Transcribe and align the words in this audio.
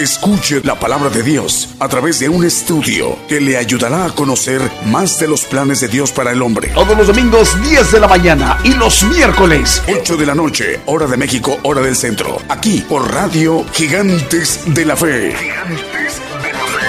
Escuche 0.00 0.60
la 0.64 0.80
palabra 0.80 1.10
de 1.10 1.22
Dios 1.22 1.68
a 1.78 1.86
través 1.86 2.18
de 2.20 2.30
un 2.30 2.42
estudio 2.42 3.18
que 3.28 3.38
le 3.38 3.58
ayudará 3.58 4.06
a 4.06 4.14
conocer 4.14 4.62
más 4.86 5.20
de 5.20 5.28
los 5.28 5.44
planes 5.44 5.82
de 5.82 5.88
Dios 5.88 6.10
para 6.10 6.32
el 6.32 6.40
hombre. 6.40 6.68
Todos 6.68 6.96
los 6.96 7.08
domingos 7.08 7.60
10 7.60 7.92
de 7.92 8.00
la 8.00 8.08
mañana 8.08 8.58
y 8.64 8.72
los 8.72 9.04
miércoles 9.04 9.82
8 9.94 10.16
de 10.16 10.24
la 10.24 10.34
noche, 10.34 10.80
hora 10.86 11.06
de 11.06 11.18
México, 11.18 11.58
hora 11.64 11.82
del 11.82 11.94
centro. 11.94 12.38
Aquí 12.48 12.82
por 12.88 13.12
Radio 13.12 13.62
Gigantes 13.74 14.62
de 14.74 14.86
la 14.86 14.96
Fe. 14.96 15.36
Gigantes 15.36 16.22
de 16.44 16.52
la 16.54 16.60
Fe. 16.60 16.88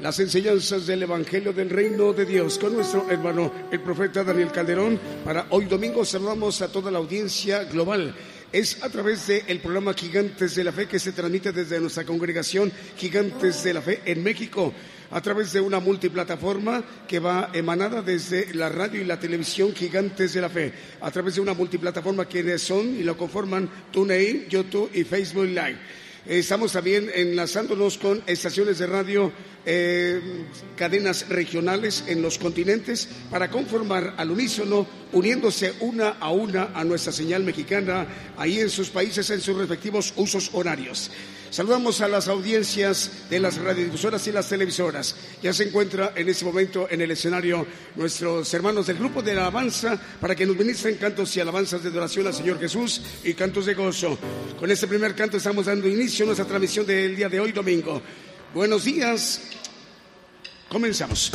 Las 0.00 0.18
enseñanzas 0.18 0.88
del 0.88 1.04
Evangelio 1.04 1.52
del 1.52 1.70
Reino 1.70 2.14
de 2.14 2.26
Dios 2.26 2.58
con 2.58 2.74
nuestro 2.74 3.08
hermano 3.08 3.52
el 3.70 3.78
profeta 3.78 4.24
Daniel 4.24 4.50
Calderón. 4.50 4.98
Para 5.24 5.46
hoy 5.50 5.66
domingo 5.66 6.04
saludamos 6.04 6.62
a 6.62 6.72
toda 6.72 6.90
la 6.90 6.98
audiencia 6.98 7.62
global 7.62 8.12
es 8.56 8.82
a 8.82 8.88
través 8.88 9.26
del 9.26 9.60
programa 9.60 9.92
Gigantes 9.92 10.54
de 10.54 10.64
la 10.64 10.72
Fe 10.72 10.86
que 10.86 10.98
se 10.98 11.12
transmite 11.12 11.52
desde 11.52 11.78
nuestra 11.78 12.04
congregación 12.04 12.72
Gigantes 12.96 13.62
de 13.62 13.74
la 13.74 13.82
Fe 13.82 14.00
en 14.06 14.22
México 14.22 14.72
a 15.10 15.20
través 15.20 15.52
de 15.52 15.60
una 15.60 15.78
multiplataforma 15.78 16.82
que 17.06 17.18
va 17.18 17.50
emanada 17.52 18.00
desde 18.00 18.54
la 18.54 18.70
radio 18.70 19.02
y 19.02 19.04
la 19.04 19.20
televisión 19.20 19.74
Gigantes 19.74 20.32
de 20.32 20.40
la 20.40 20.48
Fe, 20.48 20.72
a 21.02 21.10
través 21.10 21.34
de 21.34 21.42
una 21.42 21.52
multiplataforma 21.52 22.26
que 22.26 22.58
son 22.58 22.96
y 22.96 23.02
lo 23.02 23.14
conforman 23.14 23.68
TuneIn, 23.92 24.48
YouTube 24.48 24.90
y 24.94 25.04
Facebook 25.04 25.48
Live. 25.48 25.76
Estamos 26.28 26.72
también 26.72 27.08
enlazándonos 27.14 27.98
con 27.98 28.20
estaciones 28.26 28.78
de 28.78 28.88
radio, 28.88 29.32
eh, 29.64 30.20
cadenas 30.74 31.28
regionales 31.28 32.02
en 32.08 32.20
los 32.20 32.36
continentes 32.36 33.08
para 33.30 33.48
conformar 33.48 34.14
al 34.16 34.32
unísono, 34.32 34.88
uniéndose 35.12 35.74
una 35.78 36.16
a 36.18 36.32
una 36.32 36.70
a 36.74 36.82
nuestra 36.82 37.12
señal 37.12 37.44
mexicana, 37.44 38.08
ahí 38.36 38.58
en 38.58 38.70
sus 38.70 38.90
países, 38.90 39.30
en 39.30 39.40
sus 39.40 39.56
respectivos 39.56 40.12
usos 40.16 40.50
horarios. 40.52 41.12
Saludamos 41.50 42.00
a 42.00 42.08
las 42.08 42.28
audiencias 42.28 43.10
de 43.30 43.40
las 43.40 43.56
radiodifusoras 43.56 44.26
y 44.26 44.32
las 44.32 44.48
televisoras. 44.48 45.14
Ya 45.42 45.52
se 45.52 45.64
encuentra 45.64 46.12
en 46.14 46.28
este 46.28 46.44
momento 46.44 46.86
en 46.90 47.00
el 47.00 47.10
escenario 47.10 47.66
nuestros 47.94 48.52
hermanos 48.54 48.86
del 48.86 48.98
grupo 48.98 49.22
de 49.22 49.32
alabanza 49.32 50.00
para 50.20 50.34
que 50.34 50.46
nos 50.46 50.56
ministren 50.56 50.96
cantos 50.96 51.36
y 51.36 51.40
alabanzas 51.40 51.82
de 51.82 51.88
adoración 51.88 52.26
al 52.26 52.34
Señor 52.34 52.58
Jesús 52.58 53.02
y 53.24 53.34
cantos 53.34 53.66
de 53.66 53.74
gozo. 53.74 54.18
Con 54.58 54.70
este 54.70 54.86
primer 54.86 55.14
canto 55.14 55.36
estamos 55.36 55.66
dando 55.66 55.88
inicio 55.88 56.24
a 56.24 56.26
nuestra 56.26 56.46
transmisión 56.46 56.86
del 56.86 57.16
día 57.16 57.28
de 57.28 57.40
hoy, 57.40 57.52
domingo. 57.52 58.02
Buenos 58.54 58.84
días. 58.84 59.40
Comenzamos. 60.68 61.32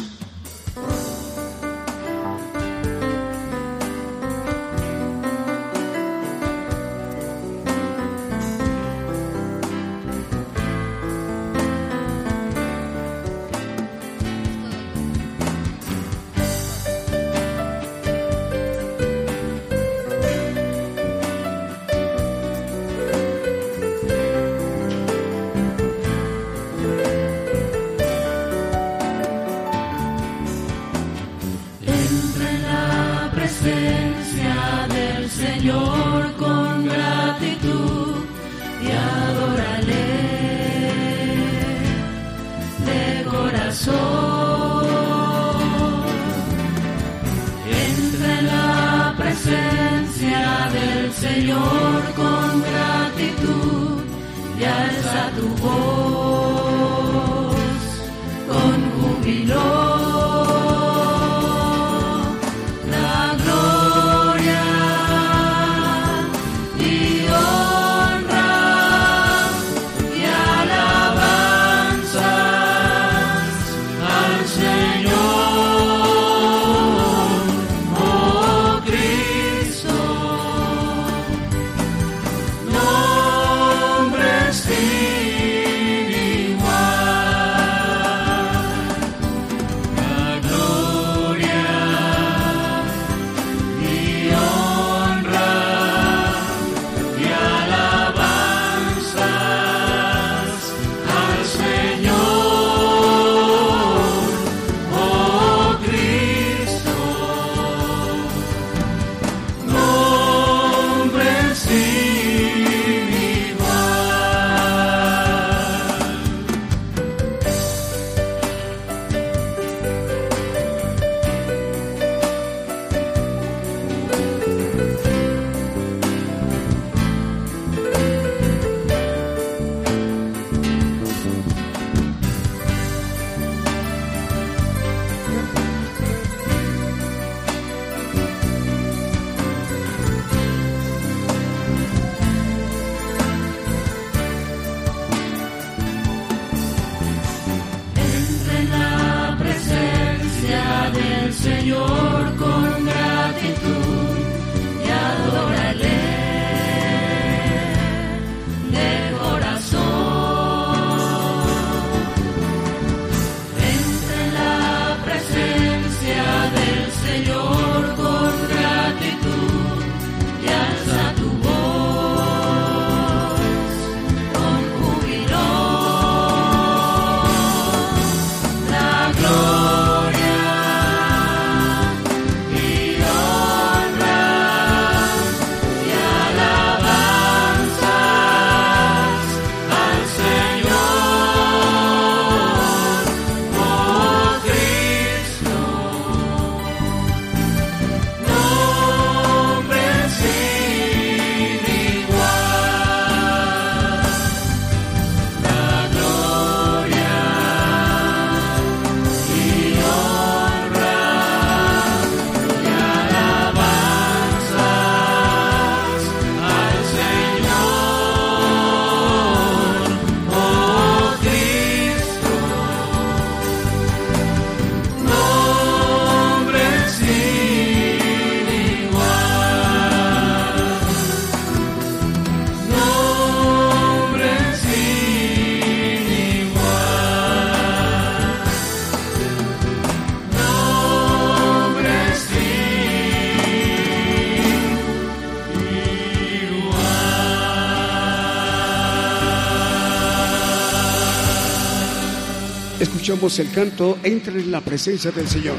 Escuchamos 253.11 253.39
el 253.39 253.51
canto 253.51 253.97
Entre 254.03 254.39
en 254.39 254.51
la 254.51 254.61
presencia 254.61 255.11
del 255.11 255.27
Señor. 255.27 255.57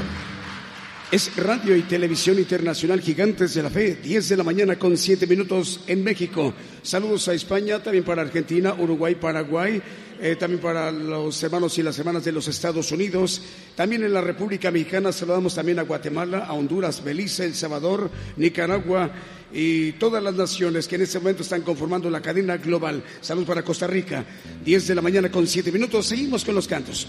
Es 1.11 1.37
Radio 1.37 1.77
y 1.77 1.83
Televisión 1.83 2.39
Internacional 2.39 3.03
Gigantes 3.03 3.53
de 3.53 3.63
la 3.63 3.69
Fe, 3.69 3.97
10 3.97 4.31
de 4.31 4.37
la 4.39 4.43
mañana 4.43 4.79
con 4.79 4.97
7 4.97 5.27
minutos 5.27 5.81
en 5.87 6.03
México. 6.03 6.55
Saludos 6.83 7.29
a 7.29 7.35
España, 7.35 7.83
también 7.83 8.05
para 8.05 8.23
Argentina, 8.23 8.73
Uruguay, 8.73 9.17
Paraguay, 9.17 9.83
eh, 10.19 10.37
también 10.37 10.63
para 10.63 10.91
los 10.91 11.43
hermanos 11.43 11.77
y 11.77 11.83
las 11.83 11.99
hermanas 11.99 12.25
de 12.25 12.33
los 12.33 12.49
Estados 12.49 12.91
Unidos. 12.91 13.43
También 13.77 14.03
en 14.03 14.15
la 14.15 14.23
República 14.23 14.71
Mexicana 14.71 15.13
saludamos 15.13 15.55
también 15.55 15.79
a 15.79 15.83
Guatemala, 15.83 16.47
a 16.47 16.55
Honduras, 16.55 17.05
Belice, 17.05 17.45
El 17.45 17.55
Salvador, 17.55 18.11
Nicaragua 18.39 19.11
y 19.53 19.93
todas 19.93 20.23
las 20.23 20.35
naciones 20.35 20.89
que 20.89 20.95
en 20.95 21.03
este 21.03 21.19
momento 21.19 21.43
están 21.43 21.61
conformando 21.61 22.09
la 22.09 22.23
cadena 22.23 22.57
global. 22.57 23.05
Saludos 23.21 23.49
para 23.49 23.63
Costa 23.63 23.87
Rica, 23.87 24.25
10 24.65 24.89
de 24.89 24.95
la 24.95 25.03
mañana 25.03 25.31
con 25.31 25.47
7 25.47 25.71
minutos. 25.71 26.07
Seguimos 26.07 26.47
con 26.47 26.55
los 26.55 26.67
cantos. 26.67 27.07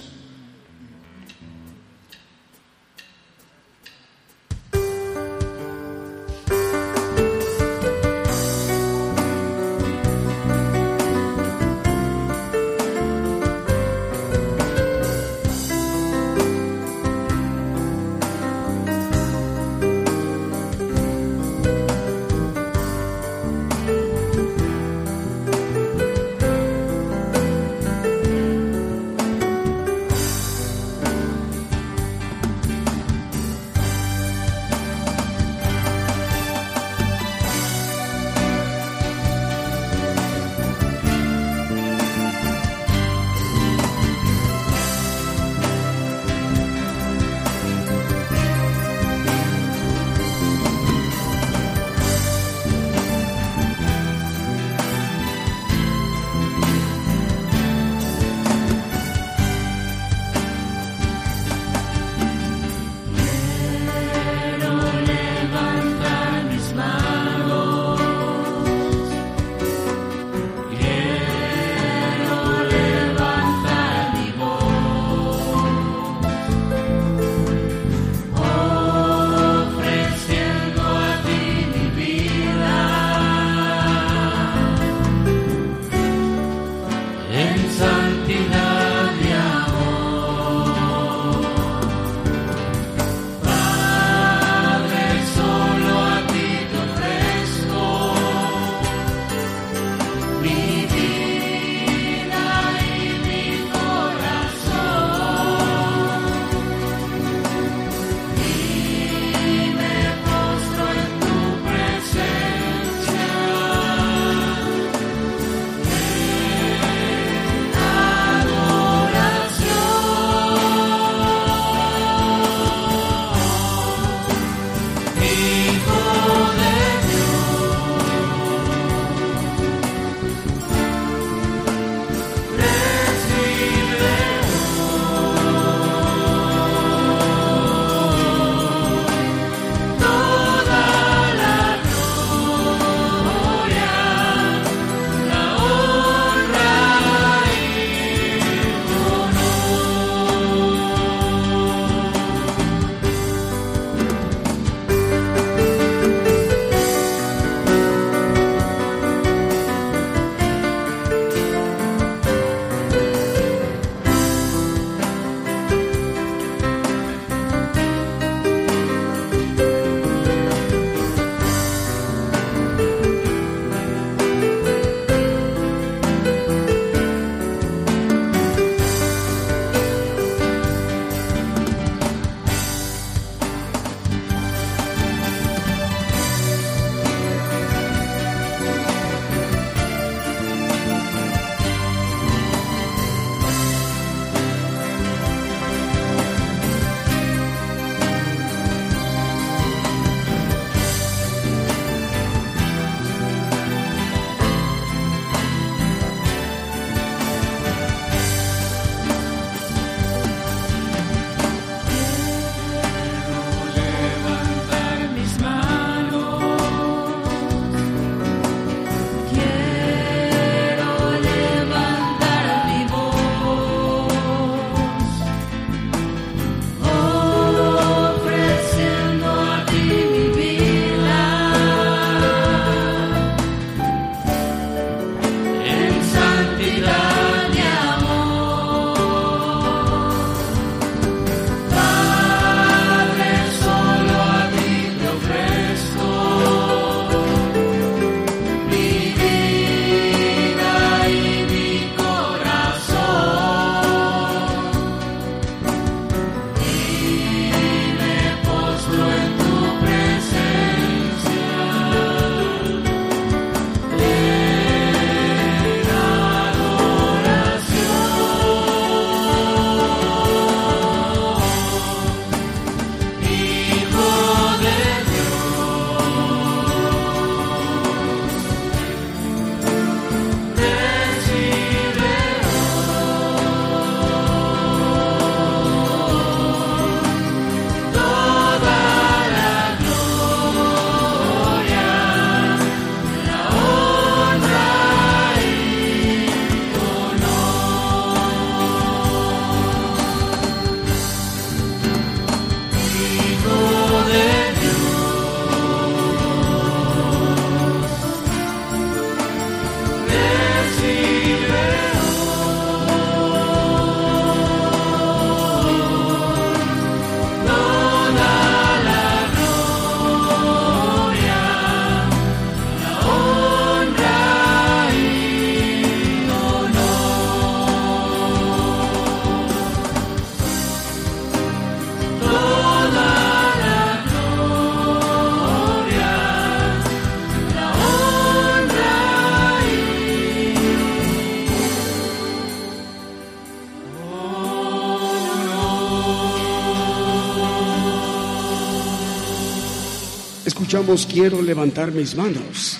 Quiero 351.07 351.41
levantar 351.41 351.93
mis 351.93 352.13
manos. 352.13 352.77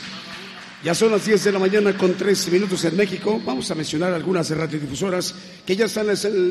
Ya 0.84 0.94
son 0.94 1.12
las 1.12 1.26
10 1.26 1.46
de 1.46 1.52
la 1.54 1.60
mañana 1.60 1.98
con 1.98 2.14
13 2.14 2.52
minutos 2.52 2.84
en 2.84 2.98
México. 2.98 3.42
Vamos 3.46 3.72
a 3.72 3.76
mencionar 3.76 4.12
algunas 4.12 4.50
radiodifusoras 4.50 5.34
que 5.66 5.78
ya 5.78 5.86
están 5.86 6.08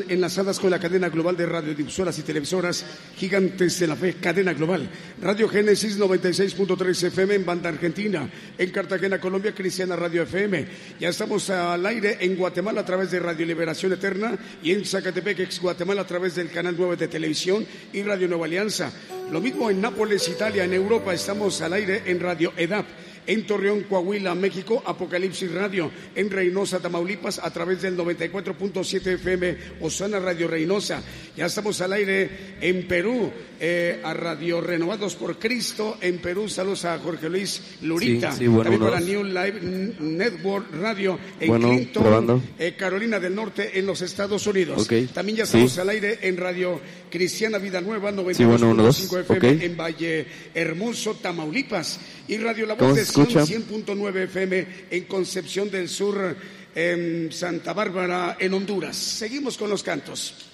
enlazadas 0.09 0.59
con 0.59 0.71
la 0.71 0.79
cadena 0.79 1.09
global 1.09 1.37
de 1.37 1.45
radiodifusoras 1.45 2.17
y 2.17 2.23
televisoras 2.23 2.83
gigantes 3.15 3.79
de 3.79 3.85
la 3.85 3.95
fe, 3.95 4.15
cadena 4.15 4.55
global. 4.55 4.89
Radio 5.21 5.47
Génesis 5.47 5.99
96.3 5.99 7.03
FM 7.09 7.35
en 7.35 7.45
banda 7.45 7.69
argentina. 7.69 8.27
En 8.57 8.71
Cartagena, 8.71 9.19
Colombia, 9.19 9.53
Cristiana 9.53 9.95
Radio 9.95 10.23
FM. 10.23 10.65
Ya 10.99 11.09
estamos 11.09 11.51
al 11.51 11.85
aire 11.85 12.17
en 12.19 12.35
Guatemala 12.35 12.81
a 12.81 12.85
través 12.85 13.11
de 13.11 13.19
Radio 13.19 13.45
Liberación 13.45 13.93
Eterna 13.93 14.35
y 14.63 14.71
en 14.71 14.83
Zacatepec, 14.83 15.41
ex 15.41 15.61
Guatemala, 15.61 16.01
a 16.01 16.07
través 16.07 16.33
del 16.33 16.49
canal 16.49 16.73
9 16.75 16.95
de 16.95 17.07
televisión 17.07 17.63
y 17.93 18.01
Radio 18.01 18.27
Nueva 18.27 18.47
Alianza. 18.47 18.91
Lo 19.31 19.39
mismo 19.39 19.69
en 19.69 19.79
Nápoles, 19.79 20.27
Italia. 20.27 20.63
En 20.63 20.73
Europa 20.73 21.13
estamos 21.13 21.61
al 21.61 21.73
aire 21.73 22.01
en 22.07 22.19
Radio 22.19 22.51
EDAP 22.57 22.87
en 23.27 23.45
Torreón, 23.45 23.83
Coahuila, 23.83 24.35
México, 24.35 24.81
Apocalipsis 24.85 25.51
Radio, 25.51 25.91
en 26.15 26.29
Reynosa, 26.29 26.79
Tamaulipas, 26.79 27.39
a 27.39 27.51
través 27.51 27.81
del 27.81 27.97
94.7 27.97 29.15
FM, 29.15 29.57
Osana 29.81 30.19
Radio 30.19 30.47
Reynosa. 30.47 31.01
Ya 31.35 31.45
estamos 31.45 31.81
al 31.81 31.93
aire 31.93 32.29
en 32.61 32.87
Perú, 32.87 33.31
eh, 33.59 34.01
a 34.03 34.13
Radio 34.13 34.61
Renovados 34.61 35.15
por 35.15 35.39
Cristo, 35.39 35.97
en 36.01 36.19
Perú. 36.19 36.49
Saludos 36.49 36.85
a 36.85 36.99
Jorge 36.99 37.29
Luis 37.29 37.61
Lurita. 37.81 38.29
También 38.29 38.79
para 38.79 38.99
New 38.99 39.23
Live 39.23 39.59
Network 39.99 40.67
Radio 40.79 41.17
en 41.39 41.61
Clinton, 41.61 42.43
eh, 42.59 42.75
Carolina 42.77 43.19
del 43.19 43.35
Norte, 43.35 43.77
en 43.79 43.85
los 43.85 44.01
Estados 44.01 44.45
Unidos. 44.47 44.87
También 45.13 45.37
ya 45.37 45.43
estamos 45.43 45.77
al 45.77 45.89
aire 45.89 46.19
en 46.21 46.37
Radio 46.37 46.79
Cristiana 47.13 47.59
Vida 47.59 47.79
Nueva, 47.79 48.11
92.5 48.11 49.19
FM 49.19 49.65
en 49.65 49.77
Valle 49.77 50.25
Hermoso, 50.51 51.13
Tamaulipas. 51.13 51.99
Y 52.27 52.37
Radio 52.37 52.65
La 52.65 52.73
Voz 52.73 52.95
de 52.95 53.03
100.9 53.03 54.23
FM 54.23 54.67
en 54.89 55.03
Concepción 55.03 55.69
del 55.69 55.89
Sur, 55.89 56.35
en 56.73 57.31
Santa 57.31 57.71
Bárbara, 57.73 58.35
en 58.39 58.55
Honduras. 58.55 58.97
Seguimos 58.97 59.59
con 59.59 59.69
los 59.69 59.83
cantos. 59.83 60.52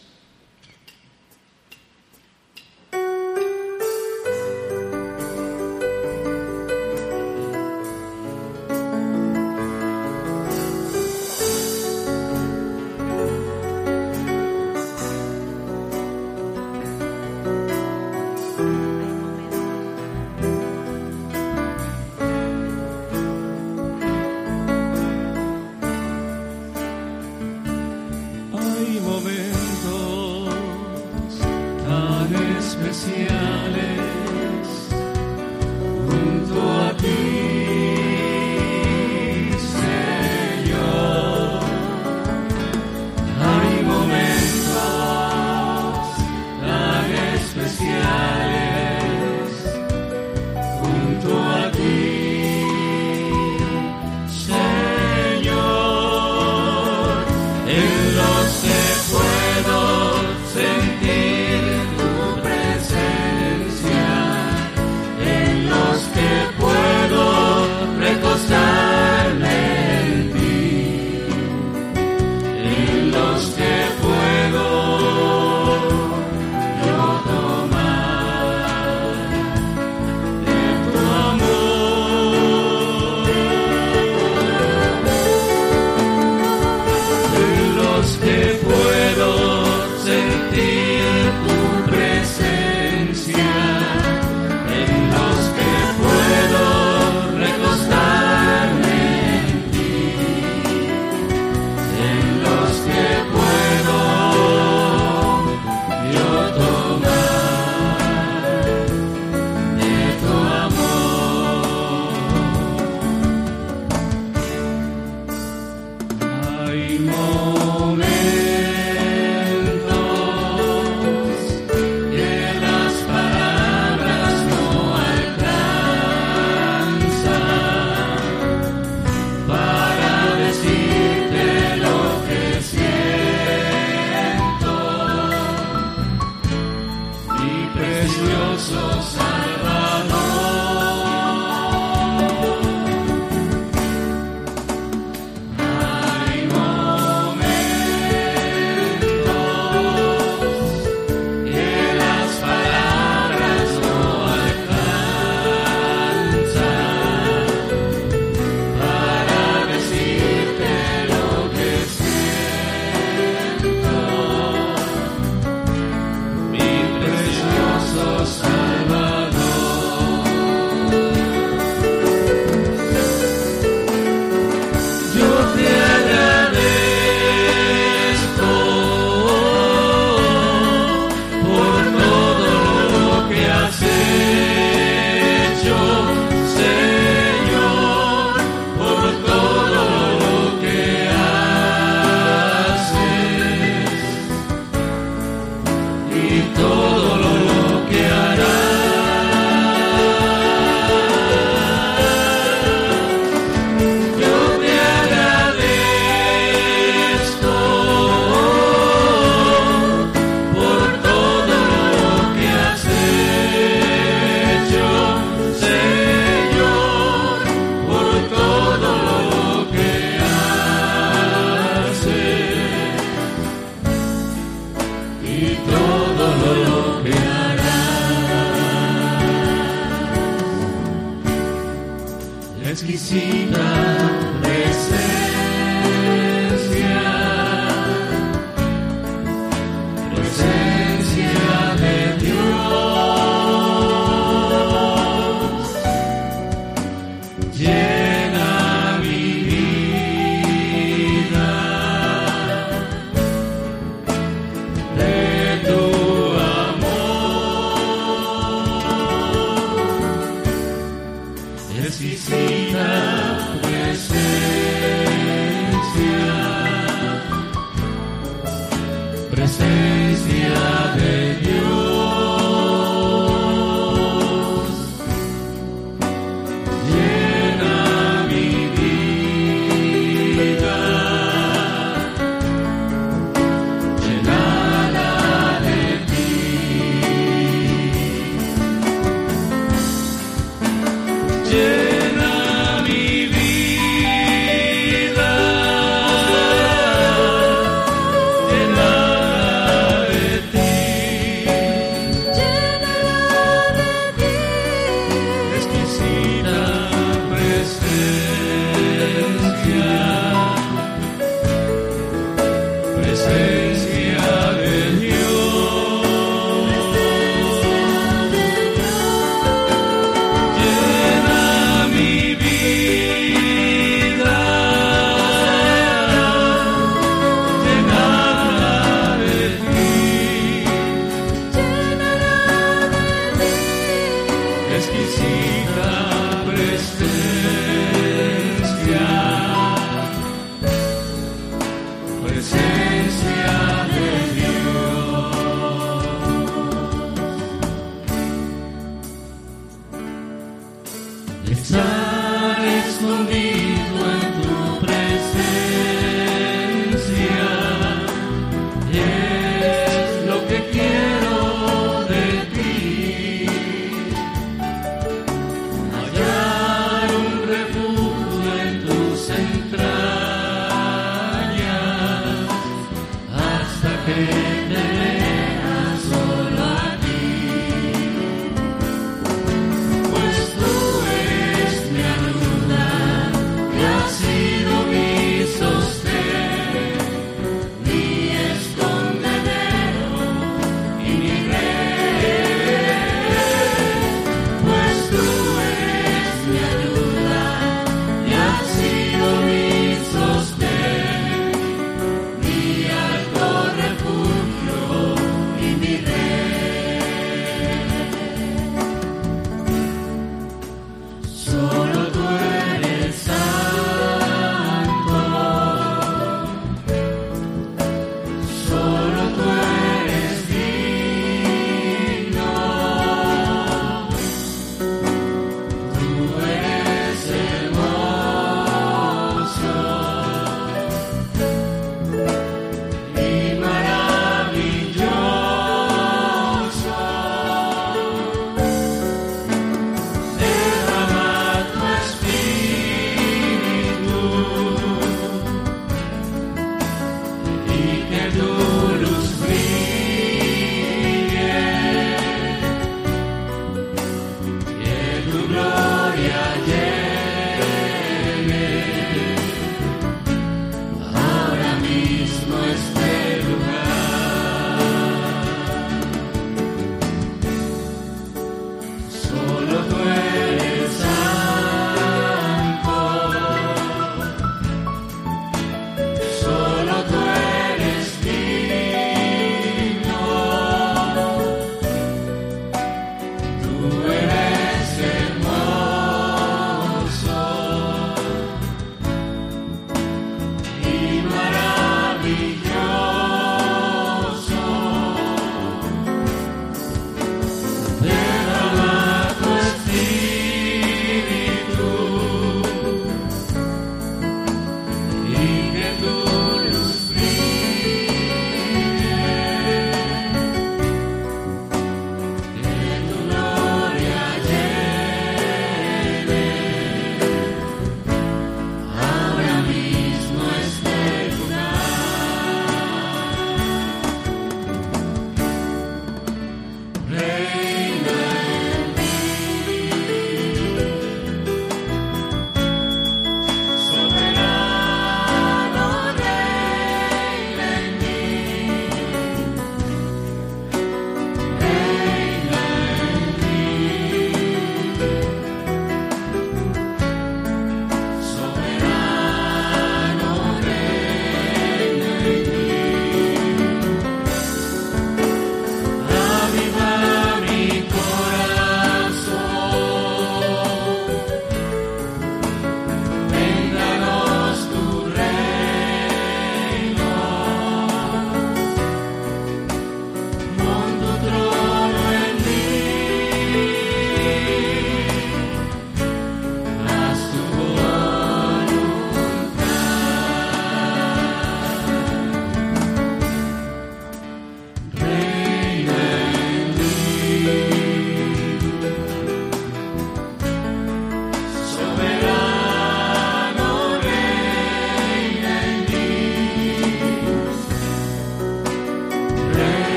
Yeah. 291.52 291.89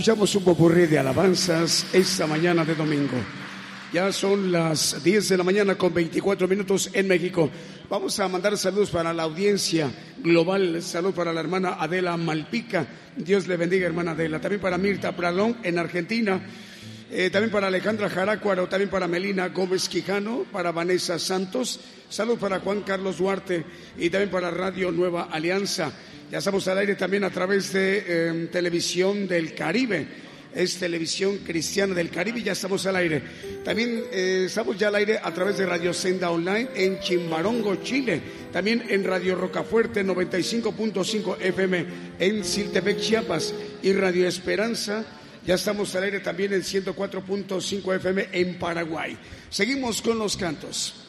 Escuchamos 0.00 0.34
un 0.34 0.44
popurrí 0.44 0.86
de 0.86 0.98
alabanzas 0.98 1.84
esta 1.92 2.26
mañana 2.26 2.64
de 2.64 2.74
domingo. 2.74 3.18
Ya 3.92 4.10
son 4.12 4.50
las 4.50 5.04
10 5.04 5.28
de 5.28 5.36
la 5.36 5.44
mañana 5.44 5.74
con 5.74 5.92
24 5.92 6.48
minutos 6.48 6.88
en 6.94 7.06
México. 7.06 7.50
Vamos 7.90 8.18
a 8.18 8.26
mandar 8.26 8.56
saludos 8.56 8.88
para 8.88 9.12
la 9.12 9.24
audiencia 9.24 9.90
global. 10.22 10.80
Salud 10.80 11.12
para 11.12 11.34
la 11.34 11.40
hermana 11.40 11.76
Adela 11.78 12.16
Malpica. 12.16 12.86
Dios 13.14 13.46
le 13.46 13.58
bendiga, 13.58 13.86
hermana 13.86 14.12
Adela. 14.12 14.40
También 14.40 14.62
para 14.62 14.78
Mirta 14.78 15.14
Pralón 15.14 15.58
en 15.62 15.78
Argentina. 15.78 16.40
Eh, 17.12 17.28
también 17.28 17.50
para 17.50 17.66
Alejandra 17.66 18.08
Jarácuaro, 18.08 18.68
también 18.68 18.88
para 18.88 19.08
Melina 19.08 19.48
Gómez 19.48 19.88
Quijano, 19.88 20.44
para 20.52 20.70
Vanessa 20.70 21.18
Santos, 21.18 21.80
salud 22.08 22.38
para 22.38 22.60
Juan 22.60 22.82
Carlos 22.82 23.18
Duarte 23.18 23.64
y 23.98 24.10
también 24.10 24.30
para 24.30 24.52
Radio 24.52 24.92
Nueva 24.92 25.24
Alianza. 25.24 25.90
Ya 26.30 26.38
estamos 26.38 26.68
al 26.68 26.78
aire 26.78 26.94
también 26.94 27.24
a 27.24 27.30
través 27.30 27.72
de 27.72 28.28
em, 28.28 28.46
Televisión 28.46 29.26
del 29.26 29.56
Caribe. 29.56 30.06
Es 30.54 30.78
Televisión 30.78 31.38
Cristiana 31.38 31.94
del 31.94 32.10
Caribe, 32.10 32.44
ya 32.44 32.52
estamos 32.52 32.86
al 32.86 32.94
aire. 32.94 33.22
También 33.64 34.04
eh, 34.12 34.44
estamos 34.46 34.78
ya 34.78 34.86
al 34.86 34.94
aire 34.94 35.18
a 35.20 35.34
través 35.34 35.58
de 35.58 35.66
Radio 35.66 35.92
Senda 35.92 36.30
Online 36.30 36.68
en 36.76 37.00
Chimbarongo, 37.00 37.82
Chile. 37.82 38.20
También 38.52 38.84
en 38.88 39.02
Radio 39.02 39.34
Rocafuerte 39.34 40.04
95.5 40.04 41.38
FM 41.40 41.86
en 42.20 42.44
Siltepec, 42.44 43.00
Chiapas. 43.00 43.52
Y 43.82 43.92
Radio 43.94 44.28
Esperanza 44.28 45.04
ya 45.50 45.56
estamos 45.56 45.92
al 45.96 46.04
aire 46.04 46.20
también 46.20 46.52
en 46.52 46.62
104.5 46.62 47.96
FM 47.96 48.28
en 48.30 48.56
Paraguay. 48.56 49.18
Seguimos 49.50 50.00
con 50.00 50.16
los 50.16 50.36
cantos. 50.36 50.99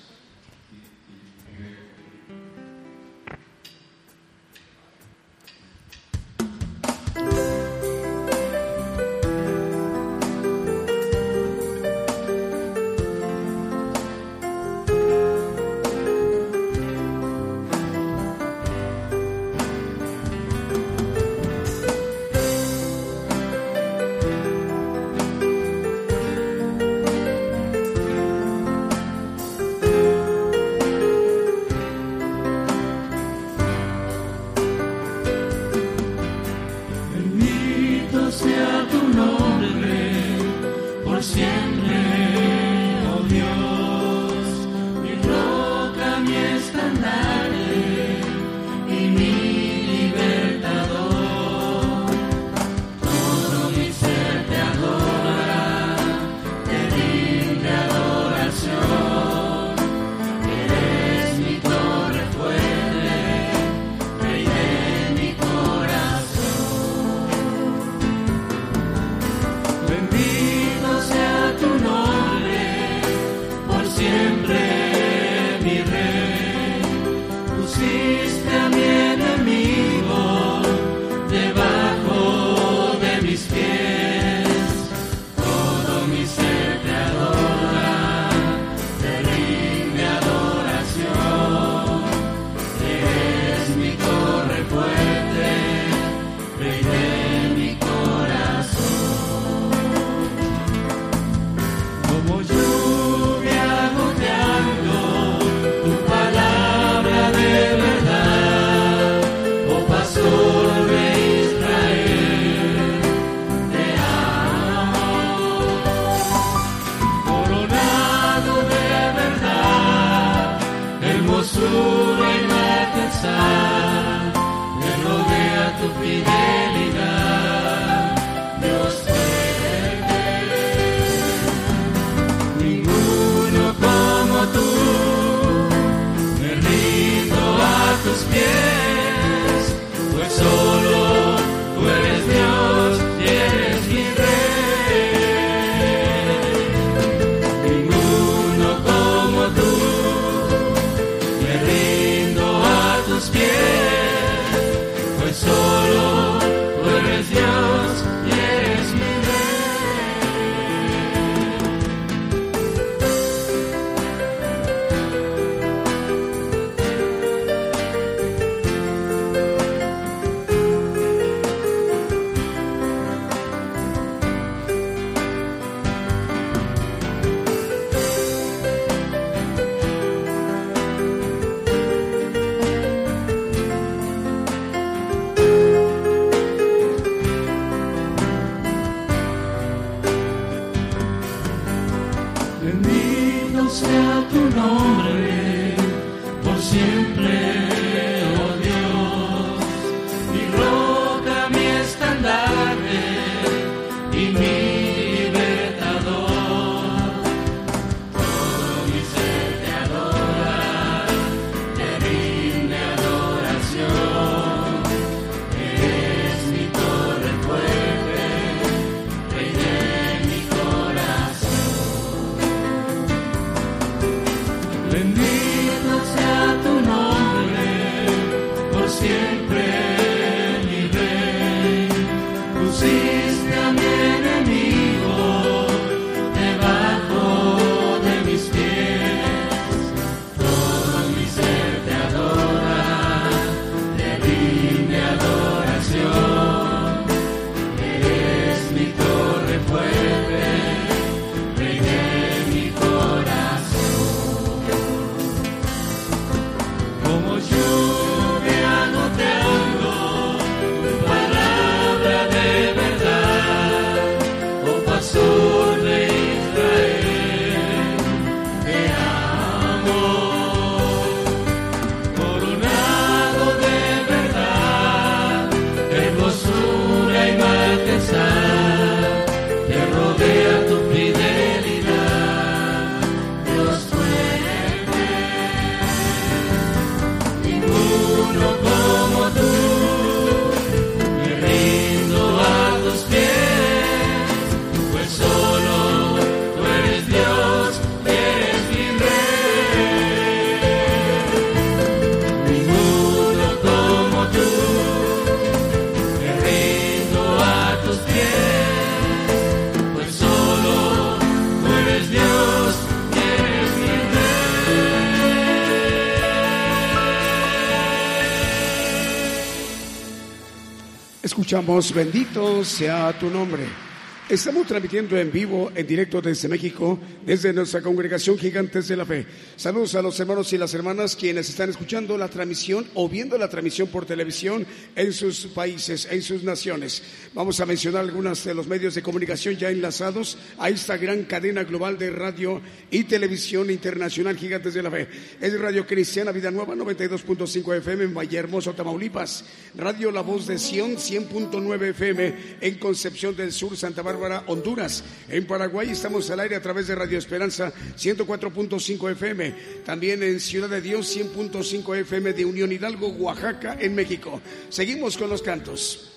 Escuchamos 321.51 321.93
Bendito 321.93 322.63
sea 322.63 323.11
tu 323.19 323.29
nombre. 323.29 323.90
Estamos 324.31 324.65
transmitiendo 324.65 325.17
en 325.17 325.29
vivo, 325.29 325.73
en 325.75 325.85
directo 325.85 326.21
desde 326.21 326.47
México, 326.47 326.97
desde 327.25 327.51
nuestra 327.51 327.81
congregación 327.81 328.37
Gigantes 328.37 328.87
de 328.87 328.95
la 328.95 329.05
Fe. 329.05 329.25
Saludos 329.57 329.93
a 329.95 330.01
los 330.01 330.17
hermanos 330.21 330.53
y 330.53 330.57
las 330.57 330.73
hermanas 330.73 331.17
quienes 331.17 331.49
están 331.49 331.69
escuchando 331.69 332.17
la 332.17 332.29
transmisión 332.29 332.87
o 332.93 333.09
viendo 333.09 333.37
la 333.37 333.49
transmisión 333.49 333.89
por 333.89 334.05
televisión 334.05 334.65
en 334.95 335.11
sus 335.11 335.47
países, 335.47 336.07
en 336.09 336.21
sus 336.21 336.43
naciones. 336.43 337.03
Vamos 337.33 337.59
a 337.59 337.65
mencionar 337.65 338.05
algunos 338.05 338.41
de 338.45 338.53
los 338.53 338.67
medios 338.67 338.95
de 338.95 339.03
comunicación 339.03 339.57
ya 339.57 339.69
enlazados 339.69 340.37
a 340.57 340.69
esta 340.69 340.95
gran 340.95 341.23
cadena 341.23 341.65
global 341.65 341.97
de 341.97 342.11
radio 342.11 342.61
y 342.89 343.03
televisión 343.03 343.69
internacional 343.69 344.37
Gigantes 344.37 344.73
de 344.73 344.81
la 344.81 344.91
Fe. 344.91 345.09
Es 345.41 345.59
Radio 345.59 345.85
Cristiana 345.85 346.31
Vida 346.31 346.51
Nueva 346.51 346.73
92.5 346.73 347.79
FM 347.79 348.05
en 348.05 348.13
Vallehermoso, 348.13 348.73
Tamaulipas. 348.73 349.43
Radio 349.75 350.09
La 350.09 350.21
Voz 350.21 350.47
de 350.47 350.57
Sion 350.57 350.95
100.9 350.95 351.89
FM 351.89 352.35
en 352.61 352.75
Concepción 352.75 353.35
del 353.35 353.51
Sur, 353.51 353.75
Santa 353.75 354.01
Bárbara. 354.01 354.20
Honduras. 354.47 355.03
En 355.29 355.45
Paraguay 355.45 355.89
estamos 355.89 356.29
al 356.29 356.39
aire 356.39 356.55
a 356.55 356.61
través 356.61 356.87
de 356.87 356.95
Radio 356.95 357.17
Esperanza 357.17 357.73
104.5 357.97 359.11
FM. 359.11 359.55
También 359.85 360.21
en 360.23 360.39
Ciudad 360.39 360.69
de 360.69 360.81
Dios 360.81 361.15
100.5 361.15 361.97
FM 361.97 362.33
de 362.33 362.45
Unión 362.45 362.71
Hidalgo, 362.71 363.07
Oaxaca, 363.09 363.77
en 363.79 363.95
México. 363.95 364.41
Seguimos 364.69 365.17
con 365.17 365.29
los 365.29 365.41
cantos. 365.41 366.10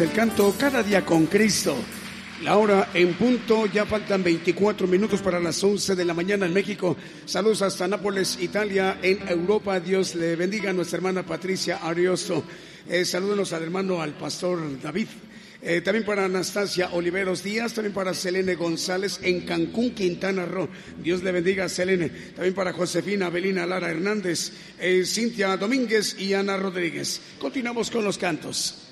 El 0.00 0.12
canto 0.12 0.54
Cada 0.56 0.82
día 0.84 1.04
con 1.04 1.26
Cristo. 1.26 1.74
La 2.44 2.56
hora 2.56 2.90
en 2.94 3.14
punto, 3.14 3.66
ya 3.66 3.84
faltan 3.84 4.22
24 4.22 4.86
minutos 4.86 5.20
para 5.20 5.40
las 5.40 5.64
11 5.64 5.96
de 5.96 6.04
la 6.04 6.14
mañana 6.14 6.46
en 6.46 6.52
México. 6.52 6.96
Saludos 7.24 7.62
hasta 7.62 7.88
Nápoles, 7.88 8.38
Italia, 8.40 8.98
en 9.02 9.26
Europa. 9.26 9.80
Dios 9.80 10.14
le 10.14 10.36
bendiga 10.36 10.70
a 10.70 10.72
nuestra 10.72 10.98
hermana 10.98 11.26
Patricia 11.26 11.78
Ariosto. 11.78 12.44
Eh, 12.88 13.04
salúdenos 13.04 13.52
al 13.52 13.64
hermano, 13.64 14.00
al 14.00 14.12
pastor 14.12 14.80
David. 14.80 15.08
Eh, 15.62 15.80
también 15.80 16.04
para 16.04 16.26
Anastasia 16.26 16.90
Oliveros 16.92 17.42
Díaz, 17.42 17.72
también 17.72 17.94
para 17.94 18.14
Selene 18.14 18.54
González 18.54 19.18
en 19.22 19.40
Cancún, 19.40 19.90
Quintana 19.90 20.44
Roo. 20.44 20.68
Dios 21.02 21.24
le 21.24 21.32
bendiga 21.32 21.64
a 21.64 21.68
Selene. 21.68 22.10
También 22.36 22.54
para 22.54 22.72
Josefina 22.72 23.30
Belina 23.30 23.66
Lara 23.66 23.90
Hernández, 23.90 24.52
eh, 24.78 25.02
Cintia 25.04 25.56
Domínguez 25.56 26.14
y 26.20 26.34
Ana 26.34 26.56
Rodríguez. 26.56 27.20
Continuamos 27.40 27.90
con 27.90 28.04
los 28.04 28.16
cantos. 28.16 28.87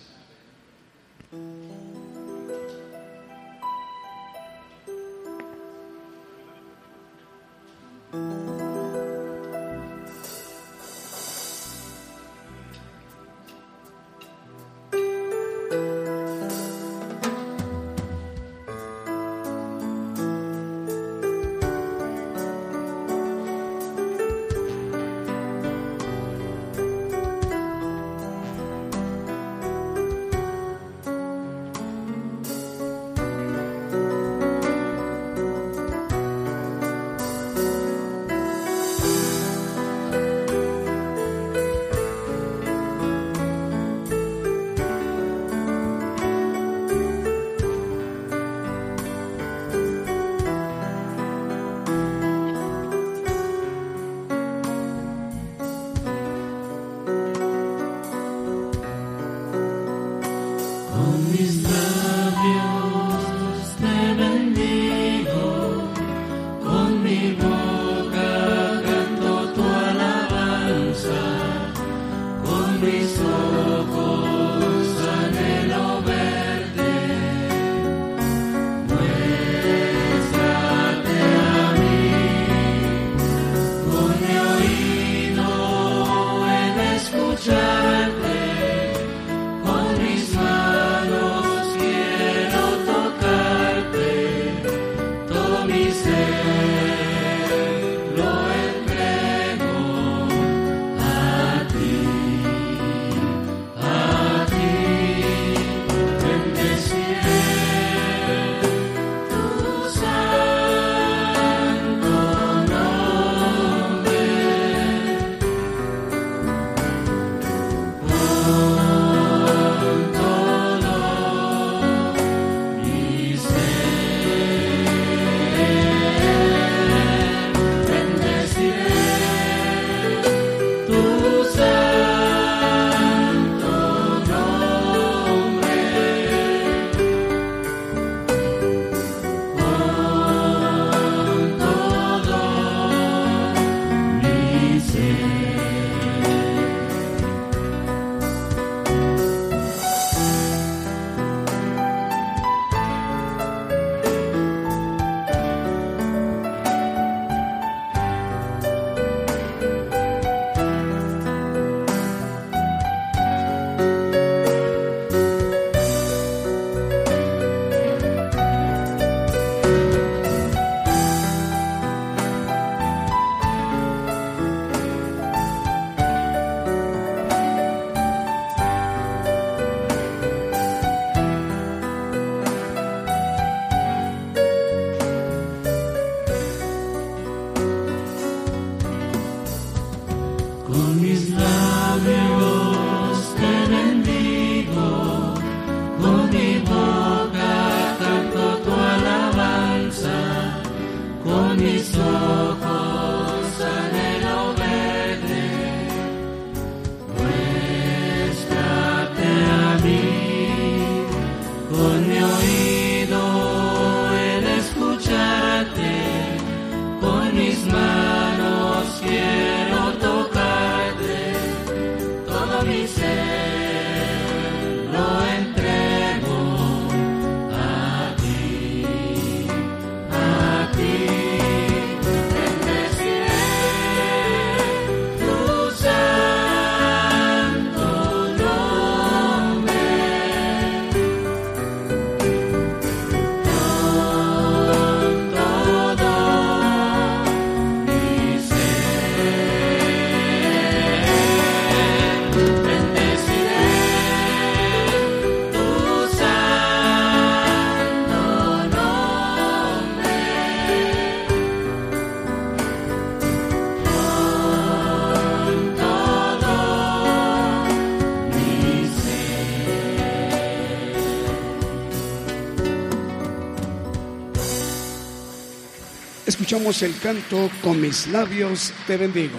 Escuchamos 276.47 276.81
el 276.83 276.97
canto 277.01 277.51
Con 277.61 277.81
mis 277.81 278.07
labios 278.07 278.73
te 278.87 278.97
bendigo. 278.97 279.35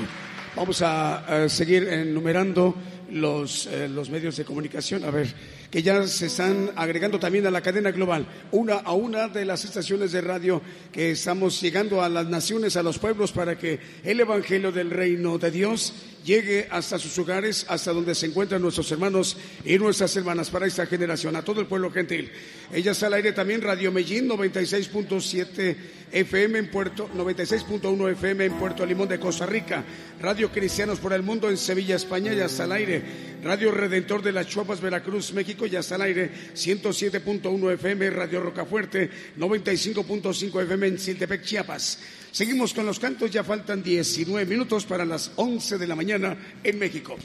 Vamos 0.58 0.82
a, 0.82 1.48
seguir 1.48 1.88
enumerando 1.88 2.76
los, 3.12 3.66
eh, 3.68 3.88
los 3.88 4.10
medios 4.10 4.36
de 4.36 4.44
comunicación. 4.44 5.06
A 5.06 5.12
ver, 5.12 5.34
que 5.72 5.82
ya 5.82 6.06
se 6.06 6.26
están 6.26 6.72
agregando 6.76 7.20
también 7.20 7.48
a 7.48 7.52
la 7.52 7.62
cadena 7.62 7.92
global, 7.92 8.28
una 8.52 8.76
a 8.76 8.92
una 8.92 9.30
de 9.30 9.46
las 9.46 9.64
estaciones 9.64 10.12
de 10.12 10.20
radio 10.20 10.62
que 10.92 11.12
estamos 11.12 11.62
llegando 11.62 12.02
a 12.02 12.10
las 12.10 12.28
naciones, 12.28 12.76
a 12.76 12.84
los 12.84 13.00
pueblos, 13.00 13.32
para 13.32 13.58
que 13.58 13.80
el 14.04 14.20
Evangelio 14.20 14.74
del 14.74 14.90
Reino 14.90 15.38
de 15.38 15.52
Dios 15.52 15.94
llegue 16.26 16.68
hasta 16.70 17.00
sus 17.00 17.18
hogares, 17.20 17.66
hasta 17.70 17.94
donde 17.94 18.16
se 18.16 18.26
encuentran 18.26 18.62
nuestros 18.62 18.92
hermanos 18.92 19.38
y 19.64 19.78
nuestras 19.78 20.16
hermanas 20.18 20.50
para 20.50 20.68
esta 20.68 20.86
generación, 20.86 21.36
a 21.36 21.42
todo 21.42 21.62
el 21.62 21.68
pueblo 21.68 21.90
gentil. 21.90 22.30
Ella 22.74 22.92
está 22.92 23.08
al 23.08 23.14
aire 23.14 23.32
también, 23.32 23.62
Radio 23.62 23.92
Medellín 23.94 24.28
96.7 24.28 25.76
FM 26.12 26.60
en 26.60 26.72
Puerto, 26.72 27.10
96.1 27.16 28.12
FM 28.12 28.46
en 28.46 28.54
Puerto 28.54 28.86
Limón 28.86 29.10
de 29.10 29.20
Costa 29.20 29.46
Rica, 29.46 29.84
Radio 30.22 30.52
Cristianos 30.52 31.00
por 31.00 31.14
el 31.14 31.24
Mundo 31.24 31.50
en 31.50 31.58
Sevilla, 31.58 31.96
España, 31.96 32.34
ya 32.34 32.46
está 32.46 32.64
al 32.64 32.72
aire, 32.72 33.02
Radio 33.44 33.72
Redentor 33.72 34.22
de 34.22 34.32
las 34.32 34.48
Chuapas, 34.48 34.82
Veracruz, 34.82 35.34
México, 35.34 35.66
ya 35.66 35.80
está 35.80 35.96
al 35.96 36.04
aire, 36.04 36.32
107.1 36.54 37.74
FM, 37.74 38.10
Radio 38.10 38.42
Rocafuerte, 38.42 39.10
95.5 39.38 40.64
FM 40.64 40.88
en 40.88 41.00
Siltepec, 41.00 41.44
Chiapas. 41.44 42.00
Seguimos 42.32 42.74
con 42.74 42.86
los 42.86 43.00
cantos, 43.00 43.32
ya 43.32 43.44
faltan 43.44 43.84
19 43.84 44.46
minutos 44.46 44.86
para 44.86 45.06
las 45.06 45.32
11 45.36 45.78
de 45.78 45.88
la 45.88 45.96
mañana 45.96 46.38
en 46.64 46.80
México. 46.80 47.18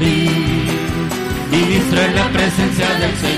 Y 0.00 0.28
en 1.52 1.94
la 1.94 2.06
leve 2.06 2.50
danza 2.56 2.88
cantaré. 3.00 3.37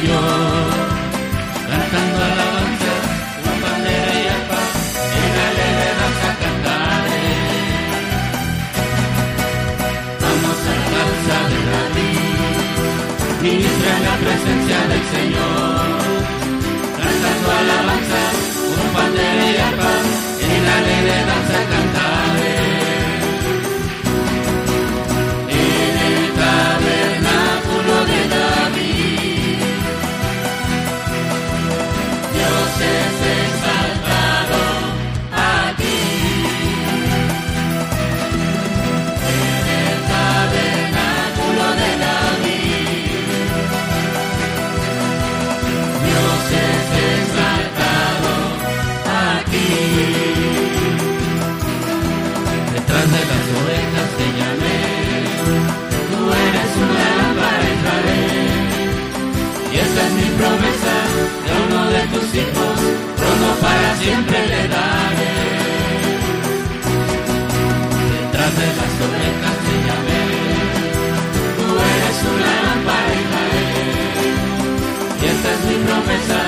Esta 75.41 75.55
es 75.55 75.65
mi 75.65 75.85
promesa, 75.85 76.41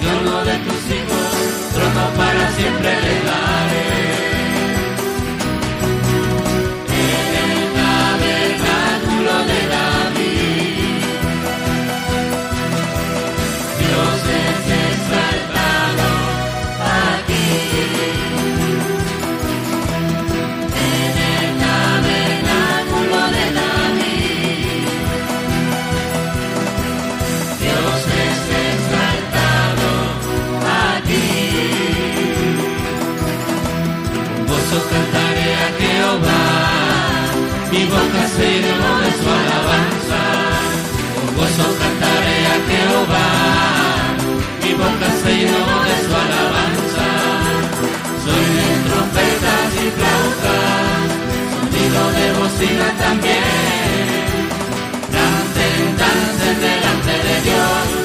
de 0.00 0.08
uno 0.20 0.44
de 0.44 0.56
tus 0.58 0.82
hijos, 0.96 1.74
trono 1.74 2.16
para 2.16 2.50
siempre 2.52 2.90
le 3.02 3.14
daré. 3.24 4.27
Mi 37.78 37.84
boca 37.84 38.22
se 38.34 38.46
llenó 38.62 38.90
de 39.04 39.10
su 39.18 39.28
alabanza, 39.38 40.20
con 41.14 41.26
gozo 41.36 41.66
cantaré 41.80 42.38
a 42.54 42.58
Jehová, 42.68 43.28
mi 44.62 44.72
boca 44.74 45.08
se 45.22 45.30
llenó 45.38 45.74
de 45.88 45.96
su 46.04 46.12
alabanza, 46.24 47.06
soy 48.24 48.48
trompetas 48.86 49.68
y 49.82 49.86
flautas, 49.96 51.08
sonido 51.52 52.02
de 52.18 52.26
bocina 52.38 52.88
también, 53.04 54.28
canten, 55.14 55.82
dancen 56.02 56.56
delante 56.66 57.14
de 57.26 57.34
Dios, 57.46 57.97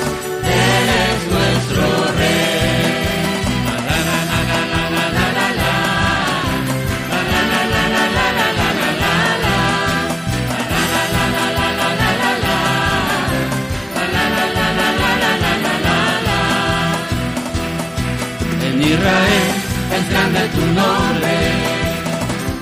Israel 18.93 19.47
es 19.97 20.03
grande 20.11 20.41
tu 20.53 20.61
nombre, 20.79 21.35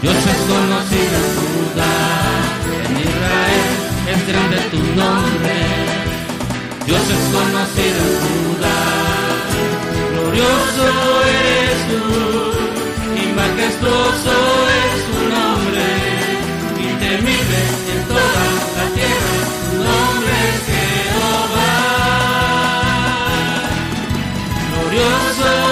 Dios 0.01 0.15
es 0.15 0.41
conocido 0.53 1.15
en 1.21 1.31
Judá. 1.39 1.97
En 2.85 2.93
Israel 3.09 3.67
es 4.13 4.19
grande 4.29 4.57
tu 4.71 4.81
nombre, 5.01 5.57
Dios 6.85 7.05
es 7.17 7.23
conocido 7.35 7.99
en 8.07 8.15
Judá. 8.23 8.79
Glorioso 10.13 10.85
eres 11.41 11.79
tú 11.89 12.03
y 13.21 13.25
majestuoso 13.39 14.35
es 14.83 14.95
tu 15.09 15.19
nombre 15.35 15.87
y 16.79 16.87
temible 17.03 17.59
en 17.93 18.01
toda 18.07 18.45
la 18.77 18.85
tierra 18.95 19.35
tu 19.67 19.75
nombre 19.89 20.35
es 20.51 20.61
Jehová. 20.71 21.71
Glorioso 24.71 25.70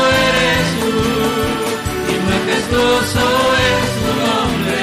majestuoso 2.90 3.26
es 3.70 3.90
tu 4.04 4.12
nombre, 4.26 4.82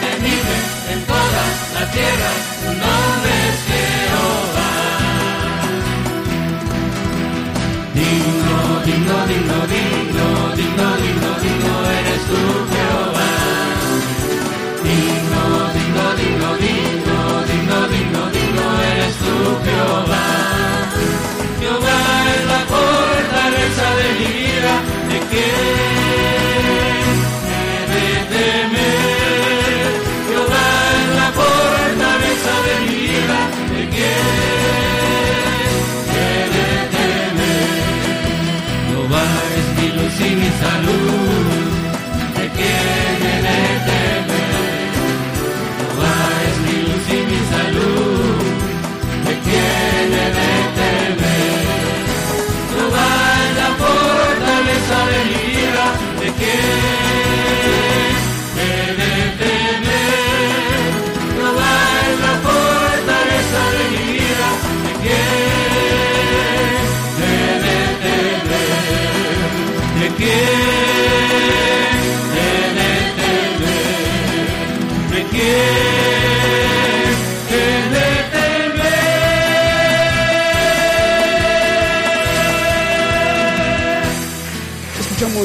temible 0.00 0.56
en 0.92 1.00
toda 1.06 1.44
la 1.74 1.84
tierra, 1.90 2.30
tu 2.62 2.70
nombre 2.84 3.32
es 3.48 3.58
Jehová. 3.70 4.72
Digno, 7.94 8.58
digno, 8.86 9.16
digno, 9.32 9.58
digno, 9.74 10.26
digno, 10.56 10.86
digno, 11.04 11.30
digno 11.44 11.72
eres 11.98 12.22
tú, 12.30 12.65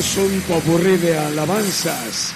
Escuchamos 0.02 0.32
un 0.32 0.42
popurrí 0.42 0.98
de 0.98 1.16
alabanzas. 1.16 2.34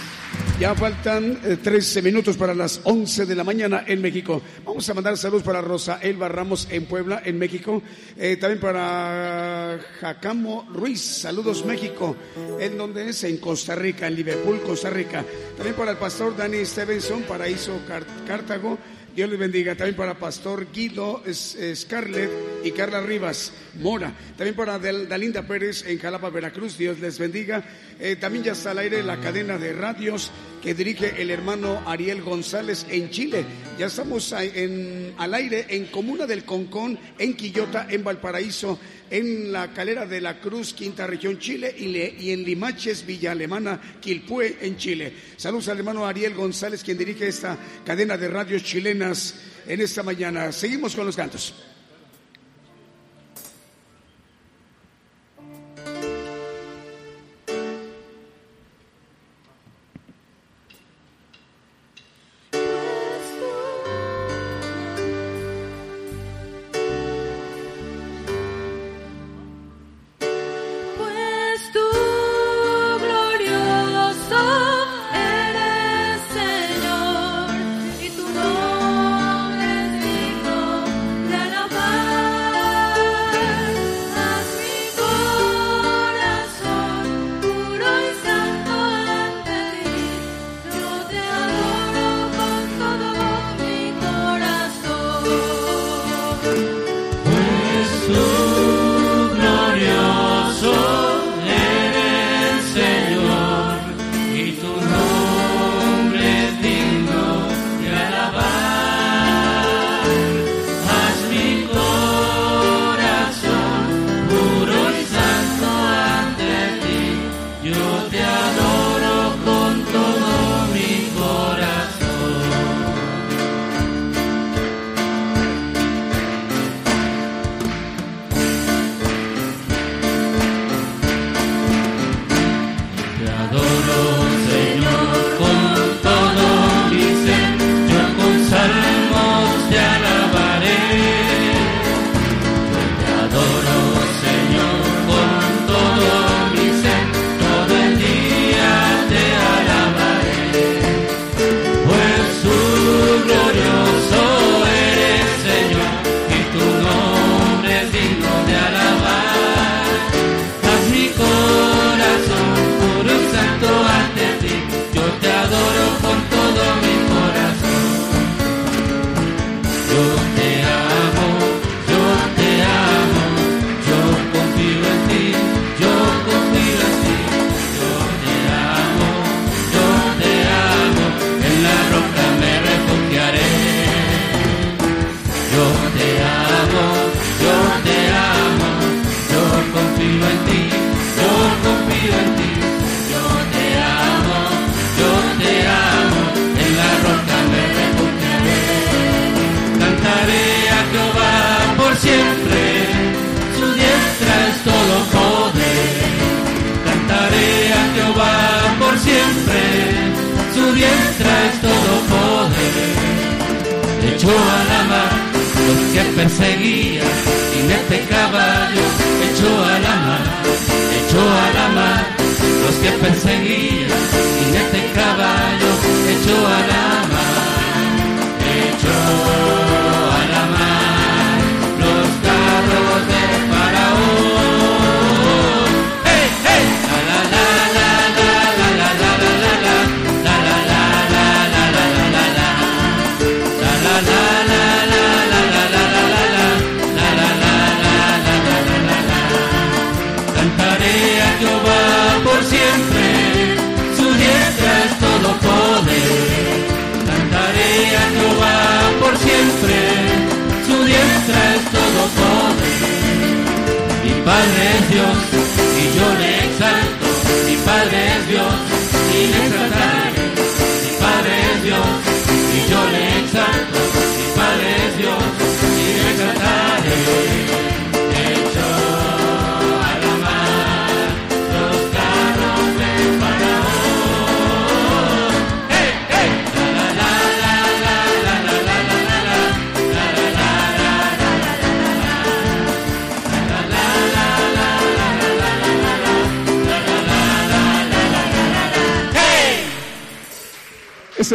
Ya 0.60 0.76
faltan 0.76 1.40
13 1.64 2.04
minutos 2.04 2.38
para 2.38 2.54
las 2.54 2.80
11 2.84 3.26
de 3.26 3.34
la 3.34 3.44
mañana 3.44 3.84
en 3.88 4.04
México. 4.04 4.40
Vamos 4.64 4.88
a 4.88 4.94
mandar 4.94 5.18
saludos 5.18 5.42
para 5.42 5.62
Rosa 5.62 5.98
Elba 6.00 6.30
Ramos 6.30 6.68
en 6.70 6.86
Puebla, 6.86 7.24
en 7.26 7.40
México. 7.40 7.82
Eh, 8.18 8.38
también 8.38 8.60
para 8.60 9.80
Jacamo 10.00 10.68
Ruiz, 10.72 11.02
saludos 11.02 11.66
México. 11.66 12.16
¿En 12.60 12.78
donde 12.78 13.10
es? 13.10 13.24
En 13.24 13.38
Costa 13.38 13.74
Rica, 13.74 14.06
en 14.06 14.16
Liverpool, 14.16 14.62
Costa 14.62 14.92
Rica. 14.92 15.26
También 15.58 15.76
para 15.76 15.90
el 15.90 15.98
pastor 15.98 16.38
Dani 16.38 16.64
Stevenson, 16.64 17.24
Paraíso 17.24 17.80
Cartago. 18.28 18.78
Dios 19.16 19.30
les 19.30 19.40
bendiga. 19.40 19.76
También 19.76 19.96
para 19.96 20.20
Pastor 20.20 20.68
Guido 20.74 21.24
Scarlett 21.32 22.30
y 22.66 22.72
Carla 22.72 23.00
Rivas 23.00 23.54
Mora. 23.80 24.14
También 24.38 24.58
para 24.58 24.78
Dalinda 24.78 25.48
Pérez 25.48 25.86
en 25.88 26.00
Jalapa, 26.00 26.30
Veracruz. 26.30 26.78
Dios 26.78 27.00
les 27.00 27.18
bendiga. 27.18 27.64
Eh, 27.98 28.18
también 28.18 28.44
ya 28.44 28.52
está 28.52 28.72
al 28.72 28.80
aire 28.80 29.02
la 29.04 29.22
cadena 29.22 29.58
de 29.58 29.72
radios 29.72 30.32
que 30.62 30.74
dirige 30.74 31.22
el 31.22 31.32
hermano 31.32 31.82
Ariel 31.86 32.24
González 32.24 32.86
en 32.90 33.10
Chile. 33.10 33.46
Ya 33.80 33.86
estamos 33.86 34.34
al 34.34 35.34
aire 35.34 35.66
en 35.70 35.86
Comuna 35.86 36.26
del 36.26 36.44
Concón, 36.44 37.00
en 37.18 37.38
Quillota, 37.38 37.88
en 37.90 38.04
Valparaíso, 38.04 38.78
en 39.10 39.52
la 39.52 39.74
Calera 39.74 40.06
de 40.06 40.22
la 40.22 40.40
Cruz, 40.40 40.74
Quinta 40.74 41.06
Región, 41.08 41.40
Chile, 41.40 41.76
y, 41.78 42.32
en 42.32 42.44
Limaches, 42.44 43.06
Villa 43.06 43.32
Alemana, 43.32 43.80
Quilpue, 44.00 44.58
en 44.62 44.78
Chile. 44.78 45.14
Saludos 45.38 45.70
al 45.70 45.80
hermano 45.80 46.06
Ariel 46.06 46.34
González, 46.34 46.84
quien 46.84 46.98
dirige 46.98 47.28
esta 47.28 47.58
cadena 47.86 48.18
de 48.18 48.28
radios 48.28 48.64
chilenas 48.64 49.36
en 49.68 49.82
esta 49.82 50.04
mañana. 50.04 50.52
Seguimos 50.52 50.96
con 50.96 51.06
los 51.06 51.16
cantos. 51.16 51.54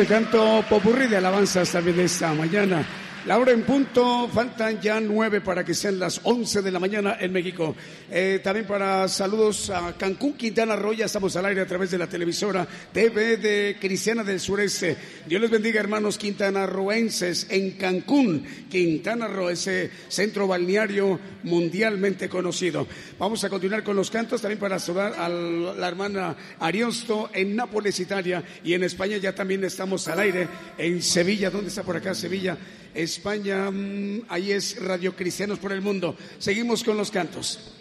Canto 0.06 0.64
popurrí 0.68 1.06
de 1.06 1.16
alabanzas 1.16 1.70
también 1.70 2.00
esta 2.00 2.32
mañana. 2.32 2.84
La 3.26 3.36
hora 3.36 3.52
en 3.52 3.64
punto, 3.64 4.28
faltan 4.32 4.80
ya 4.80 4.98
nueve 4.98 5.42
para 5.42 5.62
que 5.62 5.74
sean 5.74 5.98
las 5.98 6.22
once 6.24 6.62
de 6.62 6.70
la 6.70 6.78
mañana 6.78 7.18
en 7.20 7.30
México. 7.30 7.76
Eh, 8.10 8.40
también 8.42 8.66
para 8.66 9.08
saludos 9.08 9.68
a 9.68 9.92
Cancún, 9.98 10.32
Quintana 10.32 10.74
Roo, 10.74 10.92
estamos 10.92 11.36
al 11.36 11.44
aire 11.44 11.60
a 11.60 11.66
través 11.66 11.90
de 11.90 11.98
la 11.98 12.06
televisora 12.06 12.66
TV 12.92 13.36
de 13.36 13.76
Cristiana 13.78 14.24
del 14.24 14.40
Sureste. 14.40 14.96
Dios 15.30 15.40
les 15.40 15.50
bendiga, 15.52 15.78
hermanos 15.78 16.18
quintanarroenses, 16.18 17.46
en 17.50 17.70
Cancún, 17.78 18.44
Quintana 18.68 19.28
Roo, 19.28 19.48
ese 19.48 19.88
centro 20.08 20.48
balneario 20.48 21.20
mundialmente 21.44 22.28
conocido. 22.28 22.84
Vamos 23.16 23.44
a 23.44 23.48
continuar 23.48 23.84
con 23.84 23.94
los 23.94 24.10
cantos, 24.10 24.42
también 24.42 24.58
para 24.58 24.80
saludar 24.80 25.14
a 25.16 25.28
la 25.28 25.86
hermana 25.86 26.36
Ariosto 26.58 27.30
en 27.32 27.54
Nápoles, 27.54 28.00
Italia, 28.00 28.42
y 28.64 28.74
en 28.74 28.82
España 28.82 29.18
ya 29.18 29.32
también 29.32 29.62
estamos 29.62 30.08
al 30.08 30.18
aire, 30.18 30.48
en 30.76 31.00
Sevilla, 31.00 31.48
¿dónde 31.48 31.68
está 31.68 31.84
por 31.84 31.96
acá 31.96 32.12
Sevilla? 32.12 32.58
España, 32.92 33.70
mm, 33.70 34.22
ahí 34.30 34.50
es 34.50 34.82
Radio 34.82 35.14
Cristianos 35.14 35.60
por 35.60 35.70
el 35.70 35.80
Mundo. 35.80 36.16
Seguimos 36.40 36.82
con 36.82 36.96
los 36.96 37.12
cantos. 37.12 37.79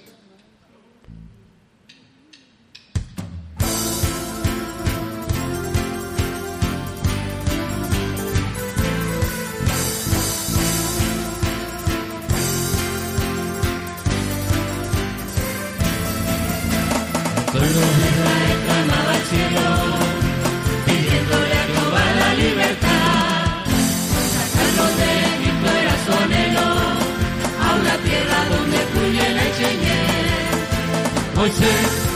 Moisés 31.50 32.09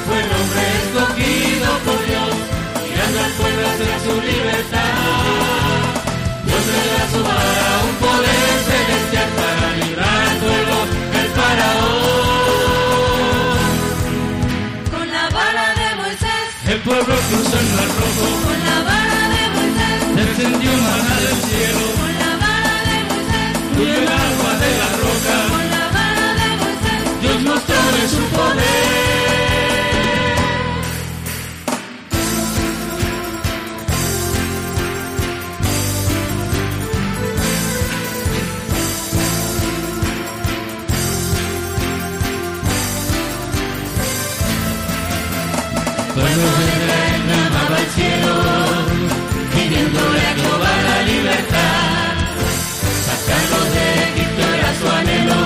Cuando 46.33 46.49
se 46.57 47.33
amaba 47.45 47.77
el 47.77 47.89
cielo, 47.93 48.33
pidiéndole 49.53 50.19
a 50.19 50.33
Jehová 50.33 50.73
la 50.89 50.99
libertad. 51.03 52.15
Sacarlos 53.05 53.67
de 53.75 53.85
Egipto 54.09 54.43
era 54.57 54.71
su 54.79 54.85
anhelo, 54.97 55.41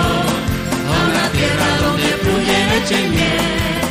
a 0.88 0.96
una 1.10 1.26
tierra 1.36 1.68
donde 1.84 2.08
fluye 2.24 2.58
leche 2.72 2.98
y 3.04 3.10
miel. 3.10 3.82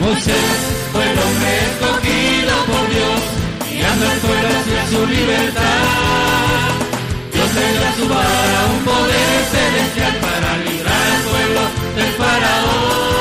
Moisés 0.00 0.58
fue 0.90 1.04
el 1.12 1.16
hombre 1.16 1.50
escogido 1.70 2.54
por 2.70 2.84
Dios, 2.90 3.20
guiando 3.70 4.04
al 4.10 4.18
pueblo 4.18 4.48
hacia 4.58 4.82
su 4.90 5.06
libertad. 5.06 5.86
Dios 7.34 7.50
le 7.54 7.66
dio 7.70 7.88
su 7.98 8.08
vara 8.08 8.60
un 8.74 8.82
poder 8.84 9.38
celestial 9.54 10.14
para 10.26 10.58
librar 10.58 11.06
al 11.14 11.22
pueblo 11.30 11.62
del 11.94 12.12
faraón. 12.18 13.15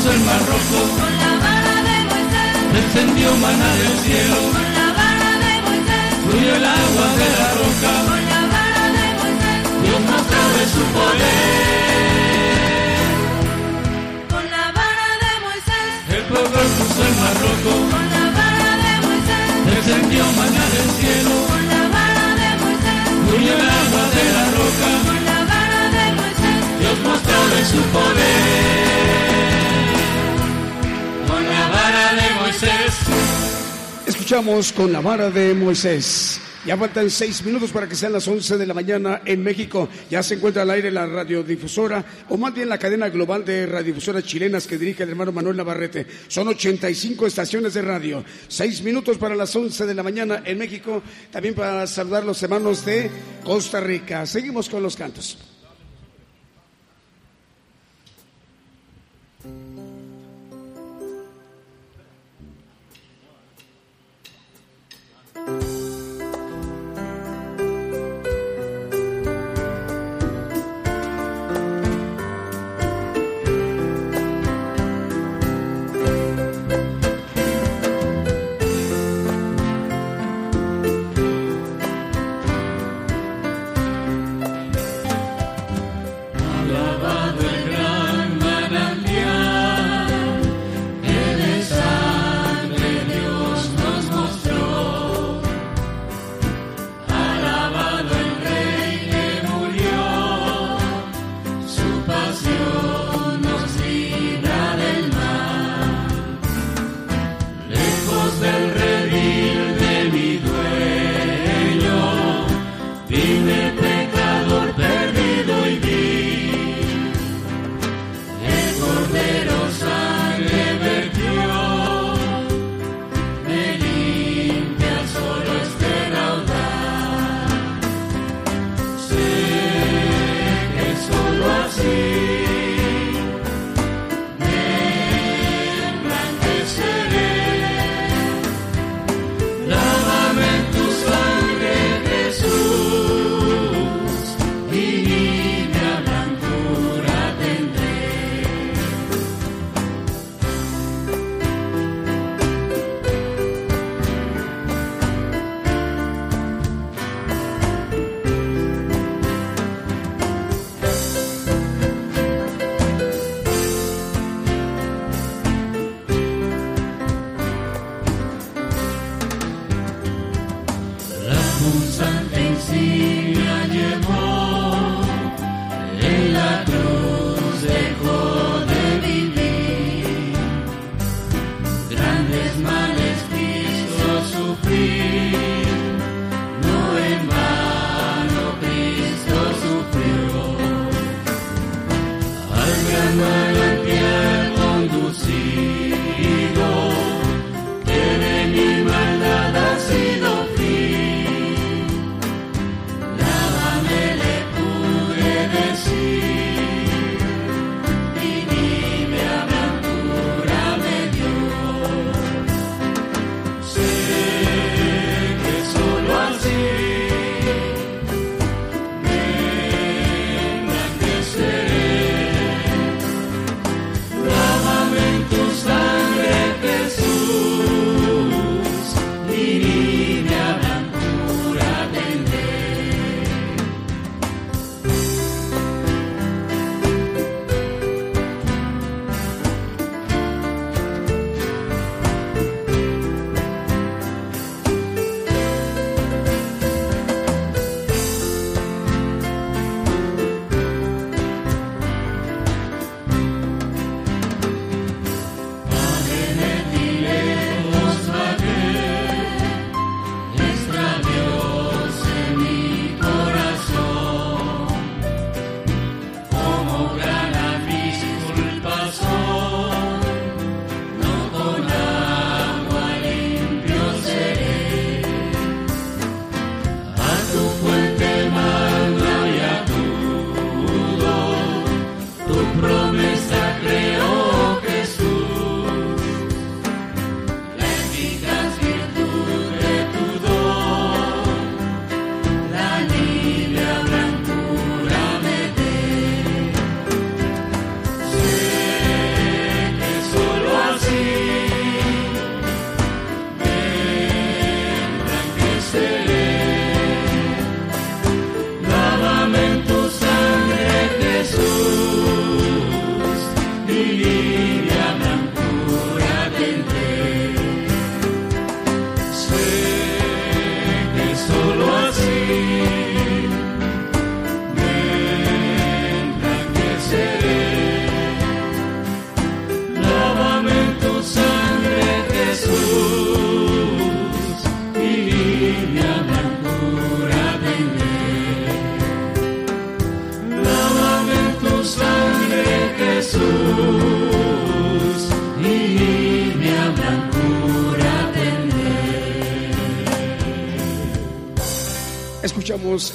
Cruzó 0.00 0.12
el 0.14 0.20
mar 0.20 0.40
rojo, 0.46 0.80
con 0.96 1.12
la 1.18 1.32
vara 1.44 1.76
de 1.88 1.96
Moisés, 2.08 2.52
descendió 2.72 3.36
maná 3.36 3.70
del 3.76 3.98
cielo, 4.00 4.36
con 4.52 4.68
la 4.78 4.88
vara 4.98 5.30
de 5.44 5.52
Moisés, 5.66 6.08
fluyó 6.24 6.52
el 6.56 6.64
agua 6.64 7.06
de 7.20 7.28
la 7.40 7.48
roca, 7.60 7.92
con 8.08 8.22
la 8.32 8.40
vara 8.54 8.84
de 8.96 9.06
Moisés, 9.20 9.60
Dios 9.82 10.00
mostró 10.10 10.42
de 10.56 10.64
su 10.72 10.82
poder. 10.96 11.50
con 14.32 14.44
la 14.56 14.64
vara 14.78 15.08
de 15.24 15.32
Moisés, 15.44 15.90
El 16.16 16.22
pueblo 16.30 16.60
cruzó 16.76 17.02
el 17.10 17.14
mar 17.20 17.36
rojo, 17.44 17.72
con 17.92 18.06
la 18.16 18.24
vara 18.40 18.72
de 18.84 18.92
Moisés, 19.06 19.48
descendió 19.68 20.22
maná 20.40 20.64
del 20.76 20.88
cielo, 21.00 21.34
con 21.50 21.62
la 21.72 21.82
vara 21.96 22.28
de 22.40 22.50
Moisés, 22.62 23.04
fluyó 23.26 23.52
el 23.52 23.70
agua 23.80 24.04
de 24.16 24.24
la 24.36 24.44
roca, 24.58 24.90
con 25.06 25.20
la 25.28 25.38
vara 25.50 25.82
de 25.96 26.04
Moisés, 26.20 26.60
Dios 26.80 26.96
mostró 27.04 27.38
de 27.52 27.60
su 27.72 27.80
poder. 27.96 29.09
Escuchamos 34.06 34.72
con 34.72 34.92
la 34.92 35.00
vara 35.00 35.30
de 35.30 35.54
Moisés. 35.54 36.40
Ya 36.66 36.76
faltan 36.76 37.08
seis 37.08 37.42
minutos 37.42 37.70
para 37.70 37.88
que 37.88 37.94
sean 37.94 38.12
las 38.12 38.28
once 38.28 38.58
de 38.58 38.66
la 38.66 38.74
mañana 38.74 39.22
en 39.24 39.42
México. 39.42 39.88
Ya 40.10 40.22
se 40.22 40.34
encuentra 40.34 40.62
al 40.62 40.70
aire 40.70 40.90
la 40.90 41.06
radiodifusora, 41.06 42.04
o 42.28 42.36
más 42.36 42.52
bien 42.52 42.68
la 42.68 42.76
cadena 42.76 43.08
global 43.08 43.46
de 43.46 43.64
radiodifusoras 43.64 44.24
chilenas 44.24 44.66
que 44.66 44.76
dirige 44.76 45.04
el 45.04 45.08
hermano 45.08 45.32
Manuel 45.32 45.56
Navarrete. 45.56 46.06
Son 46.28 46.46
85 46.48 47.26
estaciones 47.26 47.72
de 47.72 47.82
radio. 47.82 48.22
Seis 48.46 48.82
minutos 48.82 49.16
para 49.16 49.34
las 49.34 49.56
once 49.56 49.86
de 49.86 49.94
la 49.94 50.02
mañana 50.02 50.42
en 50.44 50.58
México. 50.58 51.02
También 51.30 51.54
para 51.54 51.86
saludar 51.86 52.24
los 52.24 52.42
hermanos 52.42 52.84
de 52.84 53.10
Costa 53.42 53.80
Rica. 53.80 54.26
Seguimos 54.26 54.68
con 54.68 54.82
los 54.82 54.96
cantos. 54.96 55.38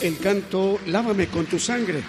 El 0.01 0.18
canto 0.20 0.80
Lávame 0.86 1.28
con 1.28 1.45
tu 1.45 1.57
sangre. 1.57 2.03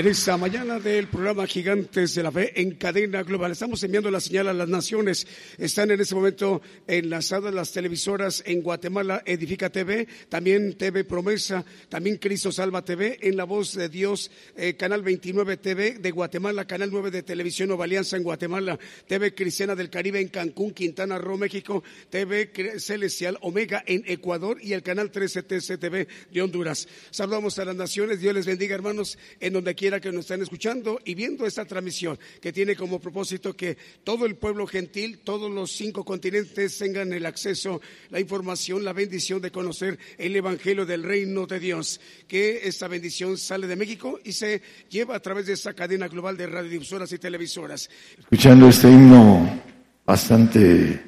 En 0.00 0.06
esta 0.06 0.38
mañana 0.38 0.80
del 0.80 1.08
programa 1.08 1.46
Gigantes 1.46 2.14
de 2.14 2.22
la 2.22 2.32
Fe 2.32 2.58
en 2.58 2.76
cadena 2.76 3.22
global. 3.22 3.52
Estamos 3.52 3.82
enviando 3.82 4.10
la 4.10 4.20
señal 4.20 4.48
a 4.48 4.54
las 4.54 4.66
naciones. 4.66 5.26
Están 5.58 5.90
en 5.90 6.00
este 6.00 6.14
momento 6.14 6.62
enlazadas 6.86 7.52
las 7.52 7.70
televisoras 7.70 8.42
en 8.46 8.62
Guatemala, 8.62 9.22
Edifica 9.26 9.68
TV, 9.68 10.08
también 10.30 10.78
TV 10.78 11.04
Promesa, 11.04 11.66
también 11.90 12.16
Cristo 12.16 12.50
Salva 12.50 12.82
TV, 12.82 13.18
en 13.20 13.36
La 13.36 13.44
Voz 13.44 13.74
de 13.74 13.90
Dios, 13.90 14.30
eh, 14.56 14.72
Canal 14.72 15.02
29 15.02 15.58
TV 15.58 15.98
de 15.98 16.10
Guatemala, 16.12 16.66
Canal 16.66 16.88
9 16.90 17.10
de 17.10 17.22
Televisión 17.22 17.68
Nueva 17.68 17.84
Alianza 17.84 18.16
en 18.16 18.22
Guatemala, 18.22 18.78
TV 19.06 19.34
Cristiana 19.34 19.74
del 19.74 19.90
Caribe 19.90 20.18
en 20.18 20.28
Cancún, 20.28 20.70
Quintana 20.70 21.18
Roo, 21.18 21.36
México, 21.36 21.84
TV 22.08 22.50
Celestial 22.78 23.36
Omega 23.42 23.84
en 23.86 24.02
Ecuador 24.06 24.56
y 24.62 24.72
el 24.72 24.82
Canal 24.82 25.10
13 25.10 25.42
TCTV 25.42 26.08
de 26.32 26.40
Honduras. 26.40 26.88
Saludamos 27.10 27.58
a 27.58 27.66
las 27.66 27.76
naciones. 27.76 28.18
Dios 28.20 28.32
les 28.32 28.46
bendiga, 28.46 28.74
hermanos, 28.74 29.18
en 29.40 29.52
donde 29.52 29.74
quiera 29.74 29.89
que 29.98 30.12
nos 30.12 30.26
estén 30.26 30.42
escuchando 30.42 31.00
y 31.04 31.14
viendo 31.14 31.46
esta 31.46 31.64
transmisión 31.64 32.18
que 32.40 32.52
tiene 32.52 32.76
como 32.76 33.00
propósito 33.00 33.56
que 33.56 33.78
todo 34.04 34.26
el 34.26 34.36
pueblo 34.36 34.66
gentil, 34.66 35.20
todos 35.24 35.50
los 35.50 35.72
cinco 35.72 36.04
continentes 36.04 36.76
tengan 36.76 37.12
el 37.12 37.24
acceso, 37.24 37.80
la 38.10 38.20
información, 38.20 38.84
la 38.84 38.92
bendición 38.92 39.40
de 39.40 39.50
conocer 39.50 39.98
el 40.18 40.36
Evangelio 40.36 40.84
del 40.84 41.02
Reino 41.02 41.46
de 41.46 41.58
Dios. 41.58 42.00
Que 42.28 42.68
esta 42.68 42.86
bendición 42.86 43.38
sale 43.38 43.66
de 43.66 43.76
México 43.76 44.20
y 44.22 44.32
se 44.32 44.60
lleva 44.90 45.16
a 45.16 45.20
través 45.20 45.46
de 45.46 45.54
esta 45.54 45.72
cadena 45.72 46.08
global 46.08 46.36
de 46.36 46.46
radiodifusoras 46.46 47.10
y 47.12 47.18
televisoras. 47.18 47.88
escuchando 48.18 48.68
este 48.68 48.88
himno 48.88 49.62
bastante, 50.04 51.00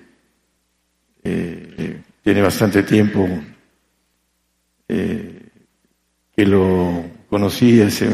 eh, 1.22 2.03
tiene 2.22 2.41
bastante 2.41 2.83
tiempo 2.83 3.28
eh, 4.89 5.49
que 6.35 6.47
lo 6.47 7.05
conocí 7.28 7.80
hace, 7.80 8.09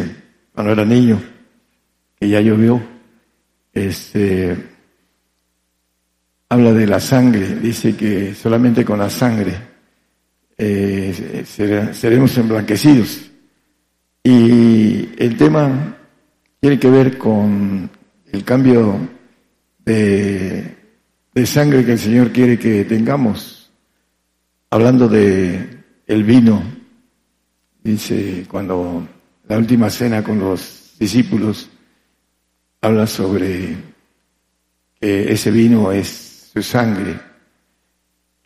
cuando 0.59 0.73
era 0.73 0.85
niño, 0.85 1.23
que 2.19 2.29
ya 2.29 2.41
llovió. 2.41 2.83
Este, 3.73 4.57
habla 6.49 6.73
de 6.73 6.85
la 6.85 6.99
sangre, 6.99 7.55
dice 7.61 7.95
que 7.95 8.35
solamente 8.35 8.85
con 8.85 8.99
la 8.99 9.09
sangre 9.09 9.53
eh, 10.57 11.45
sere- 11.47 11.95
seremos 11.95 12.37
emblanquecidos. 12.39 13.31
Y 14.25 15.11
el 15.17 15.37
tema 15.37 15.97
tiene 16.59 16.77
que 16.77 16.91
ver 16.91 17.17
con 17.19 17.89
el 18.33 18.43
cambio 18.43 18.99
de, 19.85 20.75
de 21.35 21.47
sangre 21.47 21.85
que 21.85 21.93
el 21.93 21.99
Señor 22.01 22.33
quiere 22.33 22.59
que 22.59 22.85
tengamos. 22.85 23.71
Hablando 24.71 25.07
de 25.07 25.85
el 26.09 26.25
vino, 26.25 26.61
dice 27.85 28.45
cuando 28.51 29.07
la 29.49 29.59
última 29.59 29.91
cena 29.91 30.23
con 30.23 30.39
los 30.39 30.95
discípulos 30.99 31.69
habla 32.81 33.07
sobre 33.07 33.77
que 35.01 35.33
ese 35.33 35.51
vino 35.51 35.91
es 35.91 36.51
su 36.53 36.63
sangre 36.63 37.19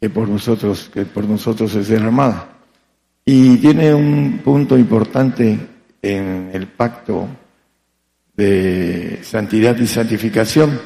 que 0.00 0.08
por 0.10 0.28
nosotros 0.28 0.90
que 0.92 1.04
por 1.04 1.24
nosotros 1.24 1.74
es 1.74 1.88
derramada 1.88 2.52
y 3.24 3.56
tiene 3.58 3.94
un 3.94 4.40
punto 4.44 4.76
importante 4.76 5.58
en 6.00 6.50
el 6.52 6.66
pacto 6.66 7.28
de 8.34 9.20
santidad 9.22 9.76
y 9.78 9.86
santificación. 9.86 10.80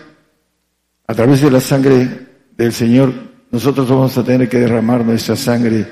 A 1.06 1.14
través 1.14 1.40
de 1.40 1.50
la 1.50 1.60
sangre 1.60 2.08
del 2.56 2.72
Señor, 2.72 3.14
nosotros 3.50 3.88
vamos 3.88 4.16
a 4.18 4.24
tener 4.24 4.48
que 4.48 4.58
derramar 4.58 5.04
nuestra 5.04 5.36
sangre 5.36 5.86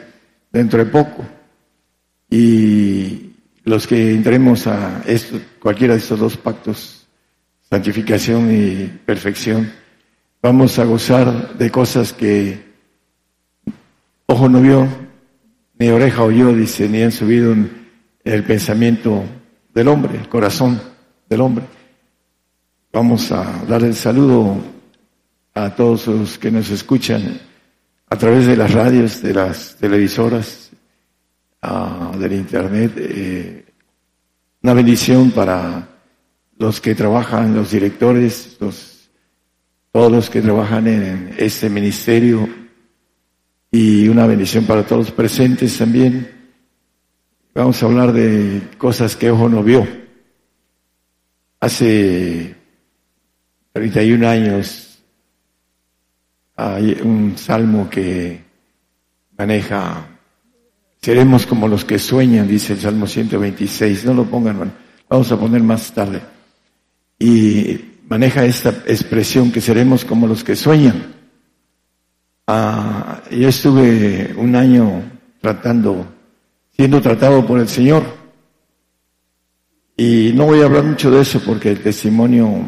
dentro 0.53 0.85
de 0.85 0.91
poco. 0.91 1.25
Y 2.29 3.34
los 3.64 3.86
que 3.86 4.12
entremos 4.12 4.66
a 4.66 5.02
esto, 5.06 5.40
cualquiera 5.58 5.94
de 5.94 6.00
estos 6.00 6.20
dos 6.20 6.36
pactos, 6.36 7.06
santificación 7.70 8.54
y 8.54 8.86
perfección, 9.04 9.72
vamos 10.42 10.78
a 10.78 10.84
gozar 10.84 11.56
de 11.56 11.70
cosas 11.70 12.12
que 12.12 12.62
ojo 14.26 14.48
no 14.48 14.60
vio, 14.60 14.86
ni 15.78 15.88
oreja 15.88 16.22
oyó, 16.22 16.52
dice, 16.52 16.88
ni 16.88 17.02
han 17.02 17.12
subido 17.12 17.54
el 18.22 18.44
pensamiento 18.44 19.24
del 19.72 19.88
hombre, 19.88 20.18
el 20.18 20.28
corazón 20.28 20.80
del 21.28 21.40
hombre. 21.40 21.64
Vamos 22.92 23.32
a 23.32 23.64
dar 23.66 23.82
el 23.82 23.94
saludo 23.94 24.56
a 25.54 25.74
todos 25.74 26.06
los 26.06 26.38
que 26.38 26.50
nos 26.50 26.70
escuchan 26.70 27.40
a 28.08 28.16
través 28.16 28.46
de 28.46 28.56
las 28.56 28.72
radios, 28.72 29.22
de 29.22 29.34
las 29.34 29.76
televisoras, 29.76 30.63
ah, 31.64 32.12
del 32.18 32.32
internet. 32.32 32.92
eh, 32.96 33.64
una 34.62 34.72
bendición 34.72 35.30
para 35.30 35.88
los 36.56 36.80
que 36.80 36.94
trabajan, 36.94 37.54
los 37.54 37.70
directores, 37.70 38.56
los, 38.60 39.10
todos 39.92 40.10
los 40.10 40.30
que 40.30 40.40
trabajan 40.40 40.86
en 40.86 41.34
este 41.36 41.68
ministerio 41.68 42.48
y 43.70 44.08
una 44.08 44.26
bendición 44.26 44.64
para 44.64 44.86
todos 44.86 45.06
los 45.06 45.10
presentes 45.10 45.76
también. 45.76 46.30
Vamos 47.54 47.82
a 47.82 47.86
hablar 47.86 48.12
de 48.12 48.62
cosas 48.78 49.16
que 49.16 49.30
ojo 49.30 49.48
no 49.48 49.62
vio. 49.62 49.86
Hace 51.60 52.54
31 53.72 54.28
años 54.28 54.98
hay 56.56 56.98
un 57.02 57.36
salmo 57.36 57.90
que 57.90 58.42
maneja, 59.36 60.13
seremos 61.05 61.44
como 61.44 61.68
los 61.68 61.84
que 61.84 61.98
sueñan, 61.98 62.48
dice 62.48 62.72
el 62.72 62.80
Salmo 62.80 63.07
126, 63.07 64.07
no 64.07 64.14
lo 64.14 64.24
pongan, 64.24 64.55
hermano, 64.55 64.72
vamos 65.07 65.30
a 65.30 65.38
poner 65.38 65.62
más 65.62 65.92
tarde. 65.92 66.22
Y 67.18 67.78
maneja 68.09 68.46
esta 68.46 68.70
expresión 68.86 69.52
que 69.52 69.61
seremos 69.61 70.02
como 70.02 70.26
los 70.26 70.42
que 70.42 70.57
sueñan. 70.57 71.14
Ah, 72.46 73.20
yo 73.30 73.50
estuve 73.50 74.34
un 74.38 74.57
año 74.57 75.02
tratando, 75.42 76.07
siendo 76.74 77.02
tratado 77.02 77.46
por 77.46 77.61
el 77.61 77.68
Señor. 77.68 78.02
Y 79.98 80.32
no 80.34 80.46
voy 80.46 80.62
a 80.62 80.64
hablar 80.64 80.84
mucho 80.84 81.11
de 81.11 81.20
eso 81.20 81.38
porque 81.44 81.72
el 81.72 81.82
testimonio 81.82 82.64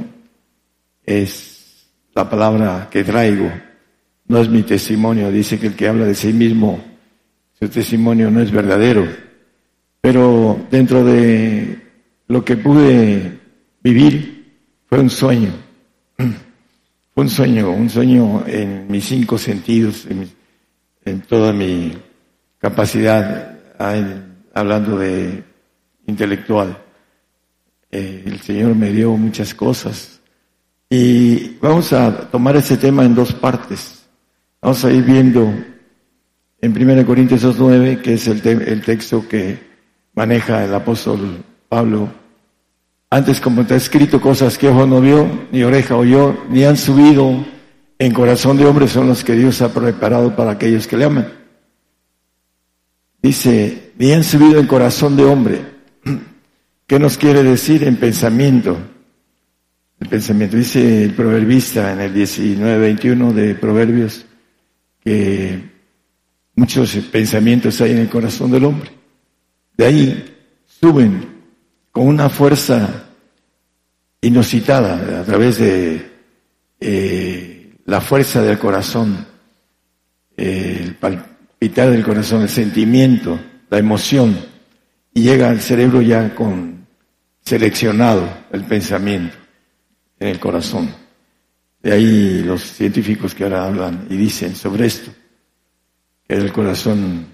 es 1.06 1.88
la 2.14 2.28
palabra 2.28 2.88
que 2.90 3.02
traigo. 3.02 3.50
No 4.28 4.40
es 4.40 4.50
mi 4.50 4.62
testimonio. 4.62 5.30
Dice 5.30 5.58
que 5.58 5.68
el 5.68 5.74
que 5.74 5.88
habla 5.88 6.04
de 6.04 6.14
sí 6.14 6.34
mismo, 6.34 6.95
su 7.58 7.68
testimonio 7.68 8.30
no 8.30 8.40
es 8.40 8.50
verdadero. 8.50 9.06
Pero 10.00 10.66
dentro 10.70 11.04
de 11.04 11.80
lo 12.28 12.44
que 12.44 12.56
pude 12.56 13.40
vivir 13.82 14.54
fue 14.86 15.00
un 15.00 15.10
sueño. 15.10 15.50
Fue 17.14 17.24
un 17.24 17.30
sueño, 17.30 17.70
un 17.70 17.88
sueño 17.88 18.44
en 18.46 18.88
mis 18.88 19.06
cinco 19.06 19.38
sentidos, 19.38 20.06
en, 20.06 21.20
toda 21.22 21.50
mi 21.50 21.96
capacidad, 22.58 23.58
ah, 23.78 23.94
hablando 24.52 24.98
de 24.98 25.42
intelectual. 26.06 26.76
Eh, 27.90 28.22
el 28.26 28.40
Señor 28.40 28.74
me 28.74 28.92
dio 28.92 29.16
muchas 29.16 29.54
cosas. 29.54 30.20
Y 30.90 31.56
vamos 31.58 31.90
a 31.94 32.28
tomar 32.30 32.54
ese 32.56 32.76
tema 32.76 33.02
en 33.06 33.14
dos 33.14 33.32
partes. 33.32 34.04
Vamos 34.60 34.84
a 34.84 34.92
ir 34.92 35.02
viendo 35.02 35.50
en 36.66 36.90
1 36.90 37.06
Corintios 37.06 37.44
2.9, 37.44 38.02
que 38.02 38.14
es 38.14 38.26
el, 38.26 38.44
el 38.44 38.82
texto 38.82 39.28
que 39.28 39.58
maneja 40.14 40.64
el 40.64 40.74
apóstol 40.74 41.44
Pablo. 41.68 42.08
Antes, 43.08 43.40
como 43.40 43.62
está 43.62 43.76
escrito, 43.76 44.20
cosas 44.20 44.58
que 44.58 44.68
ojo 44.68 44.84
no 44.84 45.00
vio, 45.00 45.46
ni 45.52 45.62
oreja 45.62 45.94
oyó, 45.94 46.36
ni 46.50 46.64
han 46.64 46.76
subido 46.76 47.44
en 47.98 48.12
corazón 48.12 48.56
de 48.56 48.66
hombre 48.66 48.88
son 48.88 49.06
los 49.06 49.22
que 49.22 49.34
Dios 49.34 49.62
ha 49.62 49.72
preparado 49.72 50.34
para 50.34 50.50
aquellos 50.50 50.86
que 50.86 50.96
le 50.96 51.04
aman. 51.04 51.32
Dice, 53.22 53.92
ni 53.96 54.12
han 54.12 54.24
subido 54.24 54.58
en 54.58 54.66
corazón 54.66 55.16
de 55.16 55.24
hombre. 55.24 55.60
¿Qué 56.86 56.98
nos 56.98 57.16
quiere 57.16 57.44
decir 57.44 57.84
en 57.84 57.96
pensamiento? 57.96 58.76
El 60.00 60.08
pensamiento. 60.08 60.56
Dice 60.56 61.04
el 61.04 61.14
proverbista 61.14 61.92
en 61.92 62.00
el 62.00 62.14
19-21 62.14 63.32
de 63.32 63.54
Proverbios 63.54 64.26
que 65.02 65.75
muchos 66.56 66.96
pensamientos 67.12 67.80
hay 67.80 67.92
en 67.92 67.98
el 67.98 68.08
corazón 68.08 68.50
del 68.50 68.64
hombre. 68.64 68.90
De 69.76 69.86
ahí 69.86 70.34
suben 70.66 71.36
con 71.92 72.08
una 72.08 72.28
fuerza 72.28 73.10
inusitada 74.22 75.20
a 75.20 75.24
través 75.24 75.58
de 75.58 76.10
eh, 76.80 77.74
la 77.84 78.00
fuerza 78.00 78.42
del 78.42 78.58
corazón, 78.58 79.26
eh, 80.36 80.80
el 80.82 80.94
palpitar 80.96 81.90
del 81.90 82.02
corazón, 82.02 82.42
el 82.42 82.48
sentimiento, 82.48 83.38
la 83.70 83.78
emoción, 83.78 84.36
y 85.14 85.22
llega 85.22 85.50
al 85.50 85.60
cerebro 85.60 86.02
ya 86.02 86.34
con 86.34 86.86
seleccionado 87.42 88.28
el 88.50 88.64
pensamiento 88.64 89.36
en 90.18 90.28
el 90.28 90.40
corazón. 90.40 90.92
De 91.82 91.92
ahí 91.92 92.42
los 92.42 92.62
científicos 92.62 93.34
que 93.34 93.44
ahora 93.44 93.66
hablan 93.66 94.06
y 94.10 94.16
dicen 94.16 94.56
sobre 94.56 94.86
esto, 94.86 95.12
el 96.28 96.52
corazón 96.52 97.26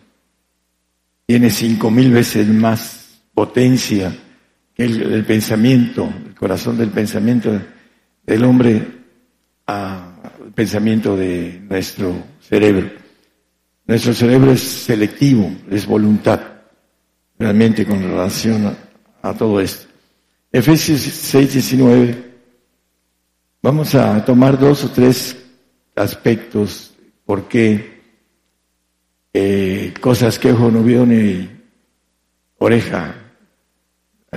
tiene 1.27 1.51
cinco 1.51 1.91
mil 1.91 2.13
veces 2.13 2.47
más 2.49 3.23
potencia 3.35 4.15
que 4.75 4.85
el, 4.85 5.25
pensamiento, 5.25 6.13
el 6.27 6.35
corazón 6.35 6.77
del 6.79 6.91
pensamiento 6.91 7.61
del 8.25 8.45
hombre 8.45 8.87
al 9.67 10.53
pensamiento 10.55 11.17
de 11.17 11.63
nuestro 11.69 12.15
cerebro. 12.41 12.91
Nuestro 13.87 14.15
cerebro 14.15 14.53
es 14.53 14.61
selectivo, 14.61 15.51
es 15.71 15.87
voluntad, 15.87 16.41
realmente 17.39 17.85
con 17.85 18.01
relación 18.03 18.67
a, 18.67 18.77
a 19.29 19.35
todo 19.35 19.61
esto. 19.61 19.89
Efesios 20.51 21.01
6, 21.01 21.53
19. 21.55 22.33
Vamos 23.63 23.95
a 23.95 24.25
tomar 24.25 24.59
dos 24.59 24.85
o 24.85 24.91
tres 24.91 25.37
aspectos, 25.95 26.95
por 27.25 27.49
qué 27.49 27.92
eh, 29.35 29.95
cosas 30.01 30.39
que 30.39 30.53
ojo 30.53 30.71
no 30.71 30.83
vio 30.83 31.07
ni 31.07 31.49
oreja, 32.59 33.15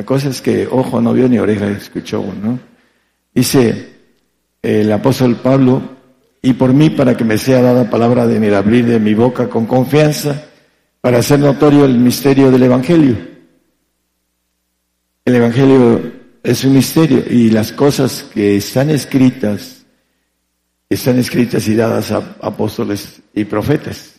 cosas 0.06 0.42
que 0.42 0.68
ojo 0.68 1.02
no 1.02 1.14
vio 1.14 1.28
ni 1.28 1.38
oreja 1.38 1.68
escuchó, 1.68 2.24
¿no? 2.42 2.60
Dice 3.34 3.94
el 4.62 4.92
apóstol 4.92 5.36
Pablo, 5.38 5.82
y 6.42 6.54
por 6.54 6.74
mí 6.74 6.90
para 6.90 7.18
que 7.18 7.26
me 7.26 7.38
sea 7.38 7.62
dada 7.62 7.90
palabra 7.90 8.26
de 8.26 8.38
el 8.38 8.56
abrir 8.56 8.86
de 8.86 9.00
mi 9.00 9.14
boca 9.14 9.50
con 9.50 9.66
confianza, 9.66 10.46
para 11.02 11.20
hacer 11.20 11.40
notorio 11.40 11.86
el 11.86 11.98
misterio 11.98 12.50
del 12.50 12.64
Evangelio. 12.64 13.18
El 15.26 15.36
Evangelio 15.36 16.14
es 16.42 16.64
un 16.64 16.74
misterio 16.74 17.24
y 17.30 17.50
las 17.50 17.72
cosas 17.74 18.24
que 18.34 18.58
están 18.58 18.90
escritas, 18.90 19.86
están 20.90 21.20
escritas 21.20 21.68
y 21.68 21.76
dadas 21.76 22.12
a 22.12 22.38
apóstoles 22.42 23.22
y 23.34 23.44
profetas 23.46 24.15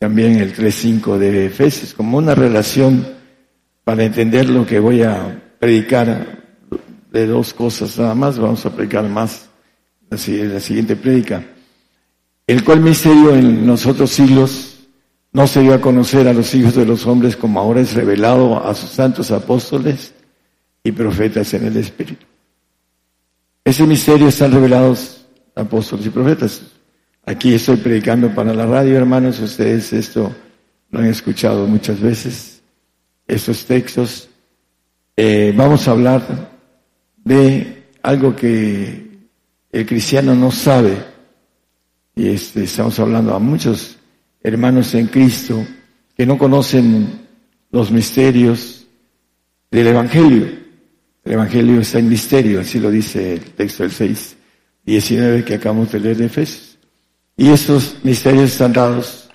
también 0.00 0.36
el 0.36 0.56
3.5 0.56 1.18
de 1.18 1.44
Efesios, 1.44 1.92
como 1.92 2.16
una 2.16 2.34
relación 2.34 3.06
para 3.84 4.02
entender 4.02 4.48
lo 4.48 4.64
que 4.64 4.78
voy 4.78 5.02
a 5.02 5.54
predicar 5.58 6.42
de 7.12 7.26
dos 7.26 7.52
cosas 7.52 7.98
nada 7.98 8.14
más, 8.14 8.38
vamos 8.38 8.64
a 8.64 8.74
predicar 8.74 9.06
más 9.06 9.50
la, 10.08 10.16
la 10.16 10.60
siguiente 10.60 10.96
prédica, 10.96 11.44
el 12.46 12.64
cual 12.64 12.80
misterio 12.80 13.34
en 13.34 13.66
los 13.66 13.84
otros 13.84 14.10
siglos 14.10 14.88
no 15.32 15.46
se 15.46 15.60
dio 15.60 15.74
a 15.74 15.82
conocer 15.82 16.26
a 16.28 16.32
los 16.32 16.54
hijos 16.54 16.74
de 16.76 16.86
los 16.86 17.06
hombres 17.06 17.36
como 17.36 17.60
ahora 17.60 17.82
es 17.82 17.92
revelado 17.92 18.66
a 18.66 18.74
sus 18.74 18.88
santos 18.88 19.30
apóstoles 19.30 20.14
y 20.82 20.92
profetas 20.92 21.52
en 21.52 21.66
el 21.66 21.76
Espíritu. 21.76 22.24
Ese 23.62 23.86
misterio 23.86 24.28
están 24.28 24.50
revelados 24.50 25.26
apóstoles 25.54 26.06
y 26.06 26.10
profetas. 26.10 26.62
Aquí 27.24 27.54
estoy 27.54 27.76
predicando 27.76 28.34
para 28.34 28.54
la 28.54 28.66
radio, 28.66 28.96
hermanos, 28.96 29.38
ustedes 29.40 29.92
esto 29.92 30.34
lo 30.90 31.00
han 31.00 31.06
escuchado 31.06 31.66
muchas 31.66 32.00
veces, 32.00 32.62
estos 33.28 33.64
textos. 33.66 34.28
Eh, 35.16 35.52
vamos 35.54 35.86
a 35.86 35.90
hablar 35.90 36.50
de 37.22 37.84
algo 38.02 38.34
que 38.34 39.18
el 39.70 39.86
cristiano 39.86 40.34
no 40.34 40.50
sabe, 40.50 40.96
y 42.16 42.28
este, 42.28 42.64
estamos 42.64 42.98
hablando 42.98 43.34
a 43.34 43.38
muchos 43.38 43.98
hermanos 44.42 44.94
en 44.94 45.06
Cristo 45.06 45.64
que 46.16 46.26
no 46.26 46.38
conocen 46.38 47.26
los 47.70 47.90
misterios 47.90 48.86
del 49.70 49.88
Evangelio. 49.88 50.46
El 51.22 51.32
Evangelio 51.32 51.80
está 51.80 51.98
en 51.98 52.08
misterio, 52.08 52.60
así 52.60 52.80
lo 52.80 52.90
dice 52.90 53.34
el 53.34 53.40
texto 53.40 53.82
del 53.82 53.92
6, 53.92 54.36
19 54.84 55.44
que 55.44 55.54
acabamos 55.54 55.92
de 55.92 56.00
leer 56.00 56.16
de 56.16 56.26
Efesios. 56.26 56.69
Y 57.40 57.48
estos 57.48 57.96
misterios 58.02 58.52
están 58.52 58.74
dados 58.74 59.30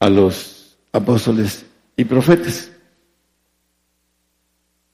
a 0.00 0.10
los 0.10 0.76
apóstoles 0.90 1.64
y 1.96 2.04
profetas. 2.04 2.72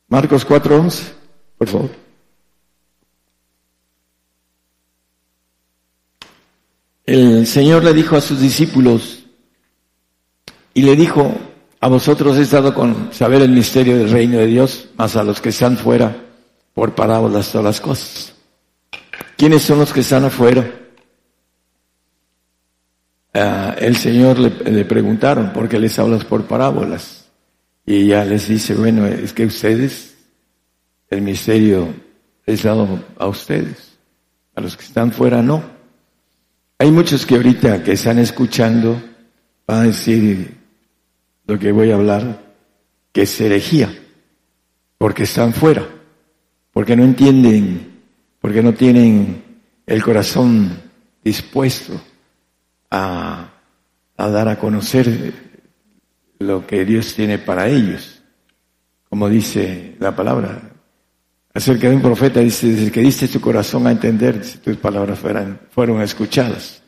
Marcos 0.06 0.46
4:11, 0.46 1.14
por 1.56 1.66
favor. 1.66 1.90
El 7.06 7.46
Señor 7.46 7.82
le 7.82 7.94
dijo 7.94 8.16
a 8.16 8.20
sus 8.20 8.38
discípulos 8.38 9.24
y 10.74 10.82
le 10.82 10.94
dijo, 10.94 11.32
a 11.80 11.88
vosotros 11.88 12.36
he 12.36 12.44
dado 12.44 12.74
con 12.74 13.14
saber 13.14 13.40
el 13.40 13.52
misterio 13.52 13.96
del 13.96 14.10
reino 14.10 14.36
de 14.36 14.46
Dios, 14.46 14.90
mas 14.98 15.16
a 15.16 15.24
los 15.24 15.40
que 15.40 15.48
están 15.48 15.78
fuera, 15.78 16.14
por 16.74 16.94
parábolas 16.94 17.50
todas 17.50 17.64
las 17.64 17.80
cosas. 17.80 18.34
¿Quiénes 19.38 19.62
son 19.62 19.78
los 19.78 19.90
que 19.90 20.00
están 20.00 20.26
afuera? 20.26 20.82
Ah, 23.38 23.76
el 23.78 23.96
Señor 23.96 24.38
le, 24.38 24.84
preguntaron, 24.86 25.52
¿por 25.52 25.68
qué 25.68 25.78
les 25.78 25.98
hablas 25.98 26.24
por 26.24 26.46
parábolas? 26.46 27.26
Y 27.84 28.06
ya 28.06 28.24
les 28.24 28.48
dice, 28.48 28.74
bueno, 28.74 29.06
es 29.06 29.34
que 29.34 29.44
ustedes, 29.44 30.16
el 31.10 31.20
misterio 31.20 31.94
es 32.46 32.62
dado 32.62 33.04
a 33.18 33.26
ustedes, 33.26 33.98
a 34.54 34.62
los 34.62 34.74
que 34.74 34.84
están 34.84 35.12
fuera 35.12 35.42
no. 35.42 35.62
Hay 36.78 36.90
muchos 36.90 37.26
que 37.26 37.34
ahorita 37.34 37.82
que 37.82 37.92
están 37.92 38.18
escuchando 38.20 39.02
van 39.66 39.80
a 39.80 39.88
decir 39.88 40.56
lo 41.46 41.58
que 41.58 41.72
voy 41.72 41.90
a 41.90 41.96
hablar, 41.96 42.42
que 43.12 43.22
es 43.22 43.38
herejía, 43.38 43.94
porque 44.96 45.24
están 45.24 45.52
fuera, 45.52 45.86
porque 46.72 46.96
no 46.96 47.04
entienden, 47.04 48.00
porque 48.40 48.62
no 48.62 48.72
tienen 48.72 49.44
el 49.84 50.02
corazón 50.02 50.70
dispuesto 51.22 52.00
a, 52.90 53.52
dar 54.16 54.48
a 54.48 54.58
conocer 54.58 55.32
lo 56.38 56.66
que 56.66 56.84
Dios 56.84 57.14
tiene 57.14 57.38
para 57.38 57.68
ellos. 57.68 58.22
Como 59.08 59.28
dice 59.28 59.96
la 59.98 60.14
palabra, 60.14 60.60
acerca 61.54 61.88
de 61.88 61.96
un 61.96 62.02
profeta, 62.02 62.40
dice, 62.40 62.66
desde 62.68 62.90
que 62.90 63.00
diste 63.00 63.28
tu 63.28 63.40
corazón 63.40 63.86
a 63.86 63.92
entender, 63.92 64.44
si 64.44 64.58
tus 64.58 64.76
palabras 64.76 65.18
fueran, 65.18 65.60
fueron 65.70 66.02
escuchadas. 66.02 66.82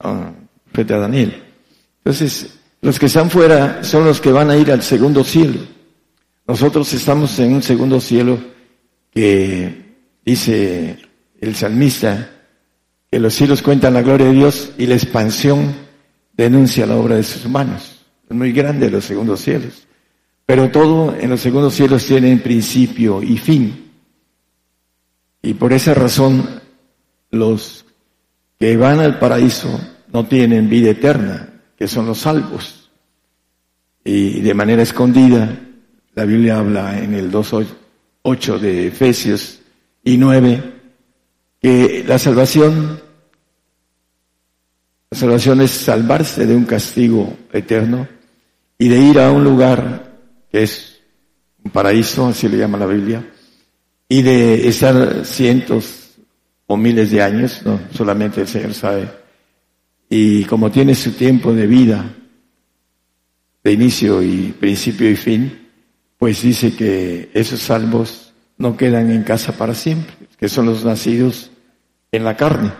Ah, 0.00 0.32
profeta 0.70 0.98
Daniel. 0.98 1.42
Entonces, 1.98 2.58
los 2.82 2.98
que 2.98 3.06
están 3.06 3.30
fuera 3.30 3.82
son 3.82 4.04
los 4.04 4.20
que 4.20 4.32
van 4.32 4.50
a 4.50 4.56
ir 4.56 4.70
al 4.70 4.82
segundo 4.82 5.24
cielo. 5.24 5.60
Nosotros 6.46 6.92
estamos 6.92 7.38
en 7.38 7.54
un 7.54 7.62
segundo 7.62 8.00
cielo 8.00 8.38
que 9.10 9.96
dice 10.24 10.98
el 11.40 11.54
salmista, 11.56 12.30
que 13.10 13.18
los 13.18 13.34
cielos 13.34 13.62
cuentan 13.62 13.94
la 13.94 14.02
gloria 14.02 14.26
de 14.26 14.32
Dios 14.32 14.72
y 14.78 14.86
la 14.86 14.94
expansión 14.94 15.74
denuncia 16.36 16.86
la 16.86 16.96
obra 16.96 17.16
de 17.16 17.22
sus 17.22 17.48
manos. 17.48 18.04
Es 18.28 18.36
muy 18.36 18.52
grande 18.52 18.90
los 18.90 19.04
segundos 19.04 19.40
cielos. 19.40 19.86
Pero 20.44 20.70
todo 20.70 21.14
en 21.18 21.30
los 21.30 21.40
segundos 21.40 21.74
cielos 21.74 22.06
tiene 22.06 22.36
principio 22.36 23.22
y 23.22 23.36
fin. 23.38 23.90
Y 25.42 25.54
por 25.54 25.72
esa 25.72 25.94
razón 25.94 26.60
los 27.30 27.84
que 28.58 28.76
van 28.76 29.00
al 29.00 29.18
paraíso 29.18 29.68
no 30.12 30.26
tienen 30.26 30.68
vida 30.68 30.90
eterna, 30.90 31.48
que 31.76 31.88
son 31.88 32.06
los 32.06 32.18
salvos. 32.18 32.90
Y 34.04 34.40
de 34.40 34.54
manera 34.54 34.82
escondida, 34.82 35.58
la 36.14 36.24
Biblia 36.24 36.58
habla 36.58 36.98
en 37.02 37.14
el 37.14 37.30
2.8 37.30 38.58
de 38.58 38.86
Efesios 38.86 39.60
y 40.04 40.16
9, 40.16 40.75
que 41.66 42.04
la 42.06 42.16
salvación, 42.16 43.00
la 45.10 45.18
salvación 45.18 45.60
es 45.62 45.72
salvarse 45.72 46.46
de 46.46 46.54
un 46.54 46.64
castigo 46.64 47.36
eterno 47.52 48.06
y 48.78 48.86
de 48.86 49.00
ir 49.00 49.18
a 49.18 49.32
un 49.32 49.42
lugar 49.42 50.16
que 50.48 50.62
es 50.62 51.00
un 51.64 51.72
paraíso, 51.72 52.28
así 52.28 52.48
le 52.48 52.58
llama 52.58 52.78
la 52.78 52.86
Biblia, 52.86 53.28
y 54.08 54.22
de 54.22 54.68
estar 54.68 55.24
cientos 55.24 56.10
o 56.68 56.76
miles 56.76 57.10
de 57.10 57.20
años, 57.20 57.62
no, 57.64 57.80
solamente 57.92 58.42
el 58.42 58.46
Señor 58.46 58.72
sabe, 58.72 59.08
y 60.08 60.44
como 60.44 60.70
tiene 60.70 60.94
su 60.94 61.14
tiempo 61.14 61.52
de 61.52 61.66
vida, 61.66 62.14
de 63.64 63.72
inicio 63.72 64.22
y 64.22 64.54
principio 64.60 65.10
y 65.10 65.16
fin, 65.16 65.66
pues 66.16 66.42
dice 66.42 66.76
que 66.76 67.28
esos 67.34 67.58
salvos 67.58 68.32
no 68.56 68.76
quedan 68.76 69.10
en 69.10 69.24
casa 69.24 69.50
para 69.50 69.74
siempre, 69.74 70.14
que 70.38 70.48
son 70.48 70.66
los 70.66 70.84
nacidos 70.84 71.50
en 72.12 72.24
la 72.24 72.36
carne. 72.36 72.72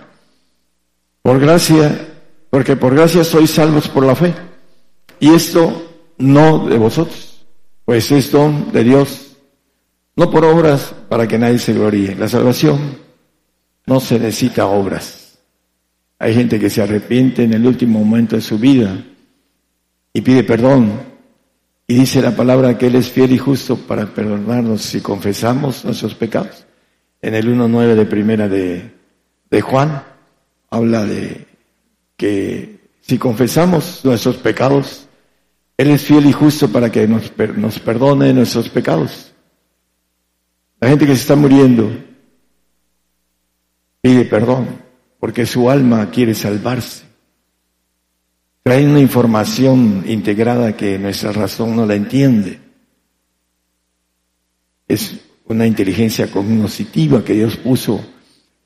Por 1.23 1.41
gracia, 1.41 2.09
porque 2.51 2.77
por 2.77 2.95
gracia 2.95 3.25
sois 3.25 3.51
salvos 3.51 3.89
por 3.89 4.05
la 4.05 4.15
fe. 4.15 4.35
Y 5.21 5.35
esto 5.35 5.87
no 6.19 6.69
de 6.69 6.79
vosotros, 6.79 7.47
pues 7.85 8.11
es 8.13 8.31
don 8.31 8.73
de 8.73 8.85
Dios, 8.85 9.37
no 10.15 10.31
por 10.31 10.45
obras 10.45 10.95
para 11.09 11.27
que 11.27 11.39
nadie 11.39 11.59
se 11.59 11.73
gloríe. 11.73 12.15
La 12.15 12.29
salvación 12.29 12.99
no 13.87 14.01
se 14.01 14.19
necesita 14.19 14.67
obras. 14.67 15.39
Hay 16.19 16.35
gente 16.35 16.59
que 16.59 16.71
se 16.71 16.83
arrepiente 16.83 17.45
en 17.45 17.53
el 17.53 17.67
último 17.67 17.99
momento 17.99 18.37
de 18.37 18.43
su 18.43 18.59
vida 18.59 19.05
y 20.13 20.21
pide 20.23 20.45
perdón. 20.45 21.17
Y 21.87 21.95
dice 21.95 22.21
la 22.21 22.35
palabra 22.35 22.77
que 22.77 22.87
Él 22.87 22.97
es 22.97 23.11
fiel 23.11 23.33
y 23.33 23.39
justo 23.39 23.77
para 23.77 24.07
perdonarnos 24.07 24.83
si 24.83 25.01
confesamos 25.01 25.85
nuestros 25.85 26.15
pecados. 26.15 26.67
En 27.21 27.35
el 27.35 27.47
1.9 27.47 27.95
de 27.95 28.07
primera 28.07 28.49
de 28.49 28.96
de 29.51 29.61
Juan 29.61 30.03
habla 30.71 31.05
de 31.05 31.47
que 32.17 32.91
si 33.01 33.19
confesamos 33.19 34.05
nuestros 34.05 34.37
pecados, 34.37 35.09
Él 35.77 35.91
es 35.91 36.03
fiel 36.03 36.27
y 36.27 36.33
justo 36.33 36.69
para 36.69 36.91
que 36.91 37.07
nos, 37.07 37.33
nos 37.57 37.79
perdone 37.79 38.33
nuestros 38.33 38.69
pecados. 38.69 39.33
La 40.81 40.89
gente 40.89 41.07
que 41.07 41.15
se 41.15 41.23
está 41.23 41.37
muriendo 41.37 41.91
pide 44.01 44.25
perdón 44.25 44.83
porque 45.19 45.47
su 45.47 45.71
alma 45.71 46.11
quiere 46.11 46.35
salvarse. 46.35 47.05
Trae 48.63 48.87
una 48.87 49.01
información 49.01 50.05
integrada 50.07 50.77
que 50.77 50.99
nuestra 50.99 51.33
razón 51.33 51.77
no 51.77 51.87
la 51.87 51.95
entiende. 51.95 52.59
Es 54.89 55.15
una 55.45 55.67
inteligencia 55.67 56.31
cognitiva 56.31 57.25
que 57.25 57.35
Dios 57.35 57.57
puso 57.57 58.05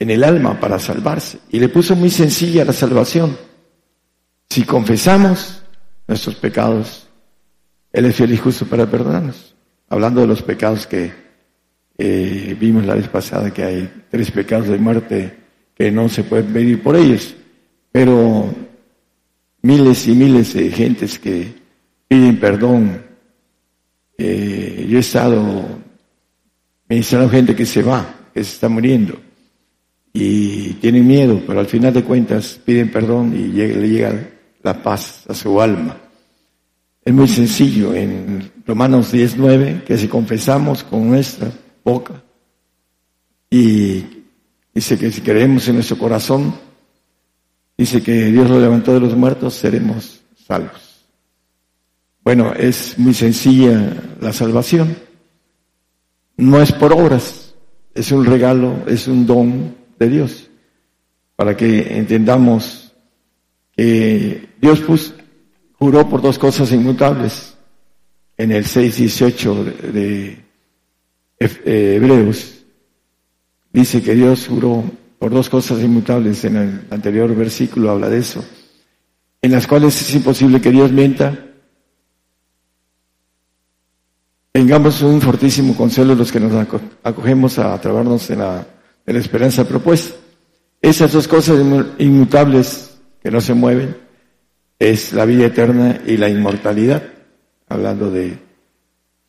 en 0.00 0.10
el 0.10 0.24
alma 0.24 0.58
para 0.58 0.78
salvarse. 0.78 1.38
Y 1.50 1.60
le 1.60 1.68
puso 1.68 1.94
muy 1.94 2.10
sencilla 2.10 2.64
la 2.64 2.72
salvación. 2.72 3.36
Si 4.48 4.64
confesamos 4.64 5.62
nuestros 6.08 6.34
pecados, 6.36 7.06
Él 7.92 8.06
es 8.06 8.16
fiel 8.16 8.32
y 8.32 8.38
justo 8.38 8.64
para 8.66 8.90
perdonarnos. 8.90 9.54
Hablando 9.90 10.22
de 10.22 10.26
los 10.26 10.42
pecados 10.42 10.86
que 10.86 11.12
eh, 11.98 12.56
vimos 12.58 12.86
la 12.86 12.94
vez 12.94 13.08
pasada, 13.08 13.52
que 13.52 13.62
hay 13.62 14.04
tres 14.10 14.30
pecados 14.30 14.68
de 14.68 14.78
muerte 14.78 15.36
que 15.74 15.92
no 15.92 16.08
se 16.08 16.24
pueden 16.24 16.50
medir 16.50 16.82
por 16.82 16.96
ellos. 16.96 17.34
Pero 17.92 18.52
miles 19.60 20.08
y 20.08 20.12
miles 20.12 20.54
de 20.54 20.70
gentes 20.70 21.18
que 21.18 21.52
piden 22.08 22.40
perdón. 22.40 23.04
Eh, 24.16 24.86
yo 24.88 24.96
he 24.96 25.00
estado 25.00 25.62
ministrando 26.88 27.28
gente 27.28 27.54
que 27.54 27.66
se 27.66 27.82
va, 27.82 28.14
que 28.32 28.42
se 28.42 28.54
está 28.54 28.68
muriendo 28.68 29.29
y 30.12 30.74
tienen 30.74 31.06
miedo, 31.06 31.40
pero 31.46 31.60
al 31.60 31.66
final 31.66 31.92
de 31.92 32.04
cuentas 32.04 32.58
piden 32.64 32.90
perdón 32.90 33.32
y 33.34 33.48
le 33.48 33.88
llega 33.88 34.28
la 34.62 34.82
paz 34.82 35.24
a 35.28 35.34
su 35.34 35.60
alma. 35.60 35.96
Es 37.04 37.14
muy 37.14 37.28
sencillo 37.28 37.94
en 37.94 38.50
Romanos 38.66 39.12
19, 39.12 39.84
que 39.86 39.96
si 39.96 40.08
confesamos 40.08 40.84
con 40.84 41.08
nuestra 41.08 41.50
boca 41.82 42.22
y 43.48 44.04
dice 44.74 44.98
que 44.98 45.10
si 45.10 45.20
creemos 45.22 45.66
en 45.68 45.76
nuestro 45.76 45.98
corazón, 45.98 46.54
dice 47.76 48.02
que 48.02 48.26
Dios 48.26 48.50
lo 48.50 48.60
levantó 48.60 48.92
de 48.92 49.00
los 49.00 49.16
muertos, 49.16 49.54
seremos 49.54 50.20
salvos. 50.46 51.06
Bueno, 52.22 52.52
es 52.52 52.98
muy 52.98 53.14
sencilla 53.14 53.96
la 54.20 54.32
salvación. 54.32 54.94
No 56.36 56.60
es 56.60 56.70
por 56.72 56.92
obras, 56.92 57.54
es 57.94 58.12
un 58.12 58.26
regalo, 58.26 58.84
es 58.86 59.08
un 59.08 59.26
don 59.26 59.79
de 60.00 60.08
Dios, 60.08 60.50
para 61.36 61.56
que 61.56 61.96
entendamos 61.98 62.92
que 63.76 64.48
Dios 64.60 64.80
puso, 64.80 65.14
juró 65.78 66.08
por 66.08 66.22
dos 66.22 66.38
cosas 66.38 66.72
inmutables 66.72 67.54
en 68.38 68.50
el 68.52 68.64
6.18 68.64 69.64
de, 69.92 70.44
eh, 71.38 71.94
Hebreos. 71.96 72.64
Dice 73.72 74.02
que 74.02 74.14
Dios 74.14 74.46
juró 74.48 74.82
por 75.18 75.30
dos 75.30 75.48
cosas 75.50 75.80
inmutables, 75.82 76.44
en 76.44 76.56
el 76.56 76.80
anterior 76.90 77.34
versículo 77.36 77.90
habla 77.90 78.08
de 78.08 78.18
eso, 78.18 78.42
en 79.42 79.52
las 79.52 79.66
cuales 79.66 80.00
es 80.00 80.14
imposible 80.14 80.60
que 80.62 80.70
Dios 80.70 80.90
mienta. 80.90 81.46
Tengamos 84.52 85.00
un 85.02 85.20
fortísimo 85.20 85.76
consuelo 85.76 86.14
los 86.14 86.32
que 86.32 86.40
nos 86.40 86.52
aco- 86.52 86.80
acogemos 87.04 87.58
a 87.58 87.74
atrabarnos 87.74 88.28
en 88.30 88.38
la, 88.40 88.66
la 89.12 89.18
esperanza 89.18 89.66
propuesta. 89.66 90.14
Esas 90.82 91.12
dos 91.12 91.28
cosas 91.28 91.58
inmu- 91.58 91.94
inmutables 91.98 92.98
que 93.22 93.30
no 93.30 93.40
se 93.40 93.54
mueven 93.54 93.96
es 94.78 95.12
la 95.12 95.24
vida 95.26 95.46
eterna 95.46 96.00
y 96.06 96.16
la 96.16 96.28
inmortalidad, 96.28 97.02
hablando 97.68 98.10
de 98.10 98.38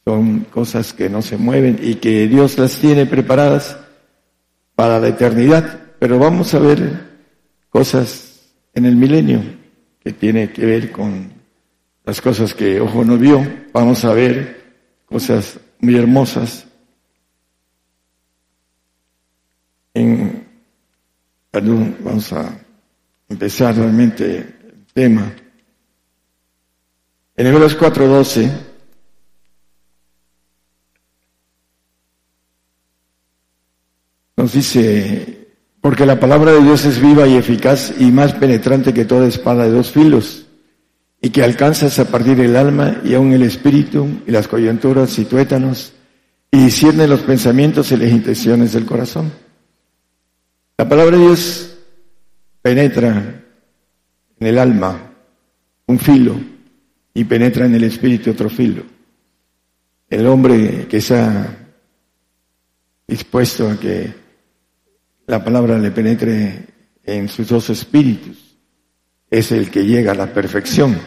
son 0.05 0.41
cosas 0.45 0.93
que 0.93 1.09
no 1.09 1.21
se 1.21 1.37
mueven 1.37 1.79
y 1.81 1.95
que 1.95 2.27
Dios 2.27 2.57
las 2.57 2.77
tiene 2.77 3.05
preparadas 3.05 3.77
para 4.75 4.99
la 4.99 5.09
eternidad. 5.09 5.79
Pero 5.99 6.17
vamos 6.17 6.53
a 6.55 6.59
ver 6.59 7.09
cosas 7.69 8.39
en 8.73 8.85
el 8.85 8.95
milenio 8.95 9.41
que 10.03 10.11
tiene 10.13 10.51
que 10.51 10.65
ver 10.65 10.91
con 10.91 11.31
las 12.03 12.19
cosas 12.19 12.55
que 12.55 12.79
ojo 12.81 13.03
no 13.05 13.17
vio. 13.17 13.45
Vamos 13.73 14.03
a 14.03 14.13
ver 14.13 14.59
cosas 15.05 15.59
muy 15.79 15.95
hermosas. 15.95 16.65
En, 19.93 20.47
perdón, 21.49 21.97
vamos 22.03 22.31
a 22.33 22.57
empezar 23.27 23.75
realmente 23.75 24.37
el 24.37 24.85
tema. 24.93 25.33
En 27.35 27.47
Hebreos 27.47 27.77
4:12 27.77 28.51
nos 34.37 34.53
dice, 34.53 35.47
porque 35.81 36.05
la 36.05 36.19
palabra 36.19 36.51
de 36.51 36.61
Dios 36.61 36.85
es 36.85 36.99
viva 37.01 37.27
y 37.27 37.35
eficaz 37.35 37.93
y 37.99 38.11
más 38.11 38.33
penetrante 38.33 38.93
que 38.93 39.05
toda 39.05 39.27
espada 39.27 39.63
de 39.63 39.71
dos 39.71 39.91
filos, 39.91 40.45
y 41.21 41.29
que 41.29 41.43
alcanzas 41.43 41.99
a 41.99 42.05
partir 42.05 42.39
el 42.39 42.55
alma 42.55 43.01
y 43.03 43.13
aun 43.13 43.31
el 43.33 43.43
espíritu 43.43 44.21
y 44.25 44.31
las 44.31 44.47
coyunturas 44.47 45.17
y 45.19 45.25
tuétanos, 45.25 45.93
y 46.51 46.65
discierne 46.65 47.07
los 47.07 47.21
pensamientos 47.21 47.91
y 47.91 47.97
las 47.97 48.09
intenciones 48.09 48.73
del 48.73 48.85
corazón. 48.85 49.31
La 50.81 50.89
palabra 50.89 51.15
de 51.15 51.25
Dios 51.25 51.77
penetra 52.59 53.43
en 54.39 54.47
el 54.47 54.57
alma 54.57 55.13
un 55.85 55.99
filo 55.99 56.41
y 57.13 57.23
penetra 57.23 57.67
en 57.67 57.75
el 57.75 57.83
espíritu 57.83 58.31
otro 58.31 58.49
filo. 58.49 58.81
El 60.09 60.25
hombre 60.25 60.87
que 60.87 60.97
está 60.97 61.55
dispuesto 63.07 63.69
a 63.69 63.79
que 63.79 64.11
la 65.27 65.43
palabra 65.43 65.77
le 65.77 65.91
penetre 65.91 66.65
en 67.03 67.29
sus 67.29 67.49
dos 67.49 67.69
espíritus 67.69 68.57
es 69.29 69.51
el 69.51 69.69
que 69.69 69.85
llega 69.85 70.13
a 70.13 70.15
la 70.15 70.33
perfección. 70.33 70.97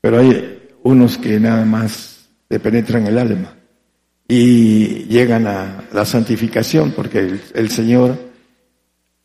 Pero 0.00 0.20
hay 0.20 0.70
unos 0.84 1.18
que 1.18 1.38
nada 1.38 1.66
más 1.66 2.30
le 2.48 2.60
penetran 2.60 3.06
el 3.08 3.18
alma 3.18 3.54
y 4.28 5.04
llegan 5.04 5.46
a 5.46 5.84
la 5.92 6.04
santificación 6.04 6.92
porque 6.92 7.38
el, 7.54 7.70
Señor 7.70 8.18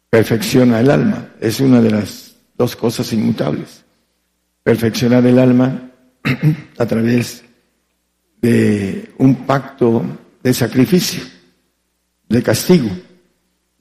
perfecciona 0.10 0.80
el 0.80 0.92
alma. 0.92 1.30
Es 1.40 1.60
una 1.60 1.82
de 1.82 1.92
las 1.92 2.36
dos 2.56 2.76
cosas 2.76 3.12
inmutables. 3.14 3.84
Perfeccionar 4.64 5.26
el 5.26 5.40
alma 5.40 5.92
a 6.78 6.86
través 6.86 7.44
de 8.42 9.12
un 9.18 9.46
pacto 9.46 10.04
de 10.44 10.54
sacrificio, 10.54 11.24
de 12.30 12.44
castigo. 12.44 12.90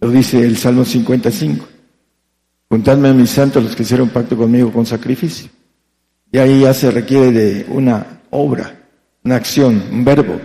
Lo 0.01 0.10
dice 0.10 0.42
el 0.42 0.56
Salmo 0.56 0.84
55. 0.84 1.68
Juntadme 2.70 3.09
a 3.09 3.12
mis 3.12 3.30
santos 3.30 3.62
los 3.62 3.76
que 3.76 3.82
hicieron 3.82 4.09
pacto 4.09 4.36
conmigo 4.36 4.72
con 4.72 4.86
sacrificio. 4.86 5.51
Y 6.32 6.38
ahí 6.38 6.60
ya 6.60 6.72
se 6.72 6.90
requiere 6.90 7.32
de 7.32 7.66
una 7.68 8.22
obra, 8.30 8.88
una 9.24 9.36
acción, 9.36 9.82
un 9.90 10.05
verbo. 10.05 10.40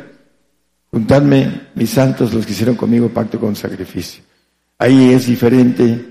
Juntadme 0.95 1.71
mis 1.75 1.89
santos 1.89 2.33
los 2.33 2.45
que 2.45 2.53
hicieron 2.53 2.77
conmigo 2.77 3.09
pacto 3.09 3.37
con 3.37 3.53
sacrificio. 3.53 4.23
Ahí 4.77 5.11
es 5.11 5.27
diferente 5.27 6.05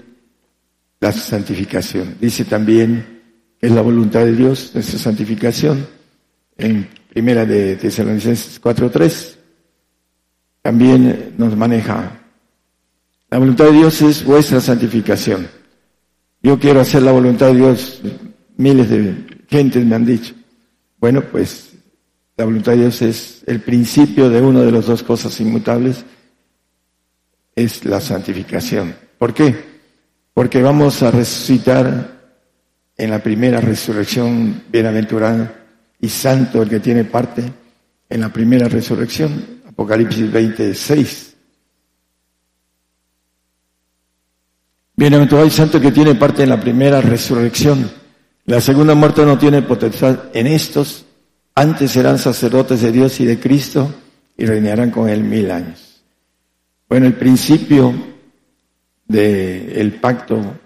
la 1.01 1.11
santificación. 1.11 2.16
Dice 2.20 2.44
también 2.44 3.23
es 3.59 3.73
la 3.73 3.81
voluntad 3.81 4.27
de 4.27 4.32
Dios, 4.32 4.73
nuestra 4.74 4.98
santificación, 4.98 5.86
en 6.59 6.86
primera 7.09 7.47
de 7.47 7.77
Tesalonicenses 7.77 8.61
4.3. 8.61 9.36
También 10.61 11.32
nos 11.39 11.56
maneja. 11.56 12.20
La 13.31 13.39
voluntad 13.39 13.65
de 13.65 13.73
Dios 13.73 14.02
es 14.02 14.23
vuestra 14.23 14.61
santificación. 14.61 15.48
Yo 16.43 16.59
quiero 16.59 16.81
hacer 16.81 17.01
la 17.01 17.12
voluntad 17.12 17.47
de 17.47 17.55
Dios. 17.55 18.02
Miles 18.59 18.90
de 18.90 19.15
gentes 19.48 19.82
me 19.86 19.94
han 19.94 20.05
dicho. 20.05 20.35
Bueno, 20.98 21.23
pues 21.23 21.73
la 22.36 22.44
voluntad 22.44 22.73
de 22.73 22.78
Dios 22.78 23.02
es 23.02 23.43
el 23.47 23.61
principio 23.61 24.28
de 24.28 24.40
una 24.40 24.62
de 24.62 24.73
las 24.73 24.86
dos 24.86 25.02
cosas 25.02 25.39
inmutables, 25.40 26.05
es 27.55 27.85
la 27.85 28.01
santificación. 28.01 28.97
¿Por 29.19 29.32
qué? 29.32 29.55
Porque 30.35 30.61
vamos 30.61 31.02
a 31.02 31.12
resucitar 31.12 32.15
en 32.97 33.11
la 33.11 33.23
primera 33.23 33.61
resurrección 33.61 34.65
bienaventurada 34.70 35.65
y 36.01 36.09
santo 36.09 36.62
el 36.62 36.69
que 36.69 36.81
tiene 36.81 37.05
parte 37.05 37.44
en 38.09 38.20
la 38.20 38.32
primera 38.32 38.69
resurrección, 38.69 39.62
Apocalipsis 39.66 40.31
26. 40.31 41.36
Bienaventurado 44.97 45.47
y 45.47 45.51
santo 45.51 45.78
el 45.78 45.82
que 45.82 45.93
tiene 45.93 46.15
parte 46.15 46.43
en 46.43 46.51
la 46.51 46.61
primera 46.61 47.01
resurrección. 47.01 47.90
La 48.47 48.61
segunda 48.61 48.94
muerte 48.94 49.24
no 49.24 49.39
tiene 49.39 49.62
potestad 49.62 50.24
en 50.35 50.47
estos, 50.47 51.05
antes 51.55 51.93
serán 51.93 52.18
sacerdotes 52.18 52.82
de 52.82 52.93
Dios 52.93 53.20
y 53.20 53.26
de 53.26 53.39
Cristo 53.39 53.94
y 54.36 54.44
reinarán 54.44 54.90
con 54.90 55.09
él 55.09 55.22
mil 55.22 55.51
años. 55.51 56.02
Bueno, 56.89 57.06
el 57.06 57.14
principio 57.14 57.94
del 59.06 59.94
pacto 60.01 60.59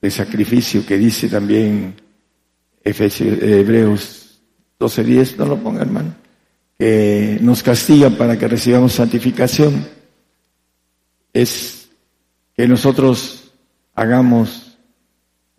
de 0.00 0.10
sacrificio 0.10 0.86
que 0.86 0.96
dice 0.96 1.28
también 1.28 1.94
Efesios, 2.82 3.42
Hebreos 3.42 4.40
12.10, 4.78 5.36
no 5.36 5.46
lo 5.46 5.58
ponga 5.58 5.82
hermano, 5.82 6.14
que 6.78 7.38
nos 7.40 7.62
castiga 7.62 8.10
para 8.10 8.38
que 8.38 8.48
recibamos 8.48 8.92
santificación, 8.92 9.86
es 11.32 11.88
que 12.56 12.66
nosotros 12.66 13.52
hagamos 13.94 14.67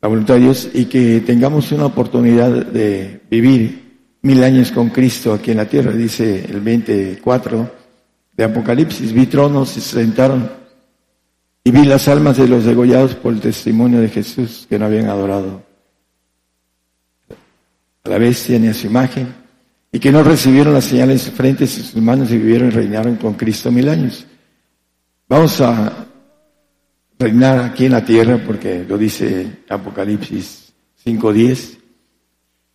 la 0.02 0.08
voluntad 0.08 0.36
de 0.36 0.42
Dios 0.42 0.70
y 0.74 0.86
que 0.86 1.22
tengamos 1.22 1.72
una 1.72 1.86
oportunidad 1.86 2.50
de 2.50 3.22
vivir 3.30 3.90
mil 4.22 4.44
años 4.44 4.72
con 4.72 4.90
Cristo 4.90 5.34
aquí 5.34 5.52
en 5.52 5.58
la 5.58 5.66
tierra, 5.66 5.92
dice 5.92 6.46
el 6.46 6.62
24 6.62 7.72
de 8.36 8.44
Apocalipsis, 8.44 9.12
vi 9.12 9.26
tronos 9.26 9.76
y 9.78 9.82
se 9.82 10.00
sentaron 10.00 10.50
y 11.64 11.72
vi 11.72 11.86
las 11.86 12.08
almas 12.08 12.38
de 12.38 12.48
los 12.48 12.66
degollados 12.66 13.16
por 13.16 13.34
el 13.34 13.42
testimonio 13.42 14.00
de 14.00 14.10
Jesús 14.10 14.66
que 14.70 14.80
no 14.80 14.86
habían 14.86 15.08
adorado 15.08 15.64
a 18.04 18.10
la 18.10 18.18
bestia 18.18 18.58
ni 18.58 18.68
a 18.68 18.74
su 18.74 18.88
imagen 18.88 19.34
y 19.92 20.00
que 20.00 20.12
no 20.12 20.24
recibieron 20.24 20.74
las 20.74 20.86
señales 20.86 21.26
de 21.26 21.32
frente 21.32 21.66
de 21.66 21.68
sus 21.68 21.96
manos 21.96 22.32
y 22.32 22.38
vivieron 22.38 22.70
y 22.70 22.72
reinaron 22.72 23.18
con 23.18 23.34
Cristo 23.34 23.72
mil 23.72 23.90
años. 23.90 24.26
Vamos 25.28 25.60
a 25.62 26.09
reinar 27.20 27.60
aquí 27.60 27.86
en 27.86 27.92
la 27.92 28.06
tierra 28.06 28.42
porque 28.46 28.86
lo 28.88 28.98
dice 28.98 29.64
Apocalipsis 29.68 30.72
5.10 31.06 31.78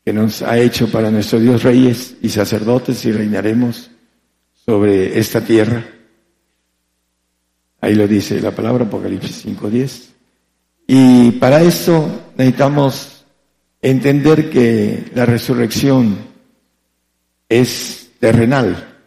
que 0.05 0.13
nos 0.13 0.43
ha 0.43 0.59
hecho 0.59 0.91
para 0.91 1.11
nuestro 1.11 1.41
Dios 1.41 1.63
reyes 1.63 2.17
y 2.21 2.29
sacerdotes 2.29 3.03
y 3.07 3.13
reinaremos 3.13 3.91
sobre 4.53 5.19
esta 5.19 5.41
tierra. 5.41 5.83
Ahí 7.81 7.95
lo 7.95 8.07
dice 8.07 8.39
la 8.43 8.51
palabra 8.51 8.85
Apocalipsis 8.85 9.47
5.10. 9.47 10.09
Y 10.89 11.31
para 11.33 11.63
esto 11.63 12.33
necesitamos 12.37 13.25
entender 13.81 14.51
que 14.51 15.05
la 15.15 15.25
resurrección 15.25 16.19
es 17.49 18.11
terrenal, 18.21 18.99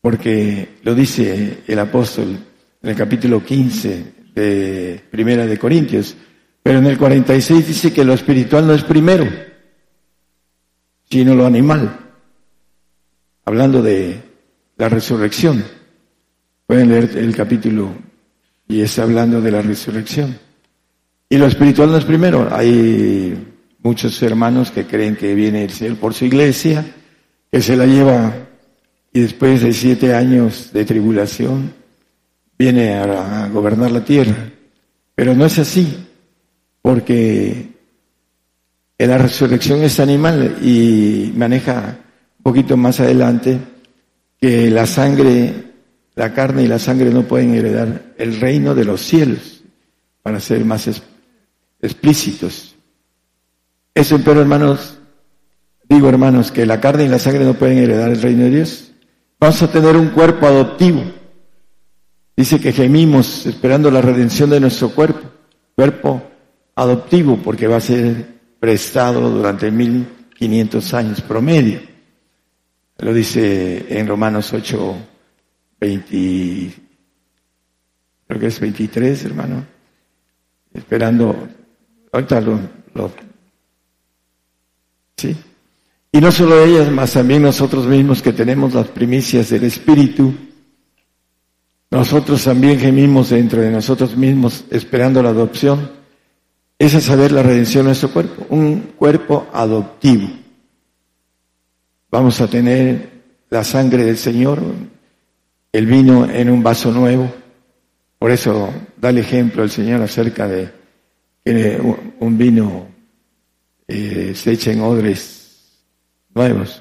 porque 0.00 0.78
lo 0.82 0.94
dice 0.94 1.62
el 1.68 1.78
apóstol 1.78 2.38
en 2.82 2.90
el 2.90 2.96
capítulo 2.96 3.44
15 3.44 4.14
de 4.34 5.02
Primera 5.10 5.46
de 5.46 5.58
Corintios, 5.58 6.16
pero 6.62 6.78
en 6.78 6.86
el 6.86 6.98
46 6.98 7.68
dice 7.68 7.92
que 7.92 8.04
lo 8.04 8.12
espiritual 8.12 8.66
no 8.66 8.74
es 8.74 8.82
primero, 8.82 9.26
sino 11.08 11.34
lo 11.34 11.46
animal, 11.46 11.98
hablando 13.44 13.82
de 13.82 14.20
la 14.76 14.88
resurrección. 14.88 15.64
Pueden 16.66 16.88
leer 16.88 17.16
el 17.16 17.34
capítulo 17.34 17.94
y 18.68 18.80
está 18.80 19.04
hablando 19.04 19.40
de 19.40 19.50
la 19.52 19.62
resurrección. 19.62 20.38
Y 21.28 21.38
lo 21.38 21.46
espiritual 21.46 21.90
no 21.90 21.98
es 21.98 22.04
primero. 22.04 22.48
Hay 22.52 23.36
muchos 23.82 24.20
hermanos 24.22 24.70
que 24.70 24.84
creen 24.84 25.16
que 25.16 25.34
viene 25.34 25.64
el 25.64 25.70
Señor 25.70 25.96
por 25.96 26.14
su 26.14 26.24
iglesia, 26.24 26.84
que 27.50 27.62
se 27.62 27.76
la 27.76 27.86
lleva 27.86 28.34
y 29.12 29.20
después 29.20 29.62
de 29.62 29.72
siete 29.72 30.14
años 30.14 30.72
de 30.72 30.84
tribulación 30.84 31.72
viene 32.58 32.94
a, 32.94 33.48
gobernar 33.48 33.90
la 33.90 34.04
tierra. 34.04 34.50
Pero 35.14 35.34
no 35.34 35.46
es 35.46 35.58
así, 35.58 36.06
porque 36.82 37.68
en 38.98 39.10
la 39.10 39.18
resurrección 39.18 39.82
es 39.82 39.98
animal 40.00 40.58
y 40.62 41.32
maneja 41.36 41.98
un 42.38 42.42
poquito 42.42 42.76
más 42.76 43.00
adelante 43.00 43.58
que 44.38 44.70
la 44.70 44.86
sangre 44.86 45.66
la 46.16 46.32
carne 46.32 46.62
y 46.62 46.66
la 46.66 46.78
sangre 46.78 47.10
no 47.10 47.22
pueden 47.24 47.54
heredar 47.54 48.14
el 48.16 48.40
reino 48.40 48.74
de 48.74 48.84
los 48.84 49.02
cielos, 49.02 49.62
para 50.22 50.40
ser 50.40 50.64
más 50.64 50.88
explícitos. 51.80 52.74
Eso, 53.94 54.18
pero 54.24 54.40
hermanos, 54.40 54.98
digo 55.88 56.08
hermanos, 56.08 56.50
que 56.50 56.64
la 56.64 56.80
carne 56.80 57.04
y 57.04 57.08
la 57.08 57.18
sangre 57.18 57.44
no 57.44 57.54
pueden 57.54 57.78
heredar 57.78 58.10
el 58.10 58.22
reino 58.22 58.44
de 58.44 58.50
Dios. 58.50 58.92
Vamos 59.38 59.62
a 59.62 59.70
tener 59.70 59.94
un 59.94 60.08
cuerpo 60.08 60.46
adoptivo. 60.46 61.04
Dice 62.36 62.60
que 62.60 62.72
gemimos 62.72 63.46
esperando 63.46 63.90
la 63.90 64.02
redención 64.02 64.50
de 64.50 64.60
nuestro 64.60 64.90
cuerpo, 64.90 65.22
cuerpo 65.74 66.22
adoptivo, 66.74 67.38
porque 67.38 67.66
va 67.66 67.76
a 67.76 67.80
ser 67.80 68.36
prestado 68.60 69.30
durante 69.30 69.70
1500 69.70 70.94
años 70.94 71.22
promedio. 71.22 71.80
Lo 72.98 73.14
dice 73.14 73.86
en 73.88 74.06
Romanos 74.06 74.52
8, 74.52 74.96
20, 75.80 76.72
creo 78.26 78.40
que 78.40 78.46
es 78.46 78.60
23, 78.60 79.24
hermano, 79.24 79.66
esperando, 80.74 81.48
ahorita 82.12 82.40
lo, 82.42 82.60
lo, 82.94 83.12
sí. 85.16 85.34
Y 86.12 86.20
no 86.20 86.30
solo 86.32 86.62
ellas, 86.62 86.90
más 86.90 87.12
también 87.12 87.42
nosotros 87.42 87.86
mismos 87.86 88.20
que 88.20 88.32
tenemos 88.32 88.74
las 88.74 88.88
primicias 88.88 89.50
del 89.50 89.64
Espíritu, 89.64 90.34
nosotros 91.90 92.44
también 92.44 92.78
gemimos 92.78 93.30
dentro 93.30 93.60
de 93.60 93.70
nosotros 93.70 94.16
mismos 94.16 94.64
esperando 94.70 95.22
la 95.22 95.30
adopción, 95.30 95.90
es 96.78 96.94
a 96.94 97.00
saber 97.00 97.32
la 97.32 97.42
redención 97.42 97.84
de 97.84 97.88
nuestro 97.88 98.10
cuerpo, 98.10 98.46
un 98.50 98.92
cuerpo 98.96 99.46
adoptivo. 99.52 100.28
Vamos 102.10 102.40
a 102.40 102.48
tener 102.48 103.10
la 103.50 103.64
sangre 103.64 104.04
del 104.04 104.18
Señor, 104.18 104.60
el 105.72 105.86
vino 105.86 106.28
en 106.28 106.50
un 106.50 106.62
vaso 106.62 106.90
nuevo. 106.92 107.32
Por 108.18 108.30
eso 108.30 108.72
da 108.96 109.10
el 109.10 109.18
ejemplo 109.18 109.62
el 109.62 109.70
Señor 109.70 110.02
acerca 110.02 110.48
de 110.48 110.70
que 111.44 111.80
un 112.18 112.36
vino 112.36 112.88
eh, 113.86 114.32
se 114.34 114.52
echa 114.52 114.72
en 114.72 114.80
odres 114.80 115.84
nuevos, 116.34 116.80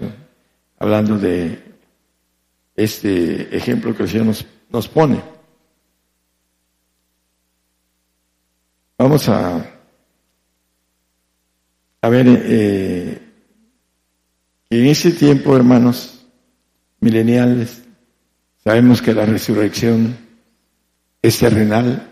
hablando 0.80 1.18
de 1.18 1.60
este 2.76 3.56
ejemplo 3.56 3.96
que 3.96 4.04
el 4.04 4.10
Señor 4.10 4.26
nos, 4.26 4.46
nos 4.76 4.90
pone. 4.90 5.22
Vamos 8.98 9.30
a, 9.30 9.66
ver, 12.04 12.26
eh, 12.28 13.22
en 14.70 14.86
ese 14.86 15.12
tiempo, 15.12 15.56
hermanos 15.56 16.28
mileniales, 17.00 17.86
Sabemos 18.68 19.00
que 19.00 19.14
la 19.14 19.28
resurrección 19.28 20.18
es 21.22 21.38
terrenal, 21.38 22.10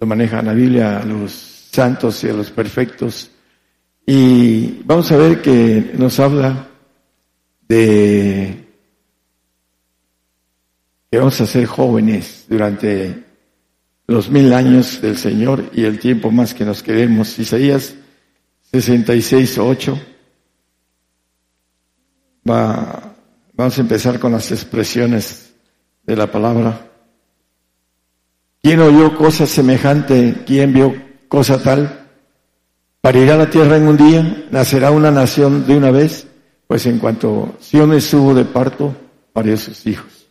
lo 0.00 0.06
maneja 0.06 0.40
la 0.40 0.54
Biblia 0.54 1.00
a 1.00 1.04
los 1.04 1.32
santos 1.70 2.24
y 2.24 2.30
a 2.30 2.32
los 2.32 2.50
perfectos. 2.50 3.30
Y 4.06 4.82
vamos 4.84 5.12
a 5.12 5.18
ver 5.18 5.42
que 5.42 5.92
nos 5.98 6.18
habla 6.18 6.66
de 7.68 8.65
que 11.10 11.18
vamos 11.18 11.40
a 11.40 11.46
ser 11.46 11.66
jóvenes 11.66 12.46
durante 12.48 13.24
los 14.06 14.30
mil 14.30 14.52
años 14.52 15.00
del 15.00 15.16
Señor 15.16 15.70
y 15.72 15.84
el 15.84 15.98
tiempo 15.98 16.30
más 16.30 16.54
que 16.54 16.64
nos 16.64 16.82
queremos. 16.82 17.38
Isaías 17.38 17.94
66, 18.72 19.58
8. 19.58 20.00
Va, 22.48 23.14
vamos 23.54 23.78
a 23.78 23.80
empezar 23.80 24.18
con 24.18 24.32
las 24.32 24.50
expresiones 24.52 25.54
de 26.04 26.16
la 26.16 26.30
palabra. 26.30 26.90
¿Quién 28.62 28.80
oyó 28.80 29.16
cosa 29.16 29.46
semejante? 29.46 30.42
¿Quién 30.44 30.72
vio 30.72 30.94
cosa 31.28 31.62
tal? 31.62 32.08
¿Parirá 33.00 33.36
la 33.36 33.48
tierra 33.48 33.76
en 33.76 33.86
un 33.86 33.96
día? 33.96 34.46
¿Nacerá 34.50 34.90
una 34.90 35.12
nación 35.12 35.64
de 35.66 35.76
una 35.76 35.92
vez? 35.92 36.26
Pues 36.66 36.84
en 36.86 36.98
cuanto 36.98 37.56
Sion 37.60 37.92
estuvo 37.92 38.34
de 38.34 38.44
parto, 38.44 38.92
parió 39.32 39.56
sus 39.56 39.86
hijos. 39.86 40.26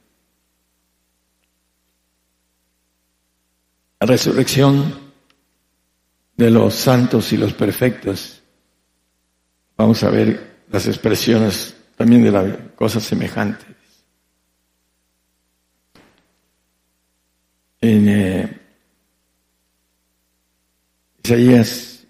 La 3.94 3.94
resurrección 4.05 4.93
de 6.35 6.51
los 6.51 6.75
santos 6.75 7.31
y 7.33 7.37
los 7.37 7.53
perfectos. 7.53 8.41
Vamos 9.77 10.03
a 10.03 10.09
ver 10.09 10.63
las 10.69 10.87
expresiones 10.87 11.75
también 11.95 12.23
de 12.23 12.31
la 12.31 12.57
cosa 12.75 12.99
semejante. 12.99 13.75
en 17.85 18.09
eh, 18.09 18.61
Isaías 21.23 22.07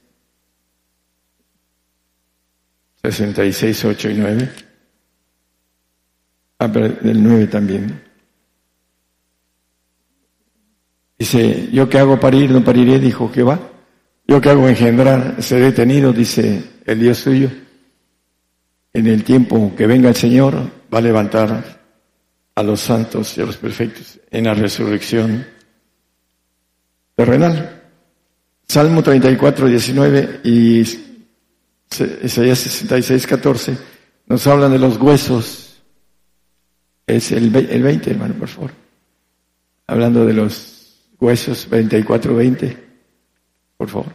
66, 3.03 3.85
8 3.85 4.09
y 4.09 4.13
9. 4.15 4.51
Ah, 6.59 6.71
pero 6.71 6.89
del 6.89 7.21
9 7.21 7.47
también. 7.47 8.04
Dice, 11.17 11.69
yo 11.71 11.87
que 11.89 11.97
hago 11.97 12.19
parir, 12.19 12.51
no 12.51 12.63
pariré, 12.63 12.99
dijo 12.99 13.31
Jehová. 13.33 13.59
Yo 14.27 14.41
que 14.41 14.49
hago 14.49 14.67
engendrar, 14.67 15.41
seré 15.41 15.71
tenido, 15.71 16.11
dice 16.11 16.63
el 16.85 16.99
Dios 16.99 17.19
suyo. 17.19 17.49
En 18.93 19.07
el 19.07 19.23
tiempo 19.23 19.73
que 19.75 19.87
venga 19.87 20.09
el 20.09 20.15
Señor, 20.15 20.55
va 20.93 20.97
a 20.97 21.01
levantar 21.01 21.81
a 22.55 22.63
los 22.63 22.81
santos 22.81 23.37
y 23.37 23.41
a 23.41 23.45
los 23.45 23.57
perfectos 23.57 24.19
en 24.31 24.45
la 24.45 24.53
resurrección 24.53 25.45
terrenal. 27.15 27.83
Salmo 28.67 29.03
34, 29.03 29.67
19 29.67 30.41
y 30.43 30.79
Isaías 32.23 32.59
66, 32.59 33.27
14, 33.27 33.77
nos 34.27 34.47
hablan 34.47 34.71
de 34.71 34.79
los 34.79 34.97
huesos. 34.97 35.83
Es 37.05 37.31
el, 37.31 37.55
el 37.55 37.83
20, 37.83 38.09
hermano, 38.09 38.33
por 38.35 38.47
favor. 38.47 38.71
Hablando 39.87 40.25
de 40.25 40.33
los 40.33 40.74
huesos, 41.25 41.67
24, 41.67 42.35
20, 42.35 42.77
por 43.77 43.89
favor. 43.89 44.13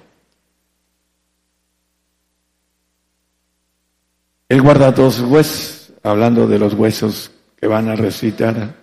Él 4.48 4.62
guarda 4.62 4.94
todos 4.94 5.20
huesos, 5.20 5.92
hablando 6.02 6.46
de 6.46 6.58
los 6.58 6.74
huesos 6.74 7.30
que 7.56 7.66
van 7.66 7.88
a 7.88 7.96
resucitar, 7.96 8.74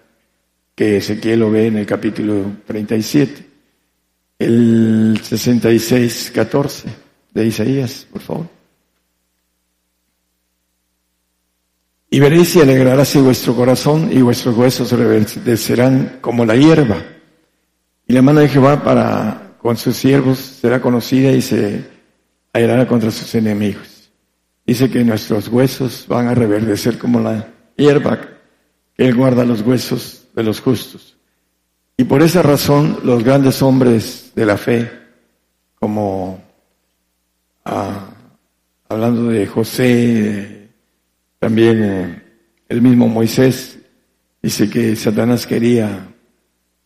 que 0.76 0.98
Ezequiel 0.98 1.40
lo 1.40 1.52
ve 1.52 1.68
en 1.68 1.78
el 1.78 1.86
capítulo 1.86 2.58
37. 2.66 3.46
El 4.40 5.20
66, 5.24 6.32
14 6.34 6.90
de 7.34 7.46
Isaías, 7.46 8.08
por 8.12 8.22
favor. 8.22 8.48
Y 12.10 12.20
veréis 12.20 12.56
y 12.56 12.62
alegraráse 12.62 13.20
vuestro 13.20 13.56
corazón 13.56 14.10
y 14.12 14.22
vuestros 14.22 14.56
huesos 14.56 14.92
reverdecerán 14.92 16.20
como 16.22 16.46
la 16.46 16.56
hierba. 16.56 17.17
Y 18.08 18.14
la 18.14 18.22
mano 18.22 18.40
de 18.40 18.48
Jehová 18.48 18.82
para 18.84 19.56
con 19.58 19.76
sus 19.76 19.98
siervos 19.98 20.40
será 20.40 20.82
conocida 20.82 21.32
y 21.32 21.42
se 21.42 21.86
airará 22.54 22.88
contra 22.88 23.12
sus 23.12 23.36
enemigos. 23.36 24.10
Dice 24.66 24.90
que 24.90 25.04
nuestros 25.04 25.50
huesos 25.50 26.06
van 26.08 26.28
a 26.28 26.34
reverdecer 26.34 26.98
como 26.98 27.20
la 27.20 27.48
hierba, 27.76 28.20
que 28.96 29.08
Él 29.08 29.16
guarda 29.16 29.44
los 29.44 29.62
huesos 29.62 30.28
de 30.34 30.44
los 30.44 30.62
justos. 30.62 31.18
Y 31.98 32.06
por 32.06 32.22
esa 32.22 32.42
razón 32.42 33.00
los 33.04 33.24
grandes 33.24 33.62
hombres 33.62 34.32
de 34.36 34.46
la 34.46 34.56
fe, 34.56 34.90
como 35.76 36.42
ah, 37.66 38.10
hablando 38.88 39.24
de 39.30 39.48
José, 39.48 40.70
también 41.40 41.84
eh, 41.84 42.24
el 42.70 42.82
mismo 42.82 43.08
Moisés, 43.10 43.80
dice 44.42 44.70
que 44.70 44.96
Satanás 44.96 45.46
quería 45.46 46.08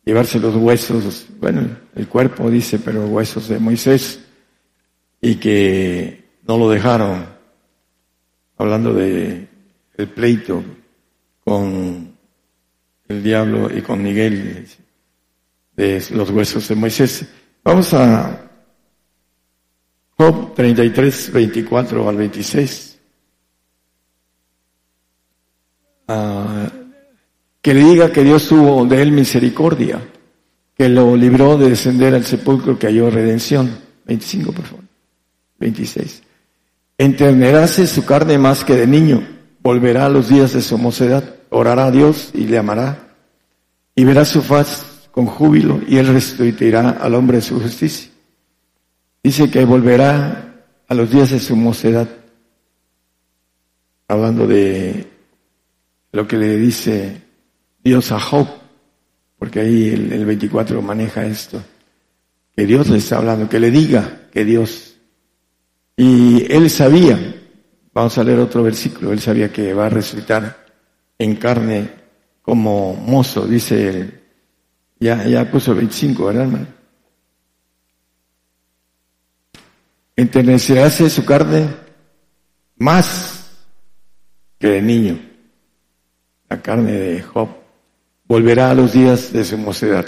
llevarse 0.04 0.40
los 0.40 0.56
huesos, 0.56 1.28
bueno, 1.40 1.78
el 1.96 2.08
cuerpo 2.08 2.50
dice, 2.50 2.80
pero 2.80 3.08
huesos 3.08 3.48
de 3.48 3.60
Moisés, 3.60 4.20
y 5.22 5.36
que 5.36 6.24
no 6.48 6.58
lo 6.58 6.70
dejaron, 6.70 7.26
hablando 8.58 8.94
de 8.94 9.48
el 9.98 10.08
pleito 10.08 10.64
con 11.44 12.16
el 13.08 13.24
diablo 13.24 13.76
y 13.76 13.82
con 13.82 14.02
Miguel 14.02 14.68
de 15.76 16.04
los 16.12 16.30
huesos 16.32 16.68
de 16.68 16.76
Moisés. 16.76 17.26
Vamos 17.64 17.94
a 17.94 18.50
Job 20.18 20.54
33, 20.56 21.32
24 21.34 22.10
al 22.10 22.16
26. 22.16 23.00
Ah, 26.08 26.70
que 27.62 27.74
le 27.74 27.84
diga 27.84 28.12
que 28.12 28.24
Dios 28.24 28.48
tuvo 28.48 28.86
de 28.86 29.02
él 29.02 29.12
misericordia, 29.12 30.02
que 30.76 30.90
lo 30.90 31.16
libró 31.16 31.58
de 31.58 31.70
descender 31.70 32.16
al 32.16 32.26
sepulcro 32.26 32.80
que 32.80 32.88
halló 32.88 33.10
redención. 33.10 33.78
25, 34.06 34.52
por 34.52 34.66
favor. 34.66 34.86
26. 35.60 36.24
Enterneráse 36.98 37.86
su 37.86 38.04
carne 38.04 38.38
más 38.38 38.64
que 38.64 38.76
de 38.76 38.88
niño, 38.88 39.28
volverá 39.62 40.08
a 40.08 40.10
los 40.10 40.30
días 40.30 40.54
de 40.54 40.62
su 40.62 40.78
mocedad, 40.78 41.36
orará 41.50 41.86
a 41.86 41.92
Dios 41.92 42.32
y 42.34 42.46
le 42.46 42.58
amará, 42.58 43.16
y 43.96 44.04
verá 44.04 44.26
su 44.26 44.42
faz 44.42 45.10
con 45.12 45.28
júbilo, 45.28 45.80
y 45.88 45.98
él 45.98 46.08
restituirá 46.08 46.92
al 46.92 47.14
hombre 47.14 47.42
su 47.42 47.60
justicia. 47.60 48.10
Dice 49.24 49.52
que 49.52 49.66
volverá 49.66 50.64
a 50.88 50.94
los 50.96 51.12
días 51.12 51.30
de 51.30 51.40
su 51.40 51.56
mocedad, 51.56 52.08
hablando 54.08 54.48
de 54.48 55.08
lo 56.12 56.28
que 56.28 56.38
le 56.38 56.58
dice 56.58 57.22
Dios 57.84 58.12
a 58.12 58.20
Job, 58.20 58.48
porque 59.38 59.62
ahí 59.62 59.90
el, 59.90 60.12
el 60.12 60.26
24 60.26 60.82
maneja 60.82 61.26
esto, 61.26 61.64
que 62.56 62.66
Dios 62.66 62.90
le 62.90 62.98
está 62.98 63.18
hablando, 63.18 63.50
que 63.50 63.60
le 63.60 63.72
diga 63.72 64.28
que 64.32 64.46
Dios, 64.46 64.96
y 65.96 66.52
él 66.52 66.70
sabía, 66.70 67.18
vamos 67.94 68.18
a 68.18 68.24
leer 68.24 68.40
otro 68.40 68.64
versículo, 68.64 69.12
él 69.12 69.20
sabía 69.20 69.52
que 69.52 69.74
va 69.74 69.88
a 69.88 69.90
resucitar 69.90 70.66
en 71.18 71.36
carne 71.36 71.90
como 72.42 72.96
mozo, 72.96 73.46
dice 73.46 73.90
él, 73.90 74.22
ya, 75.00 75.26
ya 75.26 75.50
puso 75.50 75.72
el 75.72 75.78
25, 75.80 76.26
¿verdad, 76.26 76.44
hermano? 76.44 76.68
Su 81.10 81.26
carne 81.26 81.68
más 82.78 83.50
que 84.60 84.68
de 84.68 84.82
niño. 84.82 85.20
La 86.50 86.62
carne 86.62 86.92
de 86.92 87.22
Job 87.24 87.61
volverá 88.32 88.72
a 88.72 88.74
los 88.74 88.94
días 88.94 89.34
de 89.34 89.44
su 89.44 89.58
mocedad. 89.58 90.06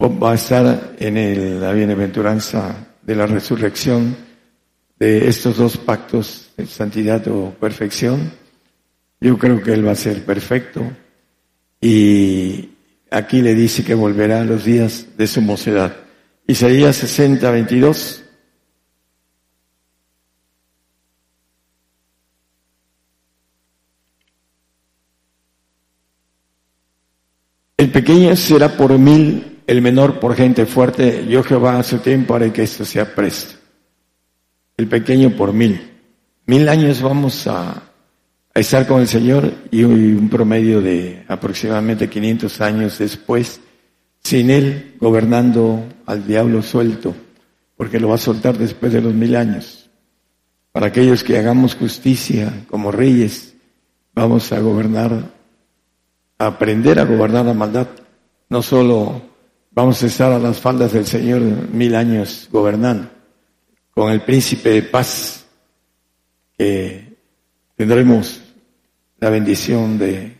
Va 0.00 0.32
a 0.32 0.34
estar 0.34 0.94
en 0.98 1.18
el- 1.18 1.60
la 1.60 1.72
bienaventuranza 1.72 2.86
de 3.02 3.14
la 3.14 3.26
resurrección 3.26 4.16
de 4.98 5.28
estos 5.28 5.58
dos 5.58 5.76
pactos, 5.76 6.48
de 6.56 6.66
santidad 6.66 7.28
o 7.28 7.50
perfección. 7.50 8.32
Yo 9.20 9.36
creo 9.36 9.62
que 9.62 9.74
él 9.74 9.86
va 9.86 9.92
a 9.92 9.94
ser 10.06 10.24
perfecto 10.24 10.80
y 11.82 12.70
aquí 13.10 13.42
le 13.42 13.54
dice 13.54 13.84
que 13.84 13.94
volverá 13.94 14.40
a 14.40 14.44
los 14.44 14.64
días 14.64 15.04
de 15.18 15.26
su 15.26 15.42
mocedad. 15.42 15.96
Isaías 16.46 16.96
60, 16.96 17.50
22. 17.50 18.24
Pequeño 27.98 28.36
será 28.36 28.76
por 28.76 28.96
mil, 28.96 29.58
el 29.66 29.82
menor 29.82 30.20
por 30.20 30.36
gente 30.36 30.66
fuerte. 30.66 31.26
Yo 31.28 31.42
Jehová 31.42 31.80
a 31.80 31.82
su 31.82 31.98
tiempo 31.98 32.32
haré 32.32 32.52
que 32.52 32.62
esto 32.62 32.84
sea 32.84 33.12
presto. 33.12 33.56
El 34.76 34.86
pequeño 34.86 35.30
por 35.30 35.52
mil. 35.52 35.80
Mil 36.46 36.68
años 36.68 37.02
vamos 37.02 37.48
a, 37.48 37.70
a 38.54 38.60
estar 38.60 38.86
con 38.86 39.00
el 39.00 39.08
Señor 39.08 39.52
y 39.72 39.82
un 39.82 40.28
promedio 40.28 40.80
de 40.80 41.24
aproximadamente 41.26 42.08
500 42.08 42.60
años 42.60 42.98
después, 42.98 43.60
sin 44.22 44.50
Él 44.50 44.94
gobernando 45.00 45.84
al 46.06 46.24
diablo 46.24 46.62
suelto, 46.62 47.16
porque 47.76 47.98
lo 47.98 48.10
va 48.10 48.14
a 48.14 48.18
soltar 48.18 48.56
después 48.56 48.92
de 48.92 49.00
los 49.00 49.12
mil 49.12 49.34
años. 49.34 49.90
Para 50.70 50.86
aquellos 50.86 51.24
que 51.24 51.36
hagamos 51.36 51.74
justicia 51.74 52.64
como 52.70 52.92
reyes, 52.92 53.56
vamos 54.14 54.52
a 54.52 54.60
gobernar 54.60 55.37
aprender 56.38 56.98
a 56.98 57.04
gobernar 57.04 57.44
la 57.44 57.54
maldad. 57.54 57.88
No 58.48 58.62
solo 58.62 59.20
vamos 59.72 60.02
a 60.02 60.06
estar 60.06 60.32
a 60.32 60.38
las 60.38 60.58
faldas 60.58 60.92
del 60.92 61.06
Señor 61.06 61.40
mil 61.40 61.94
años 61.94 62.48
gobernando, 62.50 63.10
con 63.90 64.12
el 64.12 64.22
príncipe 64.22 64.70
de 64.70 64.82
paz, 64.82 65.44
que 66.56 67.16
tendremos 67.76 68.40
la 69.20 69.30
bendición 69.30 69.98
de 69.98 70.36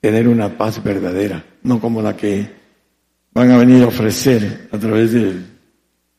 tener 0.00 0.28
una 0.28 0.56
paz 0.56 0.82
verdadera, 0.82 1.44
no 1.62 1.80
como 1.80 2.00
la 2.00 2.16
que 2.16 2.50
van 3.32 3.50
a 3.50 3.58
venir 3.58 3.82
a 3.82 3.88
ofrecer 3.88 4.68
a 4.72 4.78
través 4.78 5.12
del 5.12 5.46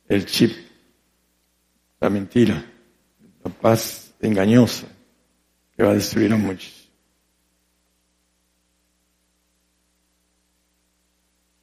el 0.07 0.25
chip, 0.25 0.51
la 1.99 2.09
mentira, 2.09 2.63
la 3.43 3.51
paz 3.51 4.13
engañosa 4.19 4.87
que 5.75 5.83
va 5.83 5.91
a 5.91 5.95
destruir 5.95 6.33
a 6.33 6.37
muchos. 6.37 6.80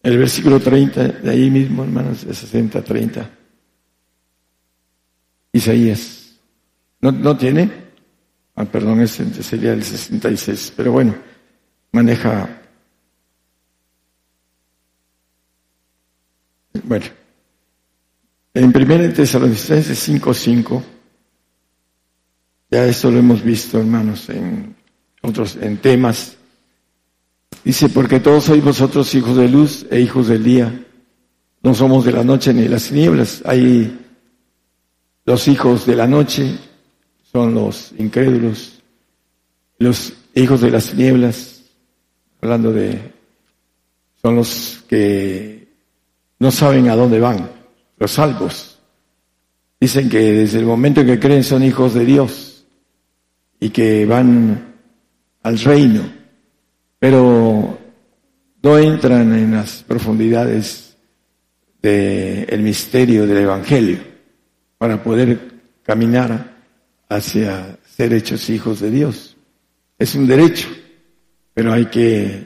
El 0.09 0.17
versículo 0.17 0.59
30, 0.59 1.07
de 1.07 1.31
ahí 1.31 1.51
mismo, 1.51 1.85
hermanos, 1.85 2.27
de 2.27 2.33
60, 2.33 2.83
30. 2.83 3.31
Isaías. 5.53 6.41
¿No, 7.03 7.13
no 7.13 7.37
tiene? 7.37 7.71
Ah, 8.55 8.65
perdón, 8.65 9.03
ese 9.03 9.31
sería 9.43 9.75
el 9.75 9.85
66. 9.85 10.73
Pero 10.75 10.93
bueno, 10.93 11.15
maneja. 11.93 12.63
Bueno. 16.85 17.05
En 18.55 18.75
1 18.75 19.13
Tesalonicenses 19.13 19.99
5, 19.99 20.33
5. 20.33 20.83
Ya 22.71 22.87
esto 22.87 23.11
lo 23.11 23.19
hemos 23.19 23.43
visto, 23.43 23.79
hermanos, 23.79 24.27
en 24.31 24.75
otros, 25.21 25.57
en 25.57 25.77
temas 25.77 26.38
Dice, 27.65 27.89
porque 27.89 28.21
todos 28.21 28.45
sois 28.45 28.63
vosotros 28.63 29.15
hijos 29.15 29.37
de 29.37 29.49
luz 29.49 29.87
e 29.91 30.01
hijos 30.01 30.29
del 30.29 30.45
día. 30.45 30.87
No 31.63 31.75
somos 31.75 32.05
de 32.05 32.13
la 32.13 32.25
noche 32.25 32.55
ni 32.55 32.63
de 32.63 32.69
las 32.69 32.89
tinieblas. 32.89 33.43
Hay 33.45 33.99
los 35.25 35.47
hijos 35.49 35.85
de 35.85 35.97
la 35.97 36.07
noche, 36.07 36.57
son 37.31 37.55
los 37.55 37.93
incrédulos. 37.99 38.81
Los 39.79 40.15
hijos 40.35 40.61
de 40.61 40.71
las 40.71 40.91
tinieblas, 40.91 41.63
hablando 42.41 42.73
de, 42.73 43.13
son 44.23 44.37
los 44.37 44.83
que 44.89 45.69
no 46.39 46.51
saben 46.51 46.89
a 46.89 46.97
dónde 46.97 47.21
van, 47.21 47.51
los 47.99 48.13
salvos. 48.13 48.79
Dicen 49.81 50.09
que 50.09 50.19
desde 50.19 50.59
el 50.59 50.65
momento 50.65 51.05
que 51.05 51.21
creen 51.21 51.45
son 51.45 51.63
hijos 51.63 51.95
de 51.95 52.05
Dios 52.05 52.65
y 53.61 53.71
que 53.71 54.07
van 54.07 54.75
al 55.43 55.59
reino, 55.59 56.18
pero 56.99 57.79
no 58.63 58.79
entran 58.79 59.33
en 59.35 59.53
las 59.53 59.83
profundidades 59.83 60.97
del 61.81 62.61
misterio 62.61 63.27
del 63.27 63.39
Evangelio 63.39 63.99
para 64.79 65.03
poder 65.03 65.53
caminar 65.83 66.57
hacia 67.09 67.79
ser 67.85 68.13
hechos 68.13 68.51
hijos 68.51 68.81
de 68.81 68.91
Dios. 68.91 69.37
Es 69.99 70.15
un 70.15 70.27
derecho, 70.27 70.69
pero 71.55 71.73
hay 71.73 71.87
que 71.87 72.45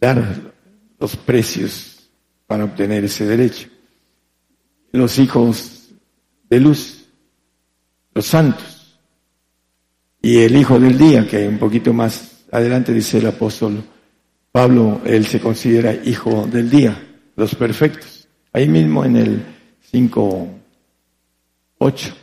dar 0.00 0.52
los 0.98 1.16
precios 1.16 2.10
para 2.46 2.64
obtener 2.64 3.04
ese 3.04 3.26
derecho. 3.26 3.68
Los 4.92 5.18
hijos 5.18 5.90
de 6.48 6.60
luz, 6.60 7.08
los 8.14 8.26
santos, 8.26 8.98
y 10.22 10.38
el 10.38 10.56
hijo 10.56 10.80
del 10.80 10.96
día, 10.96 11.26
que 11.28 11.46
un 11.46 11.58
poquito 11.58 11.92
más 11.92 12.35
adelante 12.50 12.92
dice 12.92 13.18
el 13.18 13.26
apóstol 13.26 13.82
Pablo, 14.56 15.02
él 15.04 15.26
se 15.26 15.38
considera 15.38 15.92
hijo 15.92 16.46
del 16.46 16.70
día, 16.70 16.96
los 17.36 17.54
perfectos. 17.54 18.26
Ahí 18.54 18.66
mismo 18.66 19.04
en 19.04 19.16
el 19.16 19.42
5, 19.90 20.48
8. 21.76 22.16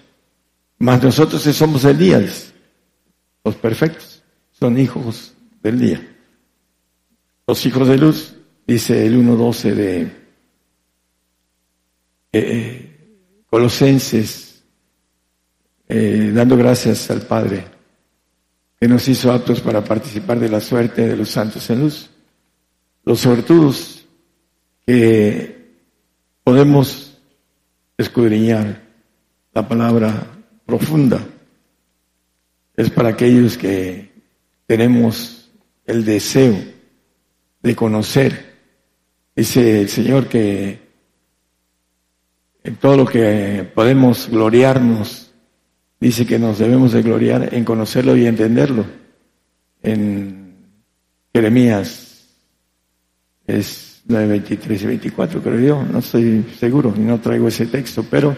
Más 0.79 1.03
nosotros 1.03 1.43
somos 1.43 1.85
el 1.85 1.97
día, 1.97 2.19
los 3.43 3.55
perfectos, 3.55 4.23
son 4.51 4.79
hijos 4.79 5.35
del 5.61 5.79
día. 5.79 6.15
Los 7.45 7.63
hijos 7.67 7.87
de 7.87 7.97
luz, 7.99 8.35
dice 8.65 9.05
el 9.05 9.15
1.12 9.15 9.73
de 9.75 10.01
eh, 10.01 10.09
eh, 12.31 13.45
Colosenses, 13.45 14.63
eh, 15.87 16.31
dando 16.33 16.57
gracias 16.57 17.11
al 17.11 17.21
Padre 17.21 17.63
que 18.83 18.89
nos 18.89 19.07
hizo 19.07 19.31
aptos 19.31 19.61
para 19.61 19.81
participar 19.81 20.41
de 20.41 20.49
la 20.49 20.59
suerte 20.59 21.07
de 21.07 21.15
los 21.15 21.29
santos 21.29 21.69
en 21.69 21.79
luz. 21.79 22.09
Los 23.05 23.21
sortudos 23.21 24.05
que 24.85 25.77
podemos 26.43 27.17
escudriñar 27.97 28.81
la 29.53 29.65
palabra 29.65 30.27
profunda 30.65 31.25
es 32.75 32.89
para 32.89 33.07
aquellos 33.07 33.57
que 33.57 34.11
tenemos 34.67 35.49
el 35.85 36.03
deseo 36.03 36.61
de 37.61 37.75
conocer. 37.77 38.57
Dice 39.33 39.79
el 39.79 39.87
Señor 39.87 40.27
que 40.27 40.81
en 42.65 42.75
todo 42.75 42.97
lo 42.97 43.05
que 43.05 43.65
podemos 43.73 44.27
gloriarnos, 44.27 45.22
dice 46.03 46.25
que 46.25 46.37
nos 46.37 46.59
debemos 46.59 46.91
de 46.91 47.01
gloriar 47.01 47.53
en 47.53 47.63
conocerlo 47.63 48.17
y 48.17 48.25
entenderlo. 48.25 48.85
En 49.81 50.53
Jeremías 51.33 52.27
es 53.47 54.01
9, 54.05 54.27
23 54.27 54.81
y 54.81 54.85
24, 54.85 55.41
creo 55.41 55.59
yo, 55.59 55.83
no 55.83 55.99
estoy 55.99 56.45
seguro 56.59 56.93
y 56.93 56.99
no 56.99 57.21
traigo 57.21 57.47
ese 57.47 57.67
texto, 57.67 58.05
pero 58.09 58.35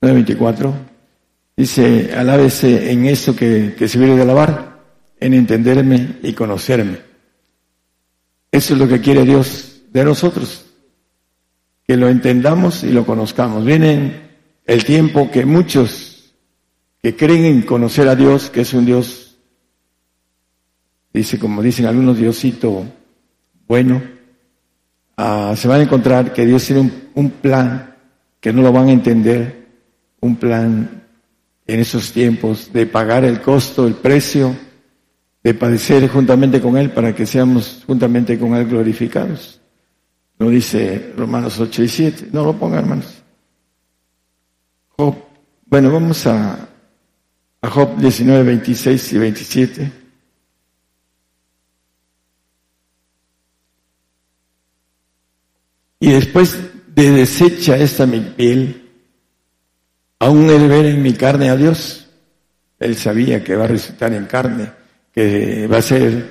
9.24, 0.00 0.72
dice, 1.56 2.12
alábese 2.14 2.92
en 2.92 3.06
esto 3.06 3.34
que, 3.34 3.74
que 3.76 3.88
se 3.88 3.98
viene 3.98 4.14
de 4.14 4.22
alabar, 4.22 4.80
en 5.18 5.34
entenderme 5.34 6.18
y 6.22 6.32
conocerme. 6.34 6.98
Eso 8.52 8.74
es 8.74 8.80
lo 8.80 8.86
que 8.86 9.00
quiere 9.00 9.24
Dios 9.24 9.82
de 9.92 10.04
nosotros, 10.04 10.66
que 11.84 11.96
lo 11.96 12.08
entendamos 12.08 12.84
y 12.84 12.92
lo 12.92 13.04
conozcamos. 13.04 13.64
Viene 13.64 14.29
el 14.70 14.84
tiempo 14.84 15.28
que 15.32 15.44
muchos 15.44 16.32
que 17.02 17.16
creen 17.16 17.44
en 17.44 17.62
conocer 17.62 18.06
a 18.06 18.14
Dios, 18.14 18.50
que 18.50 18.60
es 18.60 18.72
un 18.72 18.86
Dios, 18.86 19.36
dice, 21.12 21.40
como 21.40 21.60
dicen 21.60 21.86
algunos, 21.86 22.18
Diosito 22.18 22.86
bueno, 23.66 24.00
ah, 25.16 25.54
se 25.56 25.66
van 25.66 25.80
a 25.80 25.82
encontrar 25.82 26.32
que 26.32 26.46
Dios 26.46 26.64
tiene 26.64 26.88
un, 27.14 27.30
plan 27.30 27.96
que 28.38 28.52
no 28.52 28.62
lo 28.62 28.70
van 28.70 28.90
a 28.90 28.92
entender 28.92 29.66
un 30.20 30.36
plan 30.36 31.02
en 31.66 31.80
esos 31.80 32.12
tiempos 32.12 32.72
de 32.72 32.86
pagar 32.86 33.24
el 33.24 33.40
costo, 33.40 33.88
el 33.88 33.94
precio, 33.94 34.54
de 35.42 35.52
padecer 35.52 36.08
juntamente 36.08 36.60
con 36.60 36.76
Él 36.76 36.92
para 36.92 37.12
que 37.12 37.26
seamos 37.26 37.82
juntamente 37.88 38.38
con 38.38 38.54
Él 38.54 38.66
glorificados. 38.66 39.60
Lo 40.38 40.48
dice 40.48 41.12
Romanos 41.16 41.58
8 41.58 41.82
y 41.82 41.88
7. 41.88 42.28
No 42.30 42.44
lo 42.44 42.56
pongan, 42.56 42.78
hermanos. 42.78 43.19
Bueno, 45.66 45.92
vamos 45.92 46.26
a, 46.26 46.68
a 47.62 47.70
Job 47.70 47.96
19, 47.96 48.42
26 48.42 49.12
y 49.12 49.18
27. 49.18 49.92
Y 56.00 56.12
después 56.12 56.58
de 56.94 57.10
deshecha 57.12 57.76
esta 57.76 58.06
mi 58.06 58.20
piel, 58.20 58.90
Aún 60.20 60.46
de 60.46 60.68
ver 60.68 60.84
en 60.84 61.02
mi 61.02 61.14
carne 61.14 61.48
a 61.48 61.56
Dios. 61.56 62.06
Él 62.78 62.94
sabía 62.94 63.42
que 63.42 63.56
va 63.56 63.64
a 63.64 63.68
resucitar 63.68 64.12
en 64.12 64.26
carne, 64.26 64.70
que 65.12 65.66
va 65.66 65.78
a 65.78 65.82
ser 65.82 66.30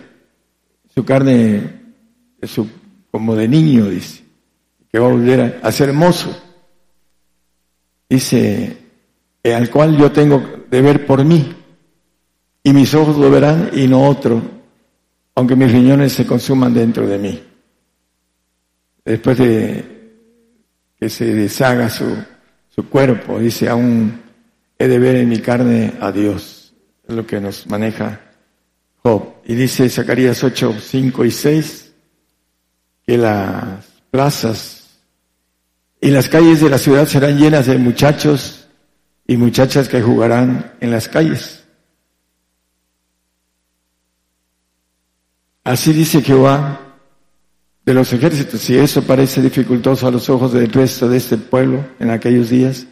su 0.93 1.03
carne 1.03 1.81
su, 2.43 2.69
como 3.11 3.35
de 3.35 3.47
niño, 3.47 3.89
dice, 3.89 4.23
que 4.91 4.99
va 4.99 5.07
a 5.07 5.11
volver 5.11 5.59
a, 5.61 5.71
ser 5.71 5.89
hermoso. 5.89 6.48
Dice, 8.09 8.77
eh, 9.43 9.53
al 9.53 9.69
cual 9.69 9.95
yo 9.97 10.11
tengo 10.11 10.65
de 10.69 10.81
ver 10.81 11.05
por 11.05 11.23
mí, 11.23 11.55
y 12.63 12.73
mis 12.73 12.93
ojos 12.93 13.17
lo 13.17 13.29
verán 13.29 13.69
y 13.73 13.87
no 13.87 14.03
otro, 14.03 14.41
aunque 15.35 15.55
mis 15.55 15.71
riñones 15.71 16.13
se 16.13 16.25
consuman 16.25 16.73
dentro 16.73 17.07
de 17.07 17.17
mí. 17.17 17.43
Después 19.05 19.37
de 19.37 19.99
que 20.99 21.09
se 21.09 21.33
deshaga 21.33 21.89
su 21.89 22.25
cuerpo. 22.89 23.39
Dice, 23.39 23.69
aún 23.69 24.21
he 24.77 24.87
de 24.87 24.99
ver 24.99 25.17
en 25.17 25.29
mi 25.29 25.39
carne 25.39 25.93
a 25.99 26.11
Dios. 26.11 26.73
Es 27.07 27.15
lo 27.15 27.25
que 27.25 27.39
nos 27.41 27.67
maneja 27.67 28.21
Job. 29.03 29.35
Y 29.45 29.55
dice 29.55 29.89
Zacarías 29.89 30.43
8, 30.43 30.75
5 30.79 31.25
y 31.25 31.31
6, 31.31 31.93
que 33.05 33.17
las 33.17 33.85
plazas 34.11 34.78
y 36.01 36.09
las 36.09 36.29
calles 36.29 36.61
de 36.61 36.69
la 36.69 36.77
ciudad 36.77 37.07
serán 37.07 37.37
llenas 37.37 37.65
de 37.65 37.77
muchachos 37.77 38.67
y 39.27 39.37
muchachas 39.37 39.89
que 39.89 40.01
jugarán 40.01 40.73
en 40.79 40.91
las 40.91 41.07
calles. 41.07 41.63
Así 45.63 45.93
dice 45.93 46.21
Jehová 46.21 46.79
de 47.85 47.93
los 47.93 48.11
ejércitos. 48.13 48.61
Si 48.61 48.75
eso 48.77 49.03
parece 49.03 49.41
dificultoso 49.41 50.07
a 50.07 50.11
los 50.11 50.29
ojos 50.29 50.53
del 50.53 50.71
resto 50.71 51.09
de 51.09 51.17
este 51.17 51.37
pueblo 51.37 51.85
en 51.99 52.09
aquellos 52.11 52.49
días, 52.49 52.87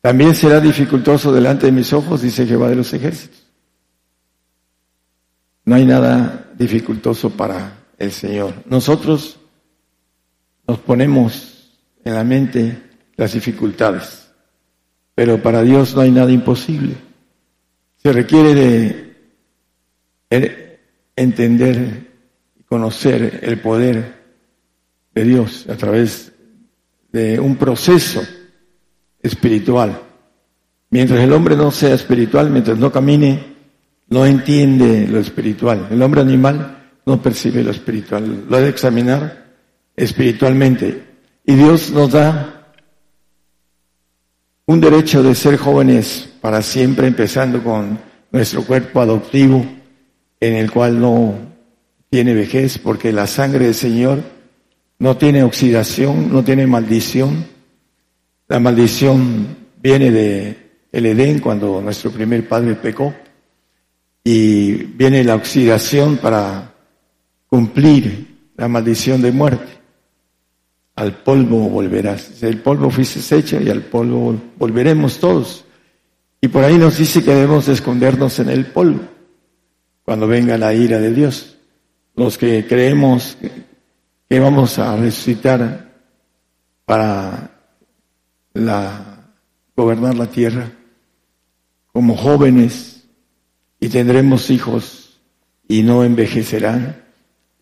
también 0.00 0.34
será 0.34 0.60
dificultoso 0.60 1.32
delante 1.32 1.66
de 1.66 1.72
mis 1.72 1.92
ojos, 1.92 2.22
dice 2.22 2.46
Jehová 2.46 2.68
de 2.68 2.76
los 2.76 2.92
ejércitos. 2.94 3.46
No 5.66 5.74
hay 5.74 5.84
nada 5.84 6.50
dificultoso 6.56 7.30
para 7.30 7.84
el 7.98 8.10
Señor. 8.10 8.54
Nosotros 8.66 9.38
nos 10.66 10.78
ponemos 10.78 11.59
en 12.04 12.14
la 12.14 12.24
mente 12.24 12.76
las 13.16 13.32
dificultades, 13.32 14.30
pero 15.14 15.42
para 15.42 15.62
Dios 15.62 15.94
no 15.94 16.00
hay 16.00 16.10
nada 16.10 16.32
imposible. 16.32 16.94
Se 17.96 18.12
requiere 18.12 18.54
de 20.30 20.78
entender 21.16 22.08
y 22.58 22.62
conocer 22.62 23.40
el 23.42 23.60
poder 23.60 24.20
de 25.14 25.24
Dios 25.24 25.66
a 25.68 25.76
través 25.76 26.32
de 27.12 27.38
un 27.38 27.56
proceso 27.56 28.22
espiritual. 29.22 30.00
Mientras 30.90 31.20
el 31.20 31.32
hombre 31.32 31.56
no 31.56 31.70
sea 31.70 31.94
espiritual, 31.94 32.50
mientras 32.50 32.78
no 32.78 32.90
camine, 32.90 33.56
no 34.08 34.26
entiende 34.26 35.06
lo 35.06 35.20
espiritual. 35.20 35.88
El 35.90 36.02
hombre 36.02 36.20
animal 36.20 36.92
no 37.06 37.22
percibe 37.22 37.62
lo 37.62 37.70
espiritual, 37.70 38.46
lo 38.48 38.56
ha 38.56 38.60
de 38.60 38.68
examinar 38.68 39.46
espiritualmente. 39.96 41.09
Y 41.44 41.54
Dios 41.54 41.90
nos 41.90 42.12
da 42.12 42.72
un 44.66 44.80
derecho 44.80 45.22
de 45.22 45.34
ser 45.34 45.56
jóvenes 45.56 46.28
para 46.40 46.62
siempre, 46.62 47.06
empezando 47.06 47.62
con 47.62 47.98
nuestro 48.30 48.64
cuerpo 48.64 49.00
adoptivo, 49.00 49.64
en 50.38 50.54
el 50.54 50.70
cual 50.70 51.00
no 51.00 51.34
tiene 52.08 52.34
vejez, 52.34 52.78
porque 52.78 53.12
la 53.12 53.26
sangre 53.26 53.66
del 53.66 53.74
Señor 53.74 54.22
no 54.98 55.16
tiene 55.16 55.42
oxidación, 55.42 56.32
no 56.32 56.44
tiene 56.44 56.66
maldición. 56.66 57.46
La 58.48 58.60
maldición 58.60 59.56
viene 59.82 60.10
de 60.10 60.70
el 60.92 61.06
Edén 61.06 61.40
cuando 61.40 61.80
nuestro 61.80 62.10
primer 62.10 62.48
padre 62.48 62.74
pecó 62.74 63.14
y 64.22 64.72
viene 64.72 65.24
la 65.24 65.36
oxidación 65.36 66.18
para 66.18 66.74
cumplir 67.46 68.52
la 68.56 68.68
maldición 68.68 69.22
de 69.22 69.32
muerte. 69.32 69.79
Al 71.00 71.14
polvo 71.14 71.70
volverás. 71.70 72.42
El 72.42 72.60
polvo 72.60 72.90
fuiste 72.90 73.34
hecho 73.34 73.58
y 73.58 73.70
al 73.70 73.80
polvo 73.80 74.38
volveremos 74.58 75.18
todos. 75.18 75.64
Y 76.42 76.48
por 76.48 76.62
ahí 76.62 76.76
nos 76.76 76.98
dice 76.98 77.24
que 77.24 77.32
debemos 77.32 77.68
escondernos 77.68 78.38
en 78.38 78.50
el 78.50 78.66
polvo 78.66 79.00
cuando 80.02 80.26
venga 80.26 80.58
la 80.58 80.74
ira 80.74 80.98
de 80.98 81.14
Dios. 81.14 81.56
Los 82.16 82.36
que 82.36 82.66
creemos 82.66 83.38
que 84.28 84.40
vamos 84.40 84.78
a 84.78 84.94
resucitar 84.94 85.90
para 86.84 87.50
la, 88.52 89.32
gobernar 89.74 90.16
la 90.16 90.26
tierra 90.26 90.70
como 91.92 92.14
jóvenes 92.14 93.04
y 93.80 93.88
tendremos 93.88 94.50
hijos 94.50 95.18
y 95.66 95.82
no 95.82 96.04
envejecerán 96.04 97.04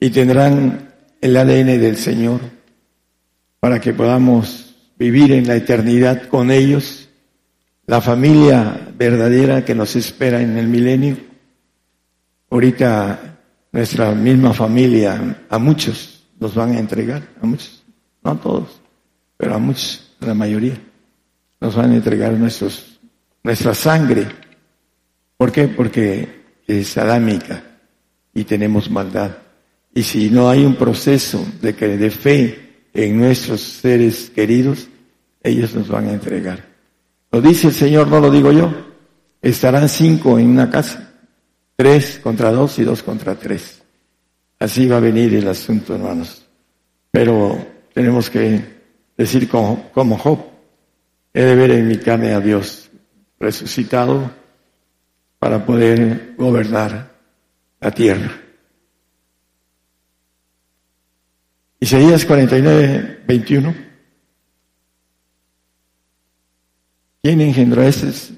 y 0.01 0.11
tendrán 0.11 0.93
el 1.21 1.37
ADN 1.37 1.81
del 1.81 1.97
Señor 1.97 2.58
para 3.61 3.81
que 3.81 3.93
podamos 3.93 4.75
vivir 4.99 5.33
en 5.33 5.47
la 5.47 5.57
eternidad 5.57 6.29
con 6.29 6.51
ellos, 6.51 7.09
la 7.87 8.01
familia 8.01 8.93
verdadera 8.97 9.65
que 9.65 9.75
nos 9.75 9.97
espera 9.97 10.41
en 10.41 10.57
el 10.59 10.69
milenio. 10.69 11.17
Ahorita 12.51 13.39
nuestra 13.73 14.13
misma 14.13 14.53
familia, 14.53 15.45
a 15.49 15.59
muchos 15.59 16.27
nos 16.39 16.55
van 16.55 16.73
a 16.73 16.79
entregar, 16.79 17.23
a 17.41 17.47
muchos, 17.47 17.85
no 18.23 18.31
a 18.31 18.37
todos, 18.37 18.81
pero 19.37 19.55
a 19.55 19.59
muchos, 19.59 20.15
a 20.21 20.27
la 20.27 20.35
mayoría, 20.35 20.81
nos 21.61 21.75
van 21.75 21.93
a 21.93 21.97
entregar 21.97 22.33
nuestros, 22.33 23.01
nuestra 23.43 23.75
sangre. 23.75 24.27
¿Por 25.37 25.51
qué? 25.53 25.69
Porque 25.69 26.43
es 26.67 26.97
adámica 26.97 27.63
y 28.35 28.45
tenemos 28.45 28.91
maldad. 28.91 29.37
Y 29.95 30.03
si 30.03 30.31
no 30.31 30.49
hay 30.49 30.65
un 30.65 30.77
proceso 30.77 31.45
de, 31.61 31.75
que, 31.75 31.97
de 31.97 32.11
fe 32.11 32.68
en 33.05 33.17
nuestros 33.17 33.61
seres 33.61 34.29
queridos, 34.35 34.89
ellos 35.41 35.73
nos 35.73 35.87
van 35.87 36.09
a 36.09 36.13
entregar. 36.15 36.65
Lo 37.31 37.41
dice 37.41 37.69
el 37.69 37.73
Señor, 37.73 38.09
no 38.09 38.19
lo 38.19 38.29
digo 38.29 38.51
yo. 38.51 38.75
Estarán 39.41 39.89
cinco 39.89 40.37
en 40.37 40.49
una 40.49 40.69
casa, 40.69 41.15
tres 41.77 42.19
contra 42.21 42.51
dos 42.51 42.77
y 42.81 42.83
dos 42.83 43.05
contra 43.05 43.37
tres. 43.37 43.83
Así 44.59 44.89
va 44.89 44.97
a 44.97 45.01
venir 45.01 45.33
el 45.33 45.47
asunto, 45.47 45.95
hermanos. 45.95 46.45
Pero 47.13 47.65
tenemos 47.95 48.31
que 48.31 48.65
decir 49.17 49.49
como, 49.49 50.19
Job, 50.19 50.41
he 51.33 51.43
de 51.43 51.55
ver 51.55 51.71
en 51.71 51.87
mi 51.87 51.99
carne 51.99 52.33
a 52.33 52.41
Dios 52.41 52.91
resucitado 53.39 54.29
para 55.39 55.65
poder 55.65 56.35
gobernar 56.37 57.13
la 57.81 57.93
tierra. 57.93 58.48
Isaías 61.81 62.25
49, 62.25 63.23
21. 63.27 63.75
¿Quién 67.23 67.41
engendró 67.41 67.83
a? 67.83 68.33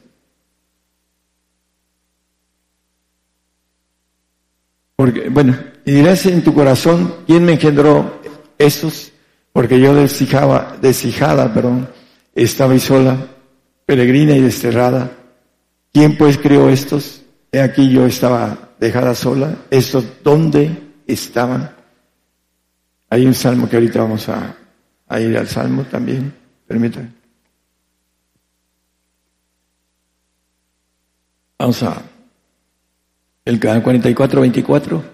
Porque, 4.96 5.28
bueno, 5.30 5.56
y 5.84 5.92
dirás 5.92 6.26
en 6.26 6.42
tu 6.42 6.52
corazón, 6.52 7.14
¿quién 7.26 7.44
me 7.44 7.52
engendró 7.52 8.20
estos? 8.58 9.12
Porque 9.52 9.80
yo 9.80 9.94
deshijaba, 9.94 10.76
deshijada, 10.80 11.52
perdón, 11.54 11.88
estaba 12.34 12.74
y 12.74 12.80
sola, 12.80 13.16
peregrina 13.86 14.36
y 14.36 14.40
desterrada. 14.40 15.10
¿Quién 15.92 16.16
pues 16.18 16.36
creó 16.36 16.68
estos? 16.68 17.22
He 17.50 17.60
aquí 17.60 17.90
yo 17.90 18.06
estaba 18.06 18.70
dejada 18.78 19.14
sola. 19.14 19.56
¿Estos 19.70 20.04
dónde 20.22 20.70
estaban? 21.06 21.79
Hay 23.10 23.26
un 23.26 23.34
salmo 23.34 23.68
que 23.68 23.76
ahorita 23.76 24.00
vamos 24.00 24.28
a, 24.28 24.56
ir 25.20 25.36
al 25.36 25.48
salmo 25.48 25.82
también. 25.82 26.32
Permítanme. 26.66 27.12
Vamos 31.58 31.82
a 31.82 32.02
el 33.44 33.58
canal 33.58 33.82
44, 33.82 34.40
24 34.42 35.04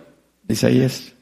de 0.43 0.55
Isaías. 0.55 1.13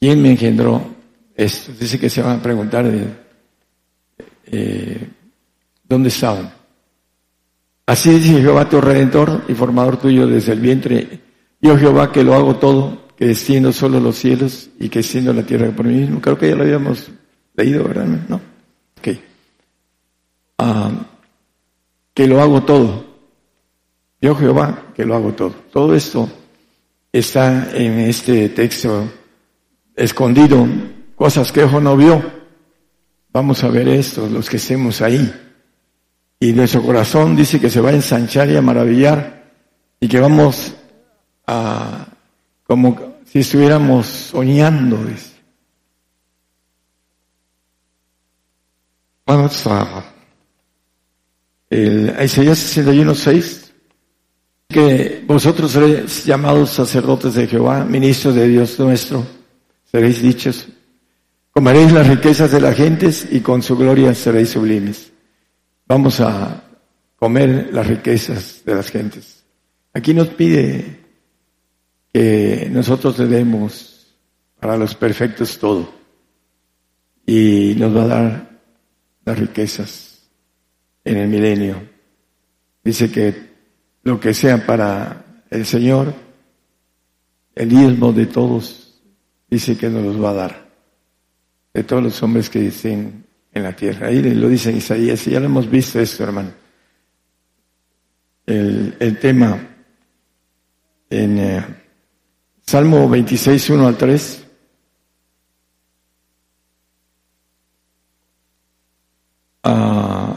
¿Quién 0.00 0.22
me 0.22 0.30
engendró 0.30 0.94
esto? 1.34 1.72
Dice 1.72 1.98
que 1.98 2.08
se 2.08 2.22
van 2.22 2.38
a 2.38 2.42
preguntar 2.42 2.88
de, 2.88 3.08
eh, 4.46 5.10
dónde 5.82 6.10
estaban. 6.10 6.52
Así 7.86 8.10
dice 8.10 8.40
Jehová 8.40 8.68
tu 8.68 8.80
redentor 8.80 9.44
y 9.48 9.54
formador 9.54 9.96
tuyo 9.96 10.28
desde 10.28 10.52
el 10.52 10.60
vientre. 10.60 11.20
Yo 11.60 11.76
Jehová 11.76 12.12
que 12.12 12.22
lo 12.22 12.34
hago 12.34 12.56
todo 12.56 13.07
que 13.18 13.26
desciendo 13.26 13.72
solo 13.72 13.98
los 13.98 14.16
cielos 14.16 14.70
y 14.78 14.88
que 14.88 15.00
desciendo 15.00 15.32
la 15.32 15.42
tierra 15.42 15.72
por 15.72 15.84
mí 15.84 15.94
mismo. 15.94 16.20
Creo 16.20 16.38
que 16.38 16.48
ya 16.48 16.54
lo 16.54 16.62
habíamos 16.62 17.10
leído, 17.56 17.82
¿verdad? 17.82 18.06
¿No? 18.28 18.36
Ok. 18.96 19.08
Ah, 20.58 20.92
que 22.14 22.28
lo 22.28 22.40
hago 22.40 22.62
todo. 22.62 23.04
Yo 24.20 24.36
Jehová, 24.36 24.84
que 24.94 25.04
lo 25.04 25.16
hago 25.16 25.32
todo. 25.32 25.50
Todo 25.72 25.96
esto 25.96 26.30
está 27.12 27.76
en 27.76 27.98
este 27.98 28.50
texto 28.50 29.10
escondido, 29.96 30.64
cosas 31.16 31.50
que 31.50 31.64
ojo 31.64 31.80
no 31.80 31.96
vio. 31.96 32.22
Vamos 33.32 33.64
a 33.64 33.68
ver 33.68 33.88
esto, 33.88 34.28
los 34.28 34.48
que 34.48 34.58
estemos 34.58 35.02
ahí. 35.02 35.28
Y 36.38 36.52
nuestro 36.52 36.82
corazón 36.82 37.34
dice 37.34 37.60
que 37.60 37.68
se 37.68 37.80
va 37.80 37.90
a 37.90 37.94
ensanchar 37.94 38.48
y 38.48 38.56
a 38.56 38.62
maravillar 38.62 39.50
y 39.98 40.06
que 40.06 40.20
vamos 40.20 40.72
a 41.48 42.06
como 42.68 43.07
si 43.30 43.40
estuviéramos 43.40 44.06
soñando. 44.06 44.98
Vamos 49.26 49.66
a 49.66 50.14
el 51.70 52.16
Isaías 52.24 52.58
61, 52.58 53.14
6, 53.14 53.74
que 54.68 55.24
vosotros 55.26 55.70
seréis 55.72 56.24
llamados 56.24 56.70
sacerdotes 56.70 57.34
de 57.34 57.46
Jehová, 57.46 57.84
ministros 57.84 58.34
de 58.34 58.48
Dios 58.48 58.78
nuestro, 58.78 59.26
seréis 59.84 60.22
dichos, 60.22 60.66
comeréis 61.50 61.92
las 61.92 62.06
riquezas 62.06 62.50
de 62.50 62.60
las 62.60 62.74
gentes 62.74 63.28
y 63.30 63.40
con 63.40 63.62
su 63.62 63.76
gloria 63.76 64.14
seréis 64.14 64.50
sublimes. 64.50 65.12
Vamos 65.86 66.20
a 66.20 66.64
comer 67.16 67.68
las 67.72 67.86
riquezas 67.86 68.62
de 68.64 68.74
las 68.74 68.90
gentes. 68.90 69.44
Aquí 69.92 70.14
nos 70.14 70.28
pide 70.28 70.97
que 72.12 72.68
nosotros 72.70 73.18
le 73.18 73.26
demos 73.26 74.16
para 74.58 74.76
los 74.76 74.94
perfectos 74.94 75.58
todo 75.58 75.92
y 77.26 77.74
nos 77.76 77.96
va 77.96 78.02
a 78.04 78.06
dar 78.06 78.60
las 79.24 79.38
riquezas 79.38 80.28
en 81.04 81.18
el 81.18 81.28
milenio. 81.28 81.88
Dice 82.82 83.10
que 83.10 83.48
lo 84.02 84.18
que 84.18 84.32
sea 84.32 84.64
para 84.64 85.42
el 85.50 85.66
Señor, 85.66 86.14
el 87.54 87.68
diezmo 87.68 88.12
de 88.12 88.26
todos, 88.26 89.00
dice 89.50 89.76
que 89.76 89.90
nos 89.90 90.02
los 90.02 90.22
va 90.22 90.30
a 90.30 90.34
dar, 90.34 90.68
de 91.74 91.82
todos 91.84 92.02
los 92.02 92.22
hombres 92.22 92.48
que 92.48 92.60
dicen 92.60 93.26
en 93.52 93.62
la 93.62 93.76
tierra. 93.76 94.08
Ahí 94.08 94.22
lo 94.22 94.48
dice 94.48 94.72
Isaías, 94.72 95.26
y 95.26 95.32
ya 95.32 95.40
lo 95.40 95.46
hemos 95.46 95.70
visto 95.70 96.00
esto, 96.00 96.24
hermano. 96.24 96.52
El, 98.46 98.96
el 98.98 99.18
tema 99.18 99.76
en 101.10 101.38
eh, 101.38 101.64
Salmo 102.68 103.08
26, 103.08 103.70
1 103.70 103.86
al 103.86 103.96
3. 103.96 104.46
Uh, 109.64 110.34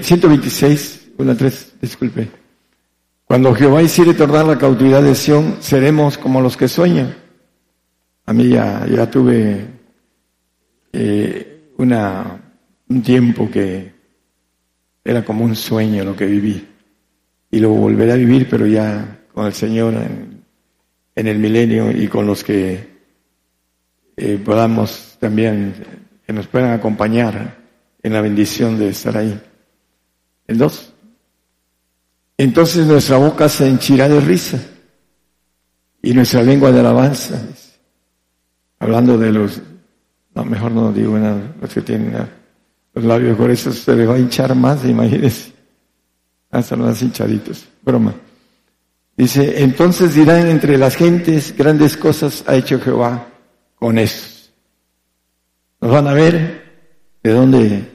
126, 0.00 1.10
1 1.18 1.30
al 1.32 1.36
3, 1.36 1.74
disculpe. 1.80 2.30
Cuando 3.24 3.52
Jehová 3.52 3.82
hiciere 3.82 4.14
tornar 4.14 4.46
la 4.46 4.58
cautividad 4.58 5.02
de 5.02 5.16
Sión, 5.16 5.56
seremos 5.58 6.18
como 6.18 6.40
los 6.40 6.56
que 6.56 6.68
sueñan. 6.68 7.16
A 8.26 8.32
mí 8.32 8.50
ya, 8.50 8.86
ya 8.86 9.10
tuve 9.10 9.66
eh, 10.92 11.72
una, 11.78 12.54
un 12.90 13.02
tiempo 13.02 13.50
que 13.50 13.92
era 15.02 15.24
como 15.24 15.44
un 15.44 15.56
sueño 15.56 16.04
lo 16.04 16.14
que 16.14 16.26
viví. 16.26 16.64
Y 17.50 17.58
lo 17.58 17.70
volveré 17.70 18.12
a 18.12 18.16
vivir, 18.16 18.46
pero 18.48 18.68
ya 18.68 19.24
con 19.34 19.46
el 19.46 19.52
Señor 19.52 19.94
en, 19.94 20.31
en 21.14 21.26
el 21.26 21.38
milenio 21.38 21.90
y 21.90 22.08
con 22.08 22.26
los 22.26 22.42
que 22.42 22.92
eh, 24.16 24.40
podamos 24.44 25.16
también, 25.18 25.74
que 26.26 26.32
nos 26.32 26.46
puedan 26.46 26.72
acompañar 26.72 27.58
en 28.02 28.12
la 28.12 28.20
bendición 28.20 28.78
de 28.78 28.88
estar 28.88 29.16
ahí. 29.16 29.40
El 30.46 30.58
dos. 30.58 30.92
Entonces 32.36 32.86
nuestra 32.86 33.18
boca 33.18 33.48
se 33.48 33.68
henchirá 33.68 34.08
de 34.08 34.20
risa 34.20 34.58
y 36.02 36.12
nuestra 36.12 36.42
lengua 36.42 36.72
de 36.72 36.80
alabanza. 36.80 37.40
Hablando 38.78 39.16
de 39.16 39.32
los, 39.32 39.62
no, 40.34 40.44
mejor 40.44 40.72
no 40.72 40.92
digo 40.92 41.18
nada, 41.18 41.54
los 41.60 41.72
que 41.72 41.82
tienen 41.82 42.26
los 42.94 43.04
labios 43.04 43.38
eso 43.50 43.72
se 43.72 43.96
les 43.96 44.08
va 44.08 44.14
a 44.14 44.18
hinchar 44.18 44.54
más, 44.54 44.84
imagínense. 44.84 45.52
Hasta 46.50 46.76
los 46.76 46.88
más 46.88 47.02
hinchaditos. 47.02 47.66
Broma. 47.82 48.14
Dice, 49.16 49.62
entonces 49.62 50.14
dirán 50.14 50.46
entre 50.48 50.78
las 50.78 50.96
gentes, 50.96 51.54
grandes 51.56 51.96
cosas 51.96 52.44
ha 52.46 52.56
hecho 52.56 52.80
Jehová 52.80 53.28
con 53.74 53.98
estos. 53.98 54.52
Nos 55.80 55.90
van 55.90 56.06
a 56.06 56.14
ver 56.14 56.62
de 57.22 57.30
dónde 57.30 57.90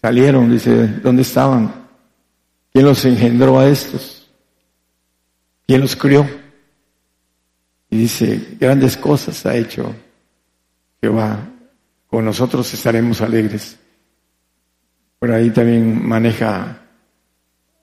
salieron, 0.00 0.50
dice, 0.50 0.88
dónde 1.02 1.22
estaban, 1.22 1.88
quién 2.72 2.84
los 2.84 3.04
engendró 3.04 3.60
a 3.60 3.68
estos, 3.68 4.28
quién 5.66 5.80
los 5.82 5.94
crió. 5.94 6.28
Y 7.90 7.98
dice, 7.98 8.56
grandes 8.58 8.96
cosas 8.96 9.46
ha 9.46 9.54
hecho 9.54 9.94
Jehová, 11.00 11.48
con 12.08 12.24
nosotros 12.24 12.72
estaremos 12.74 13.20
alegres. 13.20 13.78
Por 15.18 15.30
ahí 15.30 15.50
también 15.50 16.06
maneja 16.06 16.82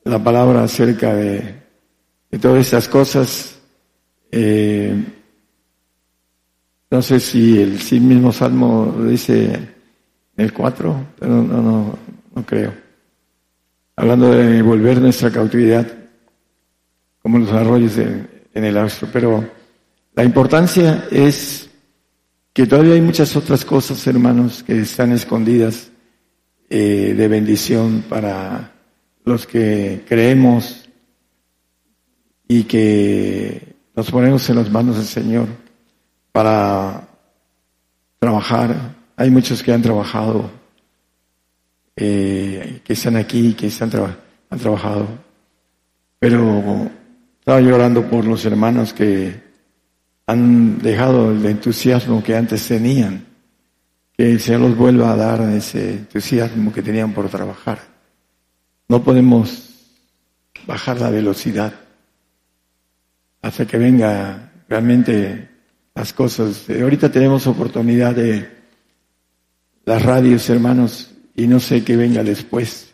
la 0.04 0.24
palabra 0.24 0.64
acerca 0.64 1.14
de, 1.14 1.65
de 2.36 2.40
todas 2.40 2.66
estas 2.66 2.90
cosas. 2.90 3.56
Eh, 4.30 4.94
no 6.92 7.02
sé 7.02 7.18
si 7.22 7.62
el 7.62 7.80
sí 7.80 7.98
mismo 8.02 8.34
Salmo 8.34 8.94
lo 8.98 9.06
dice 9.06 9.58
el 10.36 10.52
4, 10.52 11.08
pero 11.18 11.32
no, 11.42 11.62
no, 11.62 11.98
no 12.36 12.46
creo. 12.46 12.74
Hablando 13.96 14.32
de 14.32 14.62
volver 14.62 15.00
nuestra 15.00 15.32
cautividad 15.32 15.88
como 17.22 17.40
los 17.40 17.54
arroyos 17.54 17.96
de- 17.96 18.26
en 18.54 18.66
el 18.66 18.78
astro. 18.80 19.08
Pero 19.14 19.50
la 20.14 20.26
importancia 20.26 21.08
es 21.10 21.70
que 22.52 22.68
todavía 22.68 22.96
hay 22.96 23.02
muchas 23.02 23.34
otras 23.38 23.64
cosas, 23.64 24.06
hermanos, 24.08 24.62
que 24.62 24.82
están 24.82 25.14
escondidas 25.14 25.90
eh, 26.70 27.14
de 27.18 27.28
bendición 27.30 28.04
para 28.10 28.74
los 29.24 29.48
que 29.48 30.04
creemos 30.06 30.85
y 32.48 32.64
que 32.64 33.76
nos 33.96 34.12
ponemos 34.12 34.48
en 34.50 34.56
las 34.58 34.70
manos 34.70 34.98
del 34.98 35.06
Señor 35.06 35.48
para 36.32 37.08
trabajar. 38.20 38.96
Hay 39.16 39.30
muchos 39.30 39.64
que 39.64 39.72
han 39.72 39.82
trabajado, 39.82 40.50
eh, 41.96 42.82
que 42.84 42.94
están 42.94 43.16
aquí, 43.16 43.54
que 43.54 43.68
están 43.68 43.92
han 44.50 44.60
trabajado, 44.60 45.08
pero 46.20 46.92
estaba 47.40 47.62
llorando 47.62 48.04
por 48.10 48.26
los 48.26 48.46
hermanos 48.46 48.94
que 48.94 49.44
han 50.28 50.80
dejado 50.80 51.32
el 51.32 51.46
entusiasmo 51.46 52.24
que 52.24 52.36
antes 52.36 52.68
tenían, 52.68 53.26
que 54.18 54.32
el 54.32 54.40
Señor 54.40 54.62
los 54.62 54.78
vuelva 54.78 55.14
a 55.14 55.16
dar 55.16 55.42
ese 55.54 55.94
entusiasmo 55.94 56.74
que 56.74 56.82
tenían 56.82 57.14
por 57.14 57.30
trabajar. 57.30 57.80
No 58.88 59.04
podemos 59.04 59.70
bajar 60.68 61.00
la 61.00 61.10
velocidad 61.10 61.85
hasta 63.46 63.68
que 63.68 63.78
venga 63.78 64.52
realmente 64.68 65.48
las 65.94 66.14
cosas. 66.14 66.68
Eh, 66.68 66.82
Ahorita 66.82 67.12
tenemos 67.12 67.46
oportunidad 67.46 68.16
de 68.16 68.50
las 69.86 70.02
radios, 70.02 70.50
hermanos, 70.50 71.12
y 71.36 71.46
no 71.46 71.60
sé 71.60 71.84
qué 71.84 71.96
venga 71.96 72.24
después. 72.24 72.92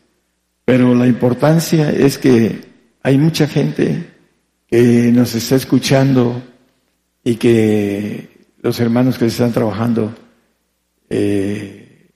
Pero 0.65 0.93
la 0.93 1.07
importancia 1.07 1.89
es 1.89 2.17
que 2.17 2.65
hay 3.01 3.17
mucha 3.17 3.47
gente 3.47 4.09
que 4.67 5.09
nos 5.13 5.33
está 5.35 5.55
escuchando 5.55 6.41
y 7.23 7.35
que 7.35 8.27
los 8.61 8.77
hermanos 8.81 9.17
que 9.17 9.27
están 9.27 9.53
trabajando, 9.53 10.13
eh, 11.09 12.09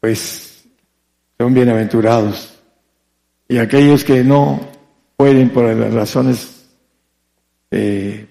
pues 0.00 0.64
son 1.38 1.54
bienaventurados. 1.54 2.58
Y 3.48 3.58
aquellos 3.58 4.02
que 4.02 4.24
no 4.24 4.68
pueden 5.16 5.50
por 5.50 5.72
las 5.72 5.94
razones 5.94 6.55
eh, 7.76 8.26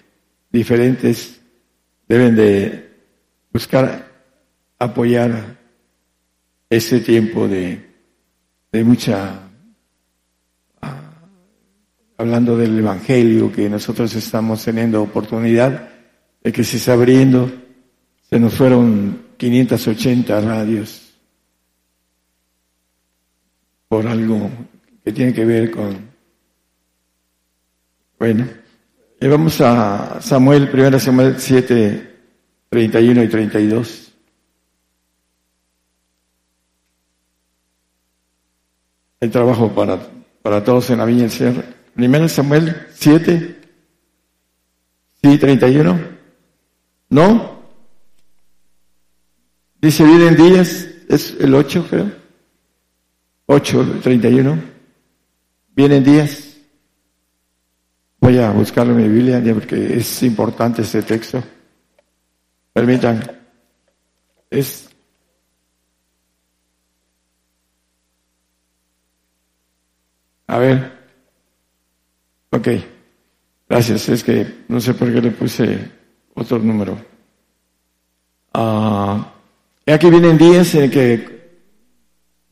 diferentes, 0.52 1.40
deben 2.08 2.36
de 2.36 2.90
buscar 3.54 4.12
apoyar 4.80 5.58
ese 6.68 7.00
tiempo 7.00 7.48
de, 7.48 7.80
de 8.72 8.84
mucha, 8.84 9.40
ah, 10.82 11.12
hablando 12.18 12.58
del 12.58 12.80
Evangelio, 12.80 13.52
que 13.52 13.70
nosotros 13.70 14.16
estamos 14.16 14.66
teniendo 14.66 15.04
oportunidad 15.04 15.90
de 16.44 16.52
que 16.52 16.64
se 16.64 16.78
está 16.78 16.94
abriendo, 16.94 17.52
se 18.28 18.40
nos 18.40 18.56
fueron 18.56 19.26
580 19.38 20.42
radios 20.42 21.14
por 23.88 24.08
algo 24.08 24.50
que 25.04 25.12
tiene 25.12 25.34
que 25.34 25.46
ver 25.46 25.70
con, 25.70 26.10
bueno, 28.18 28.65
y 29.20 29.28
vamos 29.28 29.60
a 29.62 30.20
Samuel, 30.22 30.70
1 30.72 31.00
Samuel 31.00 31.36
7, 31.40 32.16
31 32.70 33.24
y 33.24 33.28
32. 33.28 34.14
Hay 39.22 39.30
trabajo 39.30 39.74
para, 39.74 40.00
para 40.42 40.64
todos 40.64 40.90
en 40.90 40.98
la 41.00 41.06
viña 41.06 41.22
del 41.22 41.32
Señor. 41.32 41.64
1 41.96 42.30
Samuel 42.30 42.88
7, 42.94 43.62
sí, 45.24 45.38
31. 45.38 46.00
¿No? 47.10 47.56
Dice, 49.82 50.04
vienen 50.04 50.36
días, 50.36 50.88
es 51.08 51.36
el 51.40 51.56
8 51.56 51.88
creo. 51.90 52.12
8, 53.46 54.00
31. 54.04 54.60
Vienen 55.76 56.04
días. 56.04 56.45
Voy 58.26 58.40
a 58.40 58.50
buscarlo 58.50 58.94
en 58.94 59.04
mi 59.04 59.08
Biblia 59.08 59.40
porque 59.54 59.98
es 59.98 60.24
importante 60.24 60.82
este 60.82 61.04
texto. 61.04 61.44
Permitan. 62.74 63.22
Es 64.50 64.90
A 70.48 70.58
ver. 70.58 70.92
Ok. 72.50 72.68
Gracias. 73.70 74.10
Es 74.10 74.24
que 74.24 74.64
no 74.70 74.82
sé 74.82 74.96
por 74.96 75.14
qué 75.14 75.22
le 75.22 75.30
puse 75.30 75.92
otro 76.34 76.58
número. 76.58 76.98
Ah, 78.56 79.34
y 79.86 79.92
aquí 79.92 80.10
vienen 80.10 80.40
días 80.40 80.74
en 80.74 80.90
que 80.90 81.60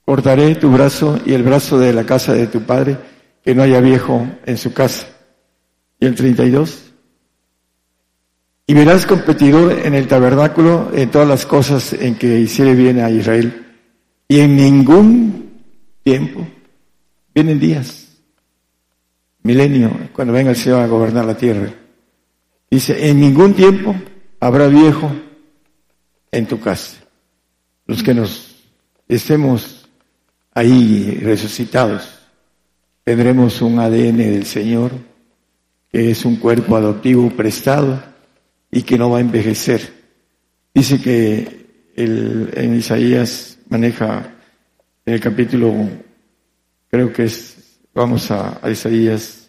cortaré 0.05 0.53
tu 0.53 0.69
brazo 0.69 1.19
y 1.25 1.33
el 1.33 1.41
brazo 1.41 1.79
de 1.79 1.93
la 1.93 2.05
casa 2.05 2.33
de 2.33 2.45
tu 2.45 2.61
padre, 2.61 2.95
que 3.43 3.55
no 3.55 3.63
haya 3.63 3.79
viejo 3.79 4.23
en 4.45 4.55
su 4.55 4.71
casa. 4.71 5.12
Y 6.03 6.05
el 6.05 6.15
32. 6.15 6.91
Y 8.67 8.73
verás 8.73 9.05
competidor 9.05 9.71
en 9.71 9.93
el 9.93 10.05
tabernáculo 10.05 10.91
en 10.93 11.09
todas 11.09 11.25
las 11.25 11.45
cosas 11.45 11.93
en 11.93 12.15
que 12.15 12.41
hiciere 12.41 12.75
bien 12.75 12.99
a 12.99 13.09
Israel. 13.09 13.73
Y 14.27 14.41
en 14.41 14.57
ningún 14.57 15.61
tiempo 16.03 16.45
vienen 17.33 17.57
días, 17.57 18.17
milenio, 19.43 19.97
cuando 20.11 20.33
venga 20.33 20.49
el 20.49 20.57
Señor 20.57 20.81
a 20.81 20.87
gobernar 20.87 21.23
la 21.23 21.37
tierra. 21.37 21.73
Dice, 22.69 23.09
en 23.09 23.21
ningún 23.21 23.53
tiempo 23.53 23.95
habrá 24.41 24.67
viejo 24.67 25.09
en 26.33 26.45
tu 26.47 26.59
casa. 26.59 26.97
Los 27.87 28.03
que 28.03 28.13
nos 28.13 28.57
estemos 29.07 29.87
ahí 30.53 31.21
resucitados, 31.23 32.09
tendremos 33.05 33.61
un 33.61 33.79
ADN 33.79 34.17
del 34.17 34.45
Señor, 34.45 35.12
es 35.93 36.25
un 36.25 36.37
cuerpo 36.37 36.75
adoptivo 36.75 37.29
prestado 37.29 38.03
y 38.71 38.81
que 38.81 38.97
no 38.97 39.11
va 39.11 39.19
a 39.19 39.21
envejecer. 39.21 39.81
Dice 40.73 40.99
que 40.99 41.91
el, 41.95 42.49
en 42.55 42.75
Isaías 42.75 43.59
maneja 43.69 44.33
en 45.05 45.13
el 45.13 45.19
capítulo, 45.19 45.71
creo 46.89 47.13
que 47.13 47.25
es, 47.25 47.77
vamos 47.93 48.31
a, 48.31 48.59
Isaías, 48.69 49.39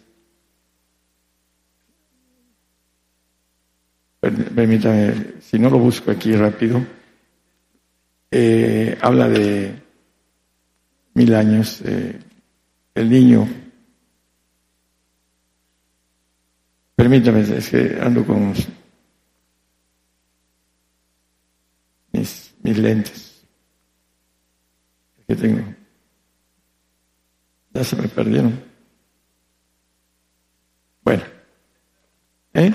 Per- 4.19 4.55
permítame, 4.55 5.33
si 5.39 5.59
no 5.59 5.69
lo 5.69 5.77
busco 5.77 6.09
aquí 6.11 6.31
rápido, 6.35 6.83
eh, 8.31 8.97
habla 9.01 9.29
de 9.29 9.81
mil 11.13 11.33
años, 11.35 11.81
eh, 11.85 12.19
el 12.95 13.09
niño, 13.09 13.47
permítame, 17.05 17.41
es 17.41 17.69
que 17.69 17.99
ando 18.01 18.25
con 18.25 18.51
mis, 22.11 22.55
mis 22.63 22.77
lentes 22.79 23.45
que 25.27 25.35
tengo. 25.35 25.61
Ya 27.75 27.83
se 27.83 27.95
me 27.95 28.07
perdieron. 28.07 28.59
Bueno. 31.03 31.21
¿Eh? 32.55 32.73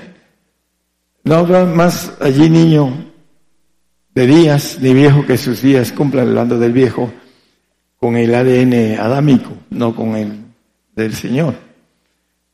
No 1.25 1.35
habrá 1.35 1.65
más 1.65 2.13
allí 2.21 2.49
niño 2.49 3.13
de 4.15 4.27
días 4.29 4.79
ni 4.81 4.95
viejo 4.95 5.27
que 5.27 5.39
sus 5.39 5.61
días 5.61 5.91
cumplan 5.91 6.29
hablando 6.29 6.57
del 6.57 6.73
viejo 6.73 7.13
con 7.97 8.17
el 8.17 8.33
ADN 8.33 9.01
adámico, 9.01 9.51
no 9.71 9.97
con 9.97 10.15
el 10.15 10.45
del 10.95 11.15
Señor. 11.15 11.70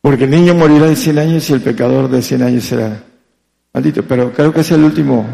Porque 0.07 0.23
el 0.23 0.31
niño 0.31 0.55
morirá 0.55 0.87
de 0.87 0.95
100 0.95 1.19
años 1.19 1.51
y 1.51 1.53
el 1.53 1.61
pecador 1.61 2.09
de 2.09 2.23
100 2.23 2.43
años 2.45 2.63
será 2.63 3.03
maldito. 3.73 4.05
Pero 4.07 4.33
creo 4.33 4.53
que 4.53 4.61
es 4.61 4.71
el 4.71 4.85
último 4.85 5.27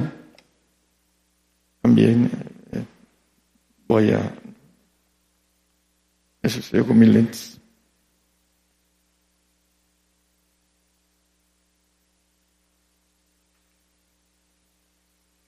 también 1.83 2.31
eh, 2.73 2.83
voy 3.87 4.13
a... 4.13 4.35
Eso 6.41 6.63
se 6.63 6.83
con 6.83 6.99
mis 6.99 7.11
lentes. 7.11 7.61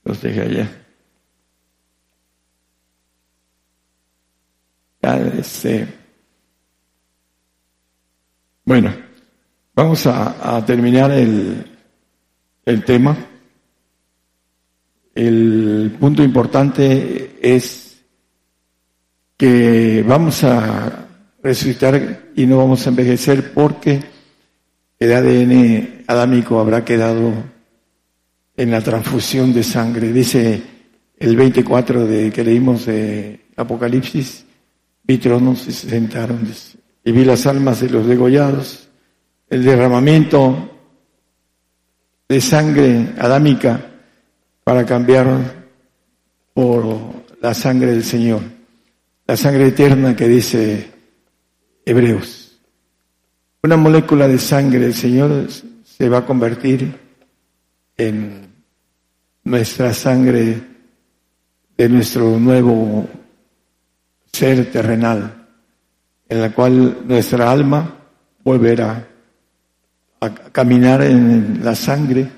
Los 0.05 0.21
dejé 0.21 0.43
allá. 0.43 0.71
Ya, 5.01 5.17
este, 5.39 5.89
bueno, 8.67 9.04
vamos 9.75 10.07
a, 10.07 10.65
terminar 10.65 11.11
el, 11.11 11.65
el 12.65 12.85
tema. 12.85 13.17
El 15.15 15.97
punto 15.99 16.23
importante 16.23 17.39
es 17.41 18.03
que 19.37 20.05
vamos 20.07 20.43
a 20.45 21.09
resucitar 21.43 22.31
y 22.35 22.47
no 22.47 22.59
vamos 22.59 22.87
a 22.87 22.91
envejecer 22.91 23.53
porque 23.53 24.01
el 24.99 25.13
ADN 25.13 26.05
adámico 26.07 26.59
habrá 26.59 26.85
quedado 26.85 27.33
en 28.57 28.71
la 28.71 28.81
transfusión 28.81 29.53
de 29.53 29.63
sangre. 29.63 30.13
Dice 30.13 30.63
el 31.19 31.37
24 31.37 32.07
de 32.07 32.31
que 32.31 32.45
leímos 32.45 32.87
de 32.87 33.47
Apocalipsis, 33.57 34.45
vi 35.03 35.19
tronos 35.19 35.67
y 35.69 35.73
se 35.73 35.91
sentaron 35.91 36.49
y 37.05 37.13
vi 37.13 37.25
las 37.25 37.47
almas 37.47 37.81
de 37.81 37.91
los 37.91 38.07
degollados, 38.07 38.89
el 39.55 39.63
derramamiento 39.63 40.69
de 42.29 42.41
sangre 42.41 43.15
adámica 43.17 43.81
para 44.65 44.85
cambiar 44.85 45.69
por 46.53 46.85
la 47.41 47.55
sangre 47.55 47.93
del 47.93 48.03
Señor, 48.03 48.41
la 49.25 49.37
sangre 49.37 49.69
eterna 49.69 50.17
que 50.17 50.27
dice 50.27 50.91
Hebreos. 51.87 52.59
Una 53.63 53.77
molécula 53.77 54.27
de 54.27 54.41
sangre 54.41 54.81
del 54.81 54.95
Señor 54.95 55.47
se 55.85 56.09
va 56.09 56.19
a 56.19 56.27
convertir 56.27 56.93
en 57.97 58.49
nuestra 59.45 59.95
sangre 59.95 60.63
de 61.77 61.89
nuestro 61.89 62.41
nuevo 62.41 63.09
ser 64.33 64.73
terrenal, 64.73 65.47
en 66.29 66.41
la 66.41 66.53
cual 66.53 67.07
nuestra 67.07 67.53
alma 67.53 68.01
volverá 68.43 69.14
a 70.25 70.35
caminar 70.35 71.03
en 71.03 71.61
la 71.63 71.75
sangre 71.75 72.29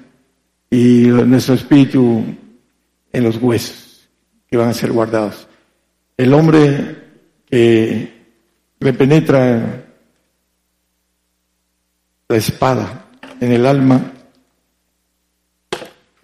y 0.70 1.06
nuestro 1.06 1.54
espíritu 1.54 2.24
en 3.12 3.24
los 3.24 3.36
huesos 3.36 4.08
que 4.48 4.56
van 4.56 4.68
a 4.68 4.74
ser 4.74 4.92
guardados. 4.92 5.48
El 6.16 6.32
hombre 6.34 7.04
que 7.46 8.12
le 8.78 8.92
penetra 8.92 9.84
la 12.28 12.36
espada 12.36 13.06
en 13.40 13.52
el 13.52 13.66
alma, 13.66 14.12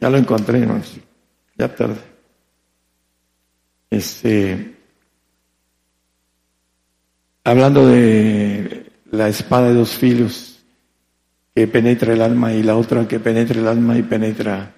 ya 0.01 0.11
lo 0.11 0.19
encontré, 0.19 0.67
¿no? 0.67 0.81
ya 1.57 1.75
tarde. 1.75 2.01
Este, 3.91 4.75
hablando 7.45 7.87
de 7.87 8.91
la 9.11 9.29
espada 9.29 9.69
de 9.69 9.75
dos 9.75 9.91
filos 9.91 10.52
que 11.55 11.67
penetra 11.67 12.15
el 12.15 12.23
alma 12.23 12.53
y 12.53 12.63
la 12.63 12.77
otra 12.77 13.07
que 13.07 13.21
penetra 13.21 13.61
el 13.61 13.69
alma 13.69 13.97
y 13.97 14.03
penetra 14.03 14.75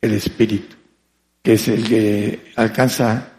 el 0.00 0.12
espíritu, 0.12 0.76
que 1.42 1.54
es 1.54 1.68
el 1.68 1.84
que 1.84 2.52
alcanza 2.56 3.32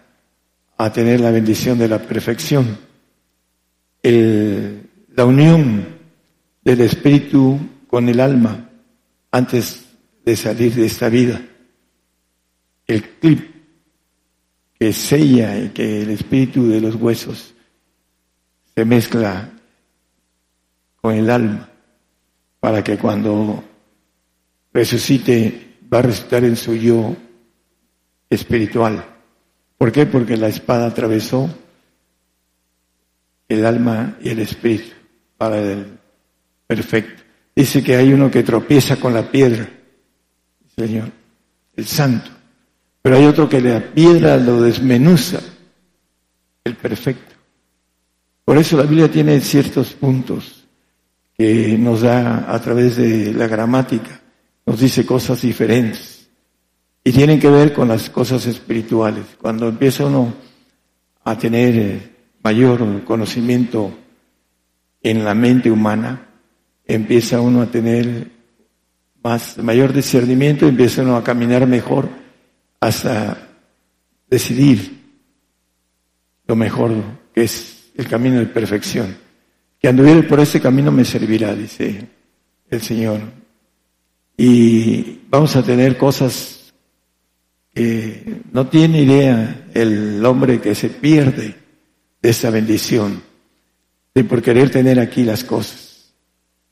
a 0.77 0.91
tener 0.91 1.21
la 1.21 1.31
bendición 1.31 1.77
de 1.77 1.87
la 1.87 1.99
perfección. 1.99 2.77
El, 4.03 4.89
la 5.15 5.25
unión 5.25 5.85
del 6.63 6.81
espíritu 6.81 7.59
con 7.87 8.09
el 8.09 8.19
alma 8.19 8.69
antes 9.31 9.85
de 10.25 10.35
salir 10.35 10.73
de 10.75 10.85
esta 10.85 11.09
vida. 11.09 11.41
El 12.87 13.03
clip 13.03 13.55
que 14.77 14.93
sella 14.93 15.57
y 15.59 15.69
que 15.69 16.01
el 16.01 16.09
espíritu 16.11 16.67
de 16.67 16.81
los 16.81 16.95
huesos 16.95 17.53
se 18.75 18.85
mezcla 18.85 19.49
con 21.01 21.15
el 21.15 21.29
alma 21.29 21.68
para 22.59 22.83
que 22.83 22.97
cuando 22.97 23.63
resucite 24.73 25.77
va 25.91 25.99
a 25.99 26.03
resucitar 26.03 26.43
en 26.43 26.55
su 26.55 26.75
yo 26.75 27.15
espiritual. 28.29 29.03
¿Por 29.77 29.91
qué? 29.91 30.05
Porque 30.05 30.37
la 30.37 30.47
espada 30.47 30.87
atravesó 30.87 31.49
el 33.47 33.65
alma 33.65 34.17
y 34.21 34.29
el 34.29 34.39
espíritu 34.39 34.93
para 35.37 35.59
el 35.59 35.97
perfecto. 36.67 37.23
Dice 37.55 37.83
que 37.83 37.95
hay 37.95 38.13
uno 38.13 38.29
que 38.29 38.43
tropieza 38.43 38.97
con 38.97 39.13
la 39.13 39.29
piedra, 39.29 39.69
Señor, 40.77 41.09
el 41.75 41.85
santo. 41.85 42.29
Pero 43.01 43.15
hay 43.15 43.25
otro 43.25 43.49
que 43.49 43.61
la 43.61 43.81
piedra 43.81 44.37
lo 44.37 44.61
desmenuza, 44.61 45.39
el 46.63 46.75
perfecto. 46.75 47.35
Por 48.45 48.57
eso 48.57 48.77
la 48.77 48.83
Biblia 48.83 49.09
tiene 49.09 49.39
ciertos 49.41 49.93
puntos 49.93 50.58
que 51.39 51.77
nos 51.77 52.01
da 52.01 52.53
a 52.53 52.59
través 52.59 52.97
de 52.97 53.33
la 53.33 53.47
gramática, 53.47 54.19
nos 54.65 54.77
dice 54.77 55.05
cosas 55.05 55.41
diferentes 55.41 56.29
y 57.01 57.13
tienen 57.13 57.39
que 57.39 57.49
ver 57.49 57.71
con 57.71 57.87
las 57.87 58.09
cosas 58.09 58.45
espirituales. 58.45 59.23
Cuando 59.39 59.69
empieza 59.69 60.05
uno 60.05 60.33
a 61.23 61.37
tener 61.37 61.75
eh, 61.77 62.09
mayor 62.43 63.05
conocimiento 63.05 63.89
en 65.01 65.23
la 65.23 65.33
mente 65.33 65.71
humana, 65.71 66.27
empieza 66.85 67.39
uno 67.39 67.61
a 67.61 67.67
tener 67.67 68.29
más, 69.23 69.57
mayor 69.59 69.93
discernimiento, 69.93 70.67
empieza 70.67 71.03
uno 71.03 71.15
a 71.15 71.23
caminar 71.23 71.65
mejor 71.67 72.09
hasta 72.81 73.47
decidir 74.29 75.05
lo 76.47 76.57
mejor 76.57 76.91
que 77.33 77.43
es 77.43 77.91
el 77.95 78.09
camino 78.09 78.39
de 78.39 78.47
perfección. 78.47 79.28
Que 79.79 79.87
anduviere 79.87 80.23
por 80.23 80.39
ese 80.39 80.59
camino 80.59 80.91
me 80.91 81.05
servirá, 81.05 81.55
dice 81.55 82.07
el 82.69 82.81
Señor. 82.81 83.21
Y 84.37 85.21
vamos 85.29 85.55
a 85.55 85.63
tener 85.63 85.97
cosas 85.97 86.73
que 87.73 88.41
no 88.51 88.67
tiene 88.67 89.03
idea 89.03 89.67
el 89.73 90.23
hombre 90.25 90.59
que 90.59 90.75
se 90.75 90.89
pierde 90.89 91.55
de 92.21 92.29
esa 92.29 92.49
bendición, 92.49 93.21
de 94.13 94.23
por 94.23 94.41
querer 94.41 94.69
tener 94.69 94.99
aquí 94.99 95.23
las 95.23 95.43
cosas, 95.43 96.13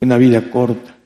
una 0.01 0.17
vida 0.17 0.49
corta 0.49 0.97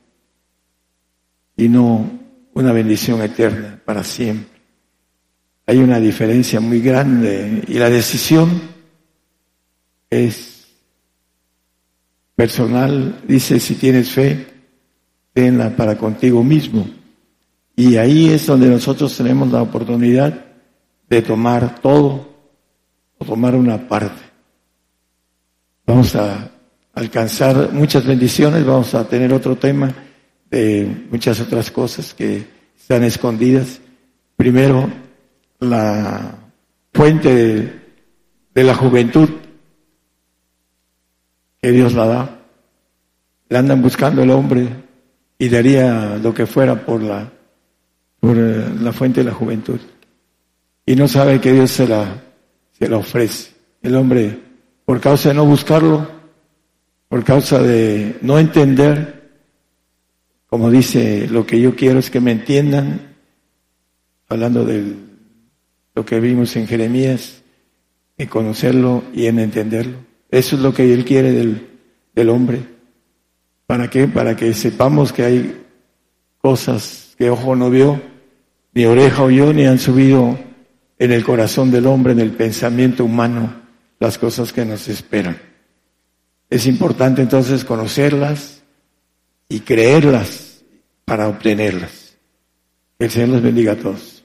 y 1.56 1.70
no 1.70 2.20
una 2.54 2.72
bendición 2.74 3.22
eterna 3.22 3.80
para 3.86 4.04
siempre. 4.04 4.60
Hay 5.68 5.78
una 5.78 6.00
diferencia 6.00 6.60
muy 6.60 6.82
grande 6.82 7.64
y 7.68 7.76
la 7.76 7.90
decisión 7.90 8.62
es 10.10 10.51
personal, 12.42 13.22
dice, 13.28 13.60
si 13.60 13.76
tienes 13.76 14.10
fe, 14.10 14.48
tenla 15.32 15.70
para 15.78 15.96
contigo 15.96 16.44
mismo. 16.44 16.88
Y 17.76 17.98
ahí 17.98 18.32
es 18.32 18.48
donde 18.48 18.68
nosotros 18.68 19.16
tenemos 19.16 19.52
la 19.52 19.62
oportunidad 19.62 20.44
de 21.08 21.22
tomar 21.22 21.80
todo 21.82 22.34
o 23.20 23.26
tomar 23.26 23.54
una 23.54 23.88
parte. 23.88 24.24
Vamos 25.86 26.16
a 26.16 26.50
alcanzar 26.96 27.72
muchas 27.74 28.08
bendiciones, 28.08 28.66
vamos 28.66 28.96
a 28.96 29.08
tener 29.08 29.32
otro 29.32 29.56
tema 29.56 29.94
de 30.50 31.06
muchas 31.12 31.40
otras 31.42 31.70
cosas 31.70 32.12
que 32.16 32.44
están 32.76 33.04
escondidas. 33.04 33.80
Primero, 34.36 34.90
la 35.60 36.40
fuente 36.92 37.36
de, 37.36 37.74
de 38.56 38.64
la 38.64 38.74
juventud 38.74 39.30
que 41.62 41.72
Dios 41.72 41.94
la 41.94 42.06
da. 42.06 42.40
Le 43.50 43.58
andan 43.58 43.82
buscando 43.82 44.24
el 44.24 44.32
hombre 44.32 44.68
y 45.38 45.50
daría 45.50 46.18
lo 46.18 46.34
que 46.34 46.46
fuera 46.46 46.86
por 46.86 47.02
la, 47.02 47.32
por 48.20 48.38
eh, 48.38 48.66
la 48.80 48.92
fuente 48.94 49.22
de 49.22 49.30
la 49.30 49.34
juventud. 49.34 49.80
Y 50.86 50.96
no 50.96 51.08
sabe 51.08 51.40
que 51.40 51.54
Dios 51.54 51.72
se 51.72 51.88
la, 51.88 52.24
se 52.78 52.88
la 52.88 52.98
ofrece. 52.98 53.52
El 53.82 53.96
hombre, 53.96 54.40
por 54.86 55.00
causa 55.00 55.30
de 55.30 55.36
no 55.36 55.46
buscarlo, 55.46 56.08
por 57.08 57.24
causa 57.24 57.62
de 57.62 58.18
no 58.22 58.40
entender, 58.40 59.30
como 60.48 60.70
dice, 60.70 61.28
lo 61.28 61.46
que 61.46 61.60
yo 61.60 61.76
quiero 61.76 62.00
es 62.00 62.10
que 62.10 62.20
me 62.20 62.32
entiendan, 62.32 63.16
hablando 64.28 64.66
de 64.66 64.96
lo 65.94 66.06
que 66.06 66.20
vimos 66.20 66.56
en 66.56 66.68
Jeremías, 66.68 67.42
en 68.18 68.28
conocerlo 68.28 69.04
y 69.14 69.26
en 69.28 69.40
entenderlo. 69.40 70.11
Eso 70.32 70.56
es 70.56 70.62
lo 70.62 70.74
que 70.74 70.94
Él 70.94 71.04
quiere 71.04 71.34
del, 71.34 72.30
hombre. 72.30 72.64
¿Para 73.68 73.90
qué? 73.90 74.08
Para 74.08 74.36
que 74.36 74.54
sepamos 74.54 75.12
que 75.12 75.24
hay 75.24 75.62
cosas 76.40 77.14
que 77.18 77.30
ojo 77.30 77.56
no 77.56 77.70
vio, 77.70 78.02
ni 78.74 78.86
oreja 78.86 79.24
oyó, 79.24 79.52
ni 79.52 79.66
han 79.66 79.78
subido 79.78 80.40
en 80.98 81.12
el 81.12 81.24
corazón 81.24 81.70
del 81.70 81.86
hombre, 81.86 82.14
en 82.14 82.22
el 82.22 82.32
pensamiento 82.32 83.04
humano, 83.04 83.62
las 84.00 84.18
cosas 84.18 84.54
que 84.54 84.64
nos 84.64 84.88
esperan. 84.88 85.38
Es 86.50 86.66
importante 86.66 87.22
entonces 87.22 87.66
conocerlas 87.66 88.64
y 89.50 89.60
creerlas 89.60 90.64
para 91.04 91.28
obtenerlas. 91.28 92.18
Que 92.98 93.06
el 93.06 93.12
Señor 93.12 93.30
los 93.30 93.42
bendiga 93.42 93.74
a 93.74 93.78
todos. 93.78 94.24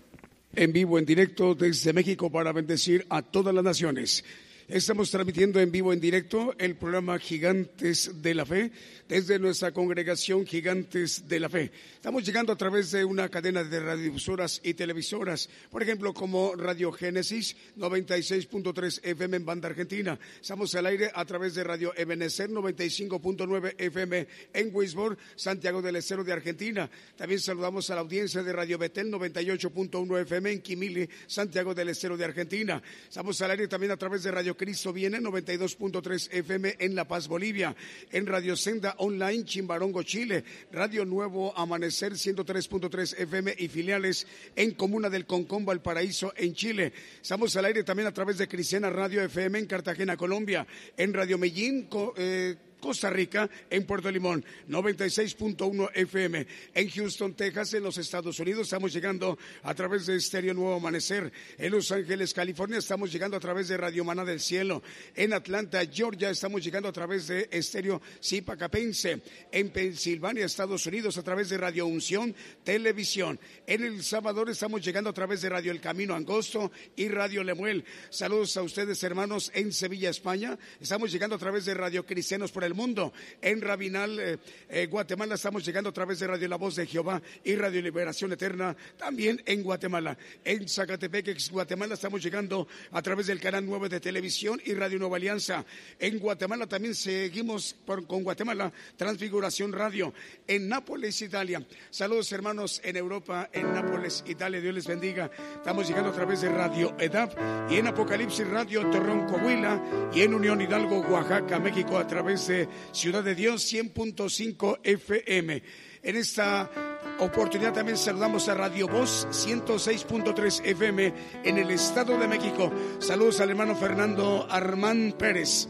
En 0.54 0.72
vivo, 0.72 0.98
en 0.98 1.04
directo 1.04 1.54
desde 1.54 1.92
México 1.92 2.30
para 2.30 2.52
bendecir 2.52 3.06
a 3.10 3.22
todas 3.22 3.54
las 3.54 3.64
naciones. 3.64 4.24
Estamos 4.68 5.12
transmitiendo 5.12 5.60
en 5.60 5.70
vivo, 5.70 5.92
en 5.92 6.00
directo, 6.00 6.52
el 6.58 6.74
programa 6.74 7.20
Gigantes 7.20 8.20
de 8.20 8.34
la 8.34 8.44
Fe 8.44 8.72
desde 9.08 9.38
nuestra 9.38 9.70
congregación 9.70 10.44
Gigantes 10.44 11.28
de 11.28 11.38
la 11.38 11.48
Fe. 11.48 11.70
Estamos 11.94 12.24
llegando 12.24 12.52
a 12.52 12.56
través 12.56 12.90
de 12.90 13.04
una 13.04 13.28
cadena 13.28 13.62
de 13.62 13.78
radiodifusoras 13.78 14.60
y 14.64 14.74
televisoras, 14.74 15.48
por 15.70 15.84
ejemplo, 15.84 16.12
como 16.12 16.56
Radio 16.56 16.90
Génesis 16.90 17.54
96.3 17.78 19.02
FM 19.04 19.36
en 19.36 19.46
banda 19.46 19.68
argentina. 19.68 20.18
Estamos 20.40 20.74
al 20.74 20.86
aire 20.86 21.12
a 21.14 21.24
través 21.24 21.54
de 21.54 21.62
Radio 21.62 21.92
Ebenezer 21.96 22.50
95.9 22.50 23.74
FM 23.78 24.26
en 24.52 24.70
Wisborne, 24.74 25.16
Santiago 25.36 25.80
del 25.80 25.94
Estero 25.94 26.24
de 26.24 26.32
Argentina. 26.32 26.90
También 27.16 27.38
saludamos 27.38 27.88
a 27.90 27.94
la 27.94 28.00
audiencia 28.00 28.42
de 28.42 28.52
Radio 28.52 28.78
Betel 28.78 29.12
98.1 29.12 30.22
FM 30.22 30.50
en 30.50 30.60
Quimili, 30.60 31.08
Santiago 31.28 31.72
del 31.72 31.90
Estero 31.90 32.16
de 32.16 32.24
Argentina. 32.24 32.82
Estamos 33.08 33.40
al 33.42 33.52
aire 33.52 33.68
también 33.68 33.92
a 33.92 33.96
través 33.96 34.24
de 34.24 34.32
Radio 34.32 34.55
Cristo 34.56 34.92
Viene 34.92 35.18
92.3 35.20 36.28
FM 36.32 36.76
en 36.78 36.94
La 36.94 37.06
Paz, 37.06 37.28
Bolivia. 37.28 37.74
En 38.10 38.26
Radio 38.26 38.56
Senda 38.56 38.94
Online 38.98 39.44
Chimbarongo, 39.44 40.02
Chile. 40.02 40.44
Radio 40.72 41.04
Nuevo 41.04 41.56
Amanecer 41.56 42.12
103.3 42.12 43.18
FM 43.18 43.54
y 43.58 43.68
filiales 43.68 44.26
en 44.54 44.72
Comuna 44.72 45.10
del 45.10 45.26
Concón, 45.26 45.64
Valparaíso, 45.64 46.32
en 46.36 46.54
Chile. 46.54 46.92
Estamos 47.20 47.54
al 47.56 47.64
aire 47.66 47.84
también 47.84 48.08
a 48.08 48.12
través 48.12 48.38
de 48.38 48.48
Cristiana 48.48 48.90
Radio 48.90 49.22
FM 49.22 49.58
en 49.58 49.66
Cartagena, 49.66 50.16
Colombia. 50.16 50.66
En 50.96 51.12
Radio 51.12 51.38
Medellín, 51.38 51.88
eh, 52.16 52.56
Costa 52.86 53.10
Rica, 53.10 53.50
en 53.68 53.84
Puerto 53.84 54.08
Limón, 54.12 54.44
96.1 54.68 55.90
FM. 55.92 56.46
En 56.72 56.88
Houston, 56.88 57.34
Texas, 57.34 57.74
en 57.74 57.82
los 57.82 57.98
Estados 57.98 58.38
Unidos, 58.38 58.68
estamos 58.68 58.92
llegando 58.92 59.36
a 59.64 59.74
través 59.74 60.06
de 60.06 60.14
Estéreo 60.14 60.54
Nuevo 60.54 60.76
Amanecer. 60.76 61.32
En 61.58 61.72
Los 61.72 61.90
Ángeles, 61.90 62.32
California, 62.32 62.78
estamos 62.78 63.10
llegando 63.12 63.36
a 63.36 63.40
través 63.40 63.66
de 63.66 63.76
Radio 63.76 64.04
Maná 64.04 64.24
del 64.24 64.38
Cielo. 64.38 64.84
En 65.16 65.32
Atlanta, 65.32 65.84
Georgia, 65.84 66.30
estamos 66.30 66.62
llegando 66.62 66.88
a 66.88 66.92
través 66.92 67.26
de 67.26 67.48
Estéreo 67.50 68.00
Zipacapense. 68.22 69.20
En 69.50 69.70
Pensilvania, 69.70 70.44
Estados 70.44 70.86
Unidos, 70.86 71.18
a 71.18 71.24
través 71.24 71.48
de 71.48 71.58
Radio 71.58 71.88
Unción 71.88 72.36
Televisión. 72.62 73.40
En 73.66 73.82
El 73.82 74.04
Salvador, 74.04 74.48
estamos 74.48 74.84
llegando 74.84 75.10
a 75.10 75.12
través 75.12 75.42
de 75.42 75.48
Radio 75.48 75.72
El 75.72 75.80
Camino 75.80 76.14
Angosto 76.14 76.70
y 76.94 77.08
Radio 77.08 77.42
Lemuel. 77.42 77.84
Saludos 78.10 78.56
a 78.56 78.62
ustedes, 78.62 79.02
hermanos, 79.02 79.50
en 79.54 79.72
Sevilla, 79.72 80.10
España. 80.10 80.56
Estamos 80.80 81.10
llegando 81.10 81.34
a 81.34 81.40
través 81.40 81.64
de 81.64 81.74
Radio 81.74 82.06
Cristianos 82.06 82.52
por 82.52 82.62
el 82.62 82.75
Mundo. 82.76 83.12
En 83.42 83.60
Rabinal, 83.60 84.20
eh, 84.20 84.38
eh, 84.68 84.86
Guatemala, 84.86 85.34
estamos 85.34 85.64
llegando 85.64 85.90
a 85.90 85.92
través 85.92 86.20
de 86.20 86.26
Radio 86.26 86.46
La 86.46 86.56
Voz 86.56 86.76
de 86.76 86.86
Jehová 86.86 87.20
y 87.42 87.56
Radio 87.56 87.82
Liberación 87.82 88.32
Eterna, 88.32 88.76
también 88.96 89.42
en 89.46 89.62
Guatemala. 89.62 90.16
En 90.44 90.68
Zacatepec, 90.68 91.50
Guatemala, 91.50 91.94
estamos 91.94 92.22
llegando 92.22 92.68
a 92.92 93.02
través 93.02 93.26
del 93.26 93.40
canal 93.40 93.64
9 93.66 93.88
de 93.88 94.00
televisión 94.00 94.60
y 94.64 94.74
Radio 94.74 94.98
Nueva 94.98 95.16
Alianza. 95.16 95.64
En 95.98 96.18
Guatemala 96.18 96.66
también 96.66 96.94
seguimos 96.94 97.76
con 98.06 98.22
Guatemala, 98.22 98.72
Transfiguración 98.96 99.72
Radio. 99.72 100.12
En 100.46 100.68
Nápoles, 100.68 101.20
Italia. 101.22 101.66
Saludos, 101.90 102.30
hermanos, 102.32 102.80
en 102.84 102.96
Europa, 102.96 103.48
en 103.52 103.72
Nápoles, 103.72 104.22
Italia. 104.26 104.60
Dios 104.60 104.74
les 104.74 104.86
bendiga. 104.86 105.30
Estamos 105.56 105.88
llegando 105.88 106.10
a 106.10 106.14
través 106.14 106.42
de 106.42 106.50
Radio 106.50 106.94
EDAP 106.98 107.70
y 107.70 107.76
en 107.76 107.86
Apocalipsis 107.86 108.46
Radio 108.46 108.88
Torreón, 108.90 109.26
Coahuila 109.26 110.10
y 110.12 110.22
en 110.22 110.34
Unión 110.34 110.60
Hidalgo, 110.60 111.00
Oaxaca, 111.00 111.58
México, 111.58 111.98
a 111.98 112.06
través 112.06 112.46
de 112.46 112.55
Ciudad 112.92 113.22
de 113.22 113.34
Dios 113.34 113.72
100.5 113.72 114.80
FM. 114.82 115.62
En 116.02 116.16
esta 116.16 116.70
oportunidad 117.18 117.72
también 117.72 117.96
saludamos 117.96 118.48
a 118.48 118.54
Radio 118.54 118.86
Voz 118.88 119.26
106.3 119.30 120.64
FM 120.64 121.14
en 121.44 121.58
el 121.58 121.70
Estado 121.70 122.18
de 122.18 122.28
México. 122.28 122.72
Saludos 122.98 123.40
al 123.40 123.50
hermano 123.50 123.74
Fernando 123.74 124.46
Armán 124.50 125.14
Pérez. 125.18 125.68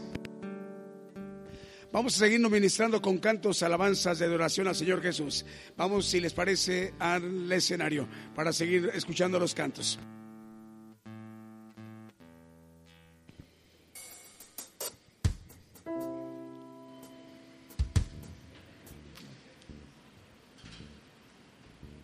Vamos 1.91 2.15
a 2.15 2.19
seguirnos 2.19 2.51
ministrando 2.51 3.01
con 3.01 3.17
cantos, 3.17 3.63
alabanzas 3.63 4.19
de 4.19 4.25
adoración 4.25 4.67
al 4.67 4.75
Señor 4.75 5.01
Jesús. 5.01 5.45
Vamos, 5.77 6.05
si 6.05 6.19
les 6.19 6.33
parece, 6.33 6.93
al 6.99 7.51
escenario 7.51 8.07
para 8.35 8.51
seguir 8.51 8.91
escuchando 8.93 9.39
los 9.39 9.55
cantos. 9.55 9.97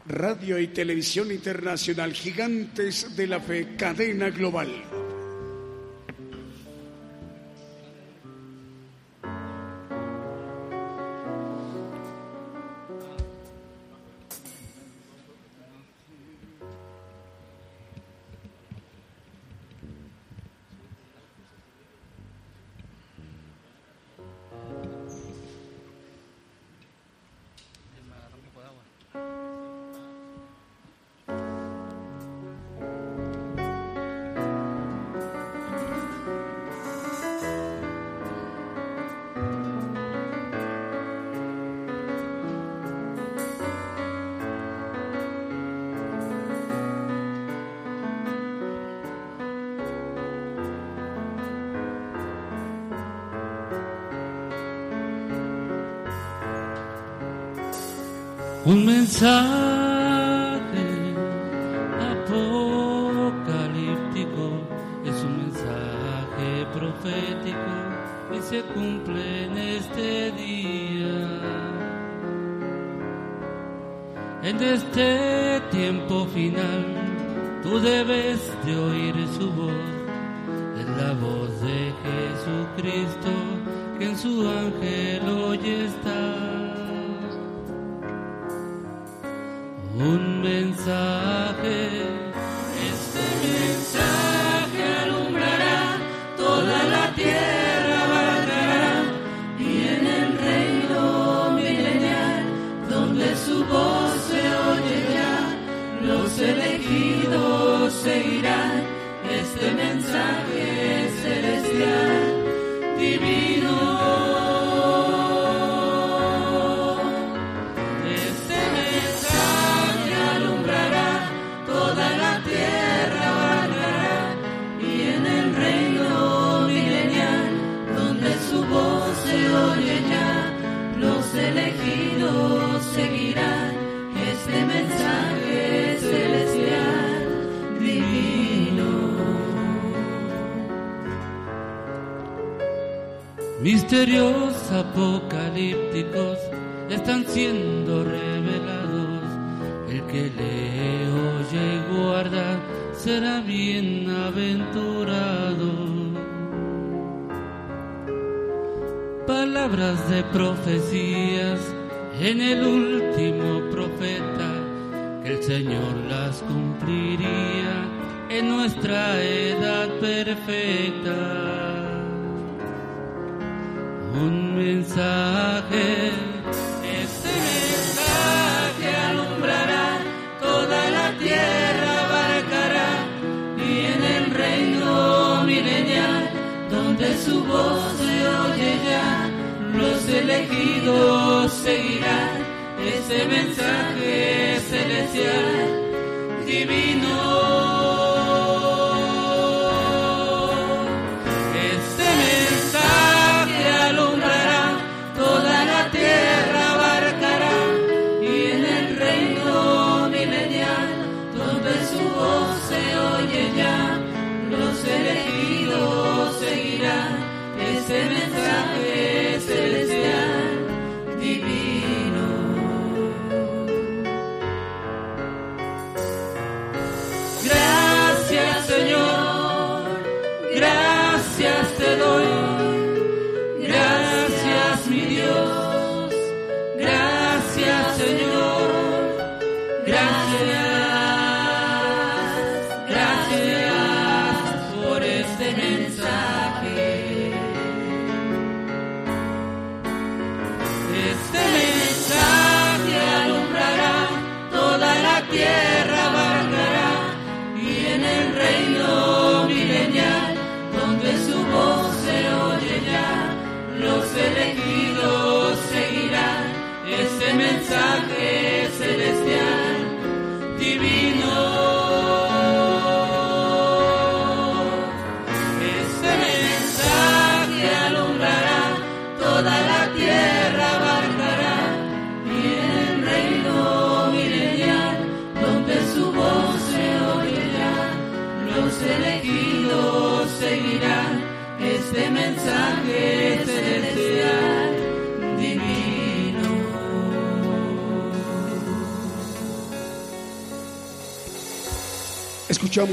Radio 0.07 0.59
y 0.59 0.67
Televisión 0.67 1.31
Internacional, 1.31 2.13
Gigantes 2.13 3.15
de 3.15 3.27
la 3.27 3.39
Fe, 3.39 3.75
cadena 3.77 4.29
global. 4.29 4.69
Un 58.65 58.85
mensaje 58.85 59.33
apocalíptico 62.15 63.43
es 65.03 65.21
un 65.21 65.37
mensaje 65.43 66.65
profético 66.71 67.73
y 68.33 68.39
se 68.41 68.61
cumple 68.73 69.43
en 69.43 69.57
este 69.57 70.31
día. 70.31 71.41
En 74.43 74.61
este 74.61 75.61
tiempo 75.69 76.25
final 76.27 76.85
tú 77.63 77.79
debes 77.79 78.39
de 78.65 78.77
oír 78.77 79.15
su 79.37 79.51
voz, 79.51 79.73
es 80.79 80.87
la 80.87 81.11
voz 81.11 81.49
de 81.59 81.93
Jesucristo 82.05 83.31
que 83.99 84.05
en 84.05 84.17
su 84.17 84.47
ángel 84.47 85.02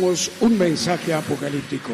Un 0.02 0.56
mensaje 0.56 1.12
apocalíptico. 1.12 1.90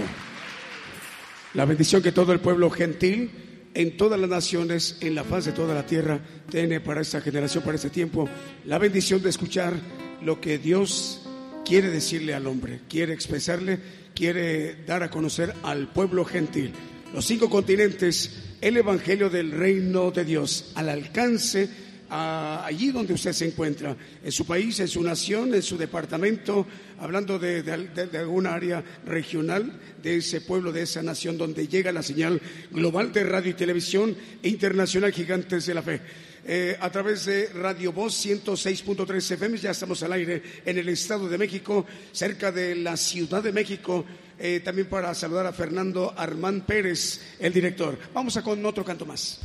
La 1.55 1.65
bendición 1.65 2.01
que 2.03 2.13
todo 2.13 2.33
el 2.33 2.39
pueblo 2.39 2.71
gentil 2.71 3.33
en 3.75 3.97
todas 3.97 4.21
las 4.21 4.31
naciones, 4.31 4.97
en 5.01 5.17
la 5.17 5.25
faz 5.25 5.47
de 5.47 5.51
toda 5.53 5.75
la 5.75 5.87
tierra, 5.87 6.21
tiene 6.49 6.79
para 6.79 7.01
esta 7.01 7.21
generación, 7.21 7.65
para 7.65 7.75
este 7.75 7.91
tiempo, 7.91 8.29
la 8.65 8.79
bendición 8.79 9.21
de 9.23 9.31
escuchar 9.31 9.75
lo 10.23 10.41
que 10.41 10.57
Dios 10.59 11.27
quiere 11.65 11.91
decirle 11.91 12.33
al 12.33 12.47
hombre, 12.47 12.83
quiere 12.89 13.13
expresarle, 13.13 13.81
quiere 14.15 14.85
dar 14.85 15.03
a 15.03 15.11
conocer 15.11 15.53
al 15.65 15.89
pueblo 15.89 16.25
gentil. 16.25 16.73
Los 17.13 17.25
cinco 17.25 17.51
continentes, 17.51 18.55
el 18.61 18.77
Evangelio 18.77 19.31
del 19.31 19.51
Reino 19.51 20.13
de 20.13 20.25
Dios, 20.25 20.71
al 20.77 20.91
alcance 20.91 21.69
allí 22.09 22.91
donde 22.91 23.15
usted 23.15 23.33
se 23.33 23.47
encuentra, 23.47 23.97
en 24.23 24.33
su 24.33 24.45
país, 24.47 24.79
en 24.81 24.89
su 24.89 25.03
nación, 25.03 25.55
en 25.55 25.63
su 25.63 25.77
departamento, 25.77 26.67
hablando 27.01 27.39
de- 27.39 27.63
de 27.63 28.19
alguna 28.19 28.55
área 28.55 28.83
regional 29.05 29.73
de 30.03 30.17
ese 30.17 30.41
pueblo, 30.41 30.73
de 30.73 30.83
esa 30.83 31.03
nación 31.03 31.37
donde 31.37 31.67
llega 31.69 31.91
la 31.93 32.03
señal 32.03 32.41
global 32.71 33.13
de 33.13 33.25
radio 33.25 33.51
y 33.51 33.55
televisión 33.55 34.17
e 34.43 34.49
internacional 34.49 35.13
Gigantes 35.13 35.67
de 35.67 35.75
la 35.75 35.83
Fe. 35.83 36.01
Eh, 36.49 36.77
a 36.81 36.91
través 36.93 37.25
de 37.25 37.49
Radio 37.55 37.93
Voz 37.93 38.15
106.3 38.15 39.33
FM, 39.33 39.59
ya 39.59 39.73
estamos 39.73 40.01
al 40.05 40.13
aire 40.13 40.41
en 40.65 40.79
el 40.79 40.89
Estado 40.89 41.29
de 41.29 41.37
México, 41.39 41.85
cerca 42.13 42.53
de 42.53 42.77
la 42.77 42.97
Ciudad 42.97 43.43
de 43.43 43.51
México. 43.53 44.05
Eh, 44.39 44.61
también 44.63 44.87
para 44.89 45.13
saludar 45.15 45.47
a 45.47 45.53
Fernando 45.53 46.15
Armán 46.17 46.61
Pérez, 46.65 47.21
el 47.41 47.53
director. 47.53 47.99
Vamos 48.15 48.37
a 48.37 48.43
con 48.43 48.65
otro 48.65 48.85
canto 48.85 49.05
más. 49.07 49.41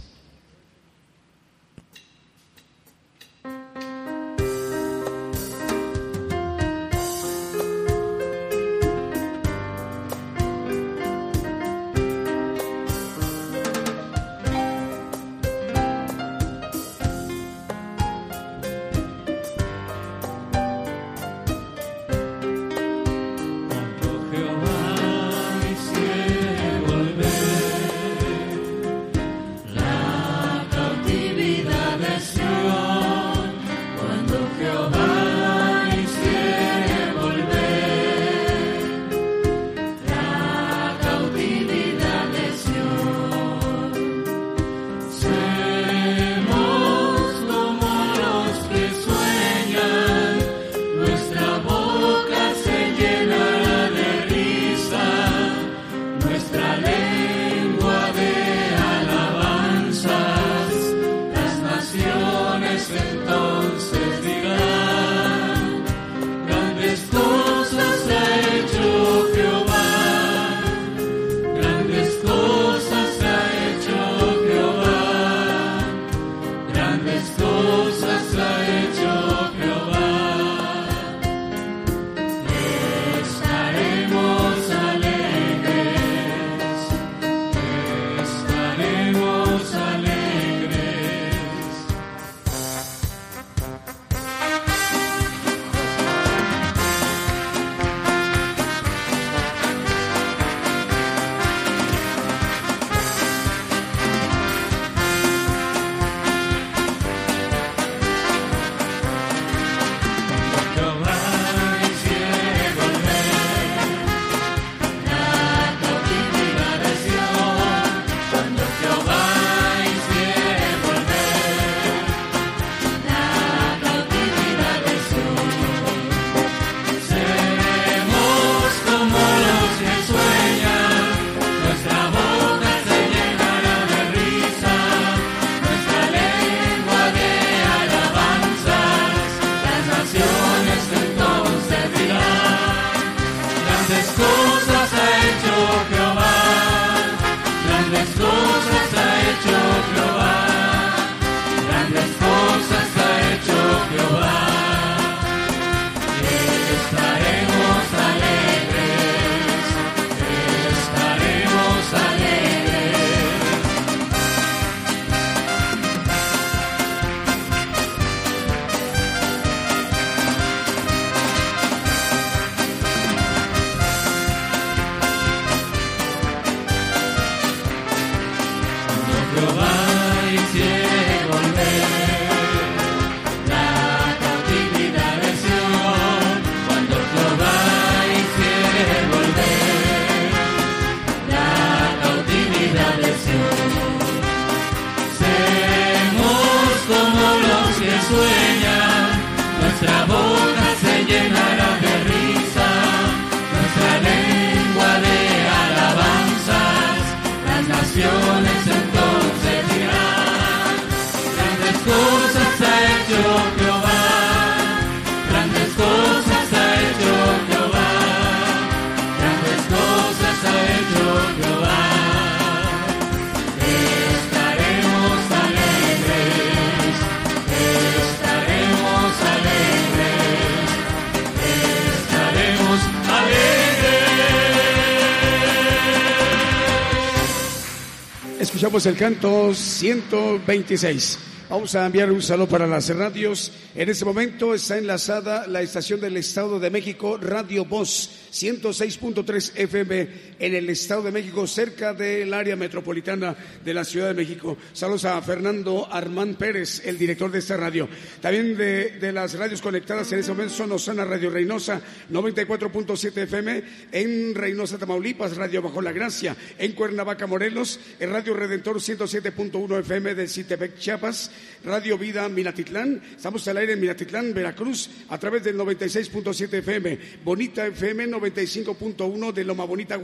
El 238.73 238.95
canto 238.95 239.53
126. 239.53 241.19
Vamos 241.49 241.75
a 241.75 241.85
enviar 241.85 242.09
un 242.09 242.21
saludo 242.21 242.47
para 242.47 242.65
las 242.65 242.87
radios. 242.95 243.51
En 243.75 243.89
este 243.89 244.05
momento 244.05 244.53
está 244.53 244.77
enlazada 244.77 245.45
la 245.45 245.61
estación 245.61 245.99
del 245.99 246.15
Estado 246.15 246.57
de 246.57 246.69
México, 246.69 247.17
Radio 247.17 247.65
Voz 247.65 248.09
106.3 248.31 249.51
FM 249.55 250.07
en 250.41 250.55
el 250.55 250.69
Estado 250.71 251.03
de 251.03 251.11
México, 251.11 251.45
cerca 251.45 251.93
del 251.93 252.33
área 252.33 252.55
metropolitana 252.55 253.35
de 253.63 253.73
la 253.75 253.85
Ciudad 253.85 254.07
de 254.07 254.15
México. 254.15 254.57
Saludos 254.73 255.05
a 255.05 255.21
Fernando 255.21 255.87
Armán 255.89 256.33
Pérez, 256.33 256.81
el 256.83 256.97
director 256.97 257.31
de 257.31 257.39
esta 257.39 257.57
radio. 257.57 257.87
También 258.19 258.57
de, 258.57 259.11
las 259.13 259.35
radios 259.35 259.61
conectadas 259.61 260.11
en 260.11 260.19
este 260.19 260.31
momento 260.31 260.55
son 260.55 260.71
Osana 260.71 261.05
Radio 261.05 261.29
Reynosa 261.29 261.79
94.7 262.11 263.17
FM, 263.17 263.63
en 263.91 264.33
Reynosa, 264.33 264.79
Tamaulipas, 264.79 265.37
Radio 265.37 265.61
Bajo 265.61 265.79
la 265.79 265.91
Gracia, 265.91 266.35
en 266.57 266.71
Cuernavaca, 266.71 267.27
Morelos, 267.27 267.79
en 267.99 268.09
Radio 268.09 268.33
Redentor 268.33 268.77
107.1 268.77 269.79
FM 269.81 270.15
de 270.15 270.27
Citepec, 270.27 270.79
Chiapas, 270.79 271.29
Radio 271.63 271.99
Vida 271.99 272.27
Minatitlán, 272.29 272.99
estamos 273.15 273.47
al 273.47 273.57
aire 273.57 273.73
en 273.73 273.79
Minatitlán, 273.79 274.33
Veracruz, 274.33 274.89
a 275.09 275.19
través 275.19 275.43
del 275.43 275.55
96.7 275.55 276.51
FM, 276.51 276.99
Bonita 277.23 277.67
FM 277.67 278.07
95.1 278.07 279.33
de 279.33 279.43
Loma 279.43 279.65
Bonita, 279.65 279.97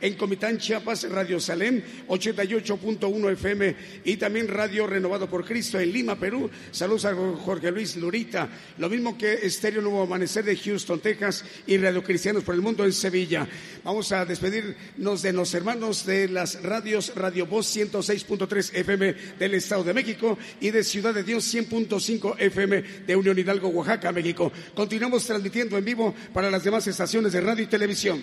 En 0.00 0.14
Comitán, 0.14 0.58
Chiapas, 0.58 1.08
Radio 1.10 1.38
Salem 1.38 1.82
88.1 2.08 3.32
FM 3.32 3.76
y 4.04 4.16
también 4.16 4.48
Radio 4.48 4.86
Renovado 4.86 5.28
por 5.28 5.44
Cristo 5.44 5.78
en 5.78 5.92
Lima, 5.92 6.16
Perú. 6.18 6.50
Saludos 6.70 7.04
a 7.04 7.14
Jorge 7.14 7.70
Luis 7.70 7.96
Lurita, 7.96 8.48
lo 8.78 8.88
mismo 8.88 9.16
que 9.16 9.34
Estéreo 9.46 9.82
Nuevo 9.82 10.02
Amanecer 10.02 10.44
de 10.44 10.56
Houston, 10.56 11.00
Texas 11.00 11.44
y 11.66 11.76
Radio 11.76 12.02
Cristianos 12.02 12.42
por 12.42 12.54
el 12.54 12.60
Mundo 12.60 12.84
en 12.84 12.92
Sevilla. 12.92 13.46
Vamos 13.84 14.12
a 14.12 14.24
despedirnos 14.24 15.22
de 15.22 15.32
los 15.32 15.54
hermanos 15.54 16.06
de 16.06 16.28
las 16.28 16.62
radios 16.62 17.12
Radio 17.14 17.46
Voz 17.46 17.74
106.3 17.76 18.74
FM 18.74 19.14
del 19.38 19.54
Estado 19.54 19.84
de 19.84 19.94
México 19.94 20.38
y 20.60 20.70
de 20.70 20.82
Ciudad 20.82 21.14
de 21.14 21.22
Dios 21.22 21.54
100.5 21.54 22.36
FM 22.38 22.82
de 23.06 23.16
Unión 23.16 23.38
Hidalgo, 23.38 23.68
Oaxaca, 23.68 24.12
México. 24.12 24.52
Continuamos 24.74 25.26
transmitiendo 25.26 25.78
en 25.78 25.84
vivo 25.84 26.14
para 26.32 26.50
las 26.50 26.64
demás 26.64 26.86
estaciones 26.86 27.32
de 27.32 27.40
radio 27.40 27.64
y 27.64 27.68
televisión. 27.68 28.22